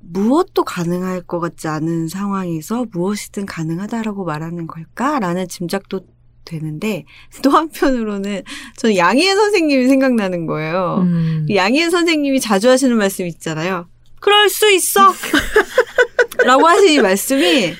[0.00, 6.00] 무엇도 가능할 것 같지 않은 상황에서 무엇이든 가능하다라고 말하는 걸까라는 짐작도
[6.44, 7.04] 되는데
[7.42, 8.42] 또 한편으로는
[8.76, 11.00] 저는 양희애 선생님이 생각나는 거예요.
[11.02, 11.46] 음.
[11.52, 13.86] 양희은 선생님이 자주 하시는 말씀 있잖아요.
[14.20, 15.12] 그럴 수 있어!
[16.46, 17.74] 라고 하시는 말씀이,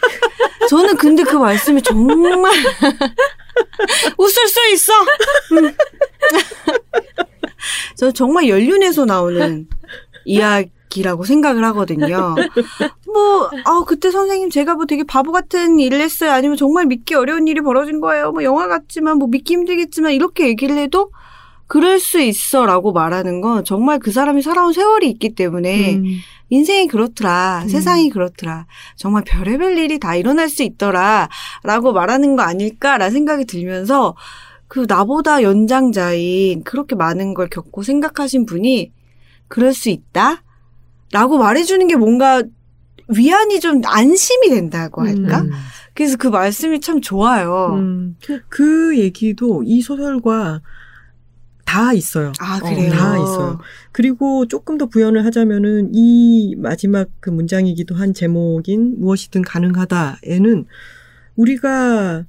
[0.69, 2.53] 저는 근데 그 말씀이 정말,
[4.19, 4.93] 웃을 수 있어!
[5.53, 5.75] 음.
[7.97, 9.67] 저 정말 연륜에서 나오는
[10.25, 12.35] 이야기라고 생각을 하거든요.
[13.07, 16.33] 뭐, 아, 그때 선생님 제가 뭐 되게 바보 같은 일을 했어요.
[16.33, 18.33] 아니면 정말 믿기 어려운 일이 벌어진 거예요.
[18.33, 21.11] 뭐 영화 같지만, 뭐 믿기 힘들겠지만, 이렇게 얘기를 해도,
[21.69, 26.05] 그럴 수 있어 라고 말하는 건 정말 그 사람이 살아온 세월이 있기 때문에 음,
[26.49, 27.63] 인생이 그렇더라.
[27.65, 27.69] 음.
[27.69, 28.67] 세상이 그렇더라.
[28.97, 31.29] 정말 별의별 일이 다 일어날 수 있더라.
[31.63, 34.15] 라고 말하는 거 아닐까라는 생각이 들면서
[34.69, 38.93] 그 나보다 연장자인 그렇게 많은 걸 겪고 생각하신 분이
[39.49, 40.43] 그럴 수 있다?
[41.13, 42.43] 라고 말해주는 게 뭔가
[43.09, 45.43] 위안이 좀 안심이 된다고 할까?
[45.43, 45.51] 음.
[45.95, 47.75] 그래서 그 말씀이 참 좋아요.
[47.79, 48.17] 음,
[48.49, 50.61] 그 얘기도 이 소설과
[51.67, 52.33] 다 있어요.
[52.41, 52.91] 아, 어, 그래요?
[52.91, 53.59] 다 있어요.
[53.93, 60.65] 그리고 조금 더 부연을 하자면은 이 마지막 그 문장이기도 한 제목인 무엇이든 가능하다에는
[61.37, 62.25] 우리가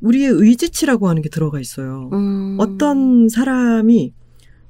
[0.00, 2.10] 우리의 의지치라고 하는 게 들어가 있어요.
[2.12, 2.56] 음.
[2.58, 4.12] 어떤 사람이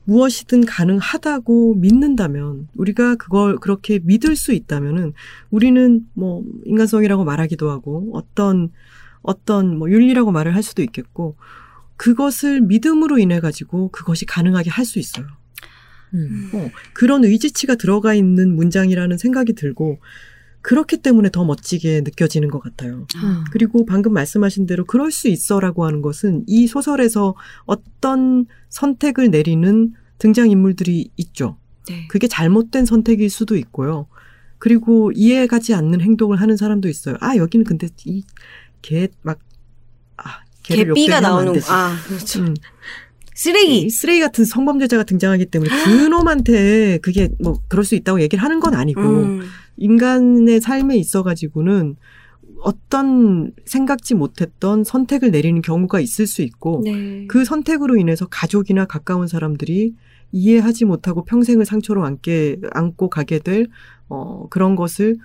[0.04, 5.12] 무엇이든 가능하다고 믿는다면 우리가 그걸 그렇게 믿을 수 있다면은
[5.50, 8.70] 우리는 뭐 인간성이라고 말하기도 하고 어떤
[9.22, 11.36] 어떤 뭐 윤리라고 말을 할 수도 있겠고
[11.98, 15.26] 그것을 믿음으로 인해 가지고 그것이 가능하게 할 수 있어요.
[16.14, 16.50] 음.
[16.54, 19.98] 어, 그런 의지치가 들어가 있는 문장이라는 생각이 들고
[20.62, 23.06] 그렇기 때문에 더 멋지게 느껴지는 것 같아요.
[23.16, 27.34] 아, 그리고 방금 말씀하신 대로 그럴 수 있어라고 하는 것은 이 소설에서
[27.66, 31.58] 어떤 선택을 내리는 등장인물들이 있죠.
[31.88, 32.06] 네.
[32.08, 34.08] 그게 잘못된 선택일 수도 있고요.
[34.58, 37.16] 그리고 이해가지 않는 행동을 하는 사람도 있어요.
[37.20, 39.38] 아, 여기는 근데 이개막
[40.16, 40.40] 아,
[41.12, 41.66] 안 나오는 되지.
[41.70, 42.40] 아 그렇죠.
[42.40, 42.54] 음.
[43.34, 43.82] 쓰레기.
[43.82, 48.74] 이 쓰레기 같은 성범죄자가 등장하기 때문에 그놈한테 그게 뭐 그럴 수 있다고 얘기를 하는 건
[48.74, 49.42] 아니고 음.
[49.76, 51.96] 인간의 삶에 있어 가지고는
[52.60, 57.26] 어떤 생각지 못했던 선택을 내리는 경우가 있을 수 있고 네.
[57.28, 59.94] 그 선택으로 인해서 가족이나 가까운 사람들이
[60.32, 63.68] 이해하지 못하고 평생을 상처로 안게, 안고 가게 될,
[64.08, 65.16] 어, 그런 것을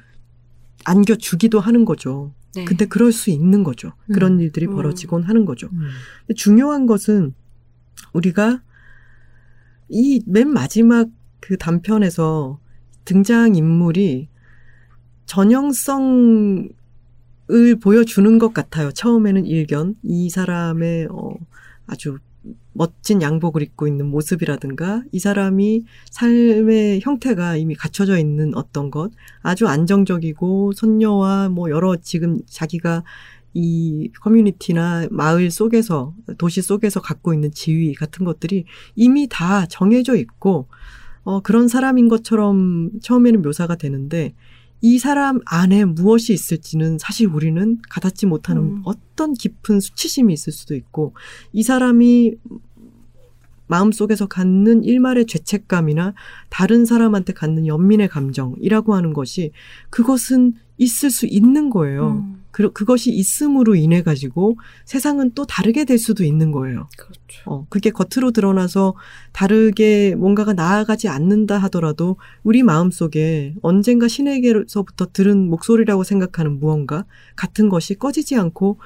[0.85, 2.33] 안겨주기도 하는 거죠.
[2.55, 2.65] 네.
[2.65, 3.93] 근데 그럴 수 있는 거죠.
[4.13, 4.39] 그런 음.
[4.41, 4.75] 일들이 음.
[4.75, 5.69] 벌어지곤 하는 거죠.
[5.73, 5.89] 음.
[6.21, 7.33] 근데 중요한 것은
[8.13, 8.61] 우리가
[9.89, 11.09] 이 맨 마지막
[11.39, 12.59] 그 단편에서
[13.05, 14.29] 등장 인물이
[15.25, 16.69] 전형성을
[17.81, 18.91] 보여주는 것 같아요.
[18.91, 21.33] 처음에는 일견 이 사람의 어,
[21.87, 22.17] 아주
[22.73, 29.11] 멋진 양복을 입고 있는 모습이라든가 이 사람이 삶의 형태가 이미 갖춰져 있는 어떤 것
[29.41, 33.03] 아주 안정적이고 선녀와 뭐 여러 지금 자기가
[33.53, 38.65] 이 커뮤니티나 마을 속에서 도시 속에서 갖고 있는 지위 같은 것들이
[38.95, 40.67] 이미 다 정해져 있고
[41.23, 44.33] 어 그런 사람인 것처럼 처음에는 묘사가 되는데
[44.85, 48.81] 이 사람 안에 무엇이 있을지는 사실 우리는 가닿지 못하는 음.
[48.83, 51.13] 어떤 깊은 수치심이 있을 수도 있고
[51.53, 52.35] 이 사람이
[53.67, 56.13] 마음속에서 갖는 일말의 죄책감이나
[56.49, 59.53] 다른 사람한테 갖는 연민의 감정이라고 하는 것이
[59.89, 62.25] 그것은 있을 수 있는 거예요.
[62.25, 66.87] 음, 그, 그것이 있음으로 인해 가지고 세상은 또 다르게 될 수도 있는 거예요.
[66.97, 67.41] 그렇죠.
[67.45, 68.93] 어, 그게 겉으로 드러나서
[69.31, 77.05] 다르게 뭔가가 나아가지 않는다 하더라도 우리 마음 속에 언젠가 신에게서부터 들은 목소리라고 생각하는 무언가
[77.35, 78.77] 같은 것이 꺼지지 않고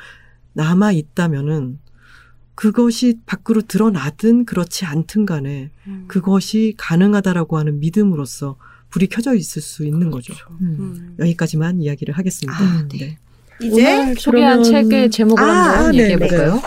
[0.53, 1.79] 남아 있다면은
[2.55, 6.05] 그것이 밖으로 드러나든 그렇지 않든 간에 음.
[6.07, 8.55] 그것이 가능하다라고 하는 믿음으로써
[8.91, 10.33] 불이 켜져 있을 수 있는 거죠.
[10.61, 10.77] 음.
[10.79, 11.15] 음.
[11.19, 12.57] 여기까지만 이야기를 하겠습니다.
[12.57, 13.19] 아, 네.
[13.61, 16.61] 이제 오늘 소개한 그러면- 책의 제목을 아, 한번 네, 얘기해 볼까요?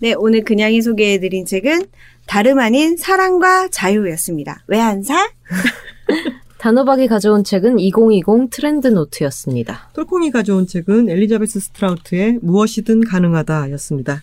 [0.00, 1.86] 네, 오늘 그냥이 소개해드린 책은
[2.26, 4.64] 다름 아닌 사랑과 자유였습니다.
[4.66, 5.30] 외한사?
[6.58, 9.90] 단호박이 가져온 책은 2020 트렌드 노트였습니다.
[9.94, 14.22] 톨콩이 가져온 책은 엘리자베스 스트라우트의 무엇이든 가능하다 였습니다.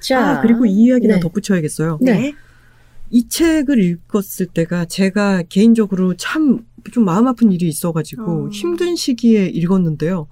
[0.00, 1.20] 자, 아, 그리고 이 이야기는 네.
[1.20, 1.98] 덧붙여야겠어요.
[2.00, 2.32] 네.
[3.10, 8.48] 이 책을 읽었을 때가 제가 개인적으로 참 좀 마음 아픈 일이 있어가지고 어.
[8.50, 10.28] 힘든 시기에 읽었는데요.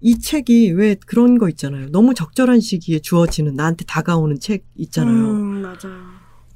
[0.00, 1.90] 이 책이 왜 그런 거 있잖아요.
[1.90, 5.30] 너무 적절한 시기에 주어지는 나한테 다가오는 책 있잖아요.
[5.30, 5.88] 음, 맞아.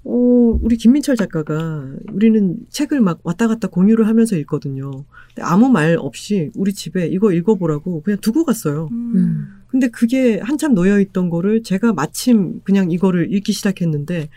[0.06, 4.90] 어, 우리 김민철 작가가 우리는 책을 막 왔다 갔다 공유를 하면서 읽거든요.
[5.28, 8.88] 근데 아무 말 없이 우리 집에 이거 읽어보라고 그냥 두고 갔어요.
[8.92, 9.48] 음.
[9.68, 14.28] 근데 그게 한참 놓여있던 거를 제가 마침 그냥 이거를 읽기 시작했는데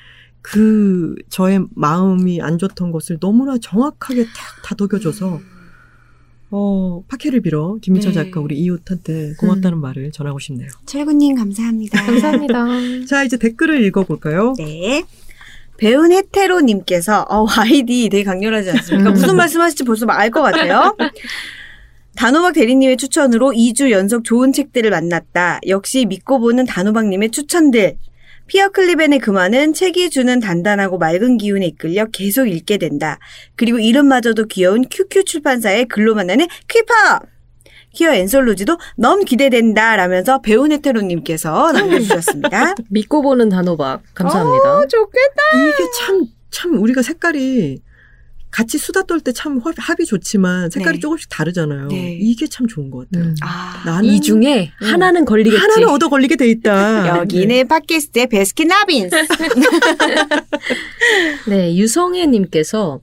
[0.51, 4.33] 그 저의 마음이 안 좋던 것을 너무나 정확하게 탁
[4.63, 5.41] 다독여줘서
[6.51, 8.23] 어, 파케를 빌어 김민철 네.
[8.23, 10.69] 작가 우리 이웃한테 고맙다는 말을 전하고 싶네요.
[10.85, 11.99] 철구님 감사합니다.
[12.05, 12.65] 감사합니다.
[13.09, 14.53] 자, 이제 댓글을 읽어볼까요?
[14.57, 15.03] 네.
[15.77, 19.09] 배운 해테로님께서, 어, 아이디 되게 강렬하지 않습니까?
[19.09, 19.13] 음.
[19.13, 20.95] 무슨 말씀 하실지 벌써 알 것 같아요.
[22.15, 25.59] 단호박 대리님의 추천으로 2주 연속 좋은 책들을 만났다.
[25.67, 27.97] 역시 믿고 보는 단호박님의 추천들.
[28.47, 33.19] 피어 클리벤의 그 말은 책이 주는 단단하고 맑은 기운에 이끌려 계속 읽게 된다.
[33.55, 36.93] 그리고 이름마저도 귀여운 큐큐 출판사의 글로 만나는 퀴퍼!
[37.93, 39.95] 퀴어 앤솔로지도 너무 기대된다.
[39.95, 42.75] 라면서 배운 해테로님께서 남겨주셨습니다.
[42.91, 44.87] 믿고 보는 단호박 감사합니다.
[44.87, 45.41] 좋겠다.
[45.55, 47.81] 이게 참, 참 우리가 색깔이
[48.57, 50.99] 같이 수다 떨 때 참 합이 좋지만 색깔이 네.
[50.99, 51.89] 조금씩 다르잖아요.
[51.89, 52.17] 네.
[52.19, 53.29] 이게 참 좋은 것 같아요.
[53.29, 53.35] 음.
[53.43, 54.87] 아, 나는 이 중에 음.
[54.87, 55.55] 하나는 걸리겠지.
[55.55, 57.07] 하나는 얻어 걸리게 돼 있다.
[57.21, 57.63] 여기는 네.
[57.65, 59.15] 팟캐스트의 베스킨 라빈스.
[61.49, 62.99] 네, 유성애님께서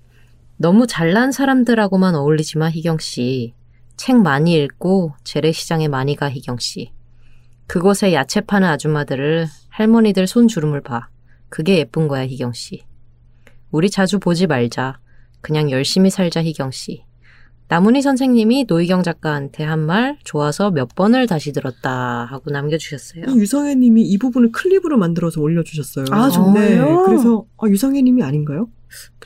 [0.56, 3.54] 너무 잘난 사람들하고만 어울리지만 희경 씨.
[3.96, 6.90] 책 많이 읽고 재래시장에 많이 가 희경 씨.
[7.68, 11.08] 그곳에 야채 파는 아줌마들을 할머니들 손주름을 봐.
[11.48, 12.82] 그게 예쁜 거야 희경 씨.
[13.70, 14.98] 우리 자주 보지 말자.
[15.44, 17.04] 그냥 열심히 살자 희경 씨.
[17.68, 23.24] 나문희 선생님이 노희경 작가한테 한 말 좋아서 몇 번을 다시 들었다 하고 남겨주셨어요.
[23.28, 26.06] 이 유성애님이 이 부분을 클립으로 만들어서 올려주셨어요.
[26.10, 26.84] 아, 정말요?
[26.84, 28.68] 네, 그래서 아, 유성애님이 아닌가요?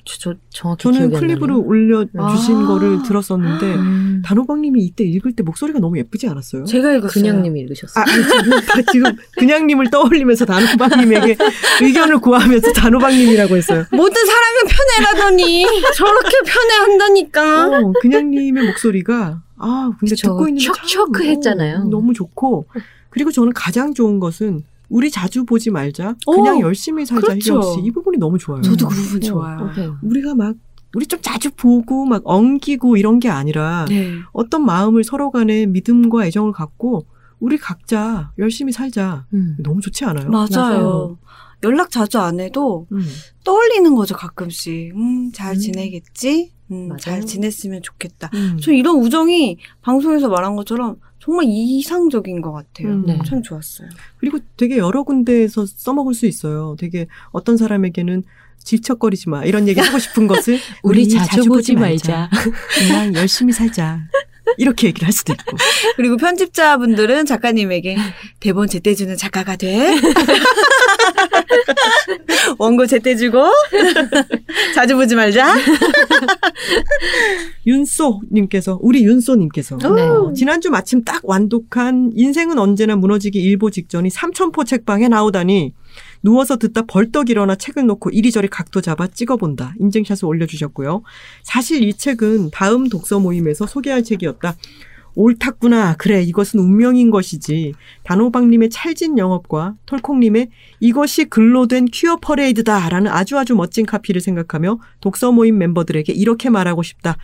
[0.09, 1.61] 저, 저 정확히 저는 클립으로.
[1.61, 2.67] 올려주신 아.
[2.67, 4.23] 거를 들었었는데 음.
[4.25, 6.65] 단호박님이 이때 읽을 때 목소리가 너무 예쁘지 않았어요?
[6.65, 7.23] 제가 읽었어요.
[7.23, 8.03] 그냥님이 읽으셨어요.
[8.05, 11.37] 아, 지금, 그냥님을 떠올리면서 단호박님에게
[11.83, 13.85] 의견을 구하면서 단호박님이라고 했어요.
[13.93, 17.79] 모든 사랑은 편애라더니 저렇게 편애한다니까.
[17.79, 20.39] 어, 그냥님의 목소리가 아 근데 그쵸.
[20.39, 21.79] 듣고 촉촉했잖아요.
[21.79, 22.67] 어, 너무 좋고
[23.11, 27.59] 그리고 저는 가장 좋은 것은 우리 자주 보지 말자 그냥 어, 열심히 살자 그렇죠.
[27.59, 28.63] 희경 씨 이 부분이 너무 좋아요.
[28.63, 29.69] 저도 그 부분 어, 좋아요.
[29.71, 29.89] 오케이.
[30.03, 30.55] 우리가 막
[30.95, 34.13] 우리 좀 자주 보고 막 엉기고 이런 게 아니라 네.
[34.33, 37.07] 어떤 마음을 서로 간에 믿음과 애정을 갖고
[37.41, 39.57] 우리 각자 열심히 살자 음.
[39.63, 40.29] 너무 좋지 않아요?
[40.31, 40.49] 맞아요.
[40.57, 41.19] 맞아요.
[41.65, 43.03] 연락 자주 안 해도 음.
[43.45, 44.93] 떠올리는 거죠, 가끔씩.
[44.97, 45.59] 음, 잘 음.
[45.59, 46.53] 지내겠지?
[46.71, 46.99] 음, 맞아요.
[46.99, 48.31] 잘 지냈으면 좋겠다.
[48.35, 48.59] 음.
[48.63, 50.97] 저 이런 우정이 방송에서 말한 것처럼
[51.29, 52.89] 정말 이상적인 것 같아요.
[52.89, 53.05] 음.
[53.05, 53.19] 네.
[53.27, 53.91] 참 좋았어요.
[54.17, 56.75] 그리고 되게 여러 군데에서 써먹을 수 있어요.
[56.79, 58.25] 되게 어떤 사람에게는
[58.65, 62.31] 질척거리지 마 이런 얘기 하고 싶은 것을 우리 자주 보지 말자.
[62.79, 64.01] 그냥 열심히 살자
[64.57, 65.59] 이렇게 얘기를 할 수도 있고
[65.97, 67.99] 그리고 편집자분들은 작가님에게
[68.41, 70.01] 대본 제때 주는 작가가 돼.
[72.59, 73.41] 원고 제때 주고
[74.75, 75.55] 자주 보지 말자.
[77.67, 80.03] 윤소님께서 우리 윤소님께서 네.
[80.03, 85.75] 어, 지난주 마침 딱 완독한 인생은 언제나 무너지기 일보 직전이 삼천포 책방에 나오다니
[86.23, 89.75] 누워서 듣다 벌떡 일어나 책을 놓고 이리저리 각도 잡아 찍어본다.
[89.79, 91.03] 인증샷을 올려주셨고요.
[91.43, 94.57] 사실 이 책은 다음 독서 모임에서 소개할 책이었다.
[95.19, 95.97] 옳았구나.
[95.97, 97.75] 그래, 이것은 운명인 것이지.
[98.05, 102.89] 단호박님의 찰진 영업과 톨콩님의 이것이 글로 된 퀴어 퍼레이드다.
[102.89, 107.17] 라는 아주 아주 멋진 카피를 생각하며 독서 모임 멤버들에게 이렇게 말하고 싶다.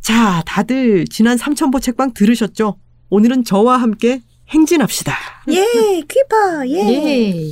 [0.00, 2.76] 자, 다들 지난 삼천보 책방 들으셨죠?
[3.10, 5.12] 오늘은 저와 함께 행진합시다.
[5.50, 7.50] 예, 퀴퍼, 예.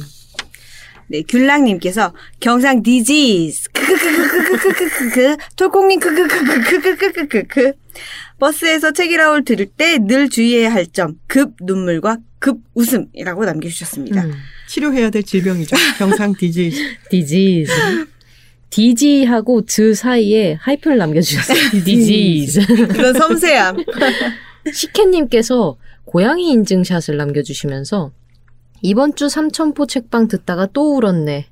[1.09, 7.73] 네, 귤랑님께서 경상 디지즈 크크크크크크크크크 톨콩님 크크크크크크크크크
[8.41, 14.25] 버스에서 책이라울 들을 때 늘 주의해야 할 점 급 눈물과 급 웃음이라고 남겨주셨습니다.
[14.25, 14.33] 음.
[14.69, 15.77] 치료해야 될 질병이죠.
[15.99, 16.73] 경상 디지.
[17.11, 17.71] 디지즈.
[18.71, 21.71] 디지하고 즈 사이에 하이픈을 남겨주셨어요.
[21.85, 22.67] 디지즈.
[22.89, 23.77] 그런 섬세함.
[24.73, 28.12] 시케님께서 고양이 인증샷을 남겨주시면서
[28.83, 31.47] 이번 주 삼천포 책방 듣다가 또 울었네.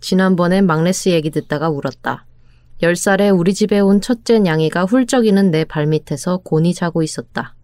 [0.00, 2.26] 지난번엔 막내스 얘기 듣다가 울었다.
[2.82, 7.54] 10살에 우리 집에 온 첫째 냥이가 훌쩍이는 내 발밑에서 곤히 자고 있었다.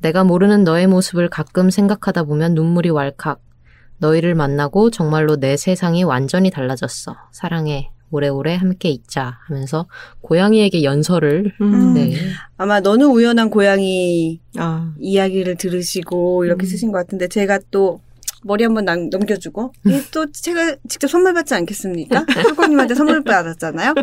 [0.00, 3.40] 내가 모르는 너의 모습을 가끔 생각하다 보면 눈물이 왈칵.
[3.98, 7.16] 너희를 만나고 정말로 내 세상이 완전히 달라졌어.
[7.32, 7.90] 사랑해.
[8.10, 9.38] 오래오래 함께 있자.
[9.46, 9.86] 하면서
[10.20, 11.94] 고양이에게 연설을 음.
[11.94, 12.14] 네.
[12.56, 16.68] 아마 너는 우연한 고양이 아, 이야기를 들으시고 이렇게 음.
[16.68, 18.00] 쓰신 것 같은데 제가 또
[18.46, 22.24] 머리 한번 남- 넘겨주고 이또 제가 직접 선물 받지 않겠습니까?
[22.26, 23.94] 톨콩님한테 선물 받았잖아요.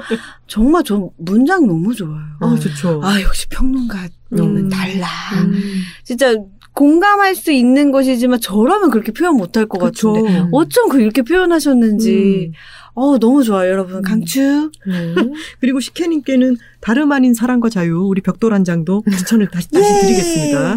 [0.47, 2.21] 정말 저 문장 너무 좋아요.
[2.41, 3.01] 아, 좋죠.
[3.03, 4.69] 아 역시 평론가는 음.
[4.69, 5.07] 달라.
[5.45, 5.81] 음.
[6.03, 6.35] 진짜
[6.73, 10.13] 공감할 수 있는 것이지만 저라면 그렇게 표현 못할 것 그쵸.
[10.13, 12.53] 같은데 어쩜 그렇게 표현하셨는지 음.
[12.95, 14.01] 어 너무 좋아요 여러분 음.
[14.01, 15.15] 강추 네.
[15.61, 20.01] 그리고 시케님께는 다름 아닌 사랑과 자유, 우리 벽돌 한 장도 추천을 다시, 다시 예.
[20.01, 20.75] 드리겠습니다.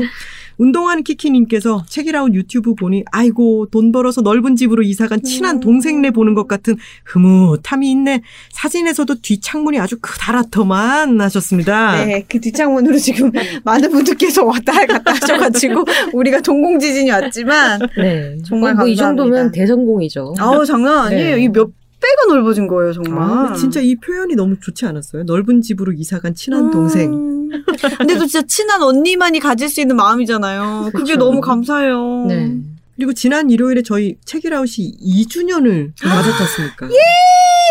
[0.59, 5.61] 운동하는 키키님께서 책이라운 유튜브 보니 아이고 돈 벌어서 넓은 집으로 이사간 친한 음.
[5.61, 8.23] 동생네 보는 것 같은 흐뭇함이 있네.
[8.53, 12.05] 사진에서도 뒷창문이 아주 크다랗더만 하셨습니다.
[12.05, 13.31] 네 그 뒷창문으로 지금
[13.65, 18.37] 많은 분들께서 왔다 갔다 하셔가지고 우리가 동공 지진이 왔지만 네.
[18.45, 19.23] 정말 뭐이 감사합니다.
[19.23, 20.35] 정도면 대성공이죠.
[20.39, 21.43] 아우 장난 아니에요 네.
[21.45, 21.71] 이몇
[22.01, 25.25] 배가 넓어진 거예요 정말 아, 진짜 이 표현이 너무 좋지 않았어요?
[25.25, 27.11] 넓은 집으로 이사간 친한 동생.
[27.53, 27.65] 음.
[27.99, 31.17] 근데도 진짜 친한 언니만이 가질 수 있는 마음이잖아요 그게 그쵸.
[31.17, 32.57] 너무 감사해요 네.
[32.97, 36.87] 그리고 지난 일요일에 저희 책이라웃이 2주년을 맞았지 않습니까?
[36.87, 36.97] 예!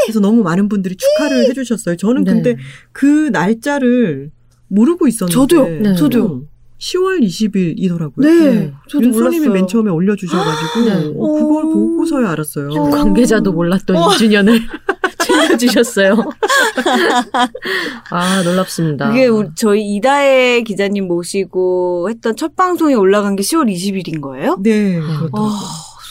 [0.05, 1.97] 그래서 너무 많은 분들이 축하를 해주셨어요.
[1.97, 2.57] 저는 근데
[2.91, 4.29] 그 날짜를
[4.67, 5.33] 모르고 있었는데.
[5.33, 5.81] 저도요.
[5.81, 5.95] 네.
[5.95, 6.43] 저도요
[6.77, 8.21] 10월 20일이더라고요.
[8.21, 8.73] 네, 네.
[8.89, 11.13] 저도 윤소님이 몰랐어요 맨 처음에 올려주셔가지고 네.
[11.17, 11.73] 어, 그걸 오.
[11.73, 12.69] 보고서야 알았어요.
[12.69, 12.89] 어.
[12.91, 14.59] 관계자도 몰랐던 2주년을
[15.41, 16.15] 챙겨주셨어요.
[18.11, 19.09] 아, 놀랍습니다.
[19.09, 24.57] 우리- 저희 이다혜 기자님 모시고 했던 첫 방송이 올라간 게 10월 20일인 거예요?
[24.61, 25.41] 네, 아, 그렇더라고요.
[25.51, 25.59] 아,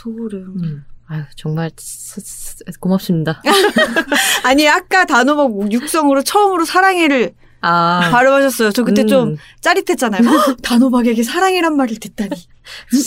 [0.02, 0.55] 소름.
[0.62, 0.84] 음.
[1.06, 3.42] 아유, 정말 스- 스- 고맙습니다.
[4.44, 8.72] 아니, 아까 단호박 육성으로 처음으로 사랑해를 아, 발음하셨어요.
[8.72, 10.22] 저 그때 음, 좀 짜릿했잖아요.
[10.22, 12.30] 헉, 단호박에게 사랑이란 말을 듣다니.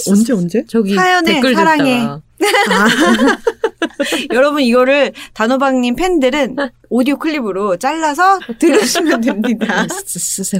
[0.09, 0.65] 언제 언제?
[0.67, 2.07] 저기 사연에 댓글 사랑해.
[2.37, 3.37] 듣다가
[4.33, 6.57] 여러분, 이거를 단호박님 팬들은
[6.89, 9.81] 오디오 클립으로 잘라서 들으시면 됩니다.
[9.81, 9.87] 아,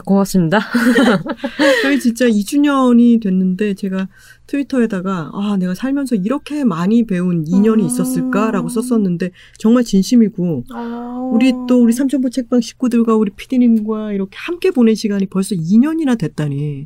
[0.03, 0.59] 고맙습니다.
[1.83, 4.07] 저희 진짜 2주년이 됐는데 제가
[4.47, 7.87] 트위터에다가 아 내가 살면서 이렇게 많이 배운 인연이 음.
[7.87, 11.31] 있었을까라고 썼었는데 정말 진심이고 어.
[11.33, 16.85] 우리 또 우리 삼천포 책방 식구들과 우리 피디님과 이렇게 함께 보낸 시간이 벌써 2년이나 됐다니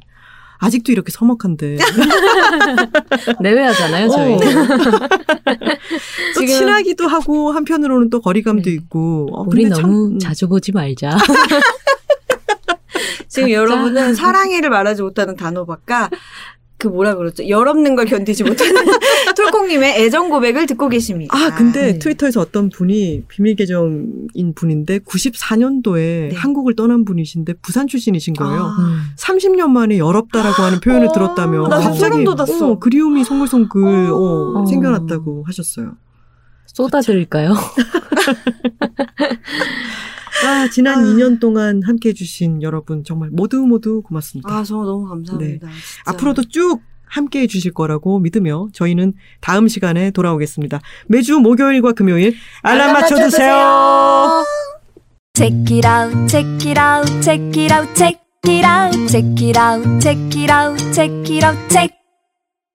[0.64, 1.78] 아직도 이렇게 서먹한데
[3.42, 4.34] 내외하잖아요, 저희.
[4.36, 4.38] 어.
[6.36, 8.76] 또 친하기도 하고 한편으로는 또 거리감도 네.
[8.76, 11.18] 있고 어, 우리 근데 참, 너무 음, 자주 보지 말자.
[13.28, 16.12] 지금 각자- 여러분은 사랑해를 말하지 못하는 단호박과
[16.82, 17.48] 그 뭐라 그러죠?
[17.48, 18.74] 열 없는 걸 견디지 못하는
[19.38, 21.38] 톨콩님의 애정 고백을 듣고 계십니다.
[21.38, 22.00] 아 근데 네.
[22.00, 26.32] 트위터에서 어떤 분이 비밀 계정인 분인데 94년도에 네.
[26.34, 28.62] 한국을 떠난 분이신데 부산 출신이신 거예요.
[28.62, 28.76] 아.
[28.80, 29.02] 음.
[29.16, 32.26] 30년 만에 열없다라고 하는 표현을 어, 들었다며 나 갑자기.
[32.26, 34.54] 어, 그리움이 송글송글 어.
[34.56, 35.92] 어, 생겨났다고 하셨어요.
[36.66, 37.54] 쏟아드릴까요?
[40.46, 41.04] 아, 지난 아.
[41.04, 44.50] 2년 동안 함께 해주신 여러분 정말 모두 모두 고맙습니다.
[44.52, 45.68] 아, 정말 너무 감사합니다.
[45.68, 45.80] 진짜.
[46.06, 50.80] 앞으로도 쭉 함께 해주실 거라고 믿으며 저희는 다음 시간에 돌아오겠습니다.
[51.08, 54.44] 매주 목요일과 금요일 알람 맞춰주세요.
[55.34, 60.00] Check it out, check it out, check it out, check it out, check it out,
[60.00, 62.01] check it out, check it out, check.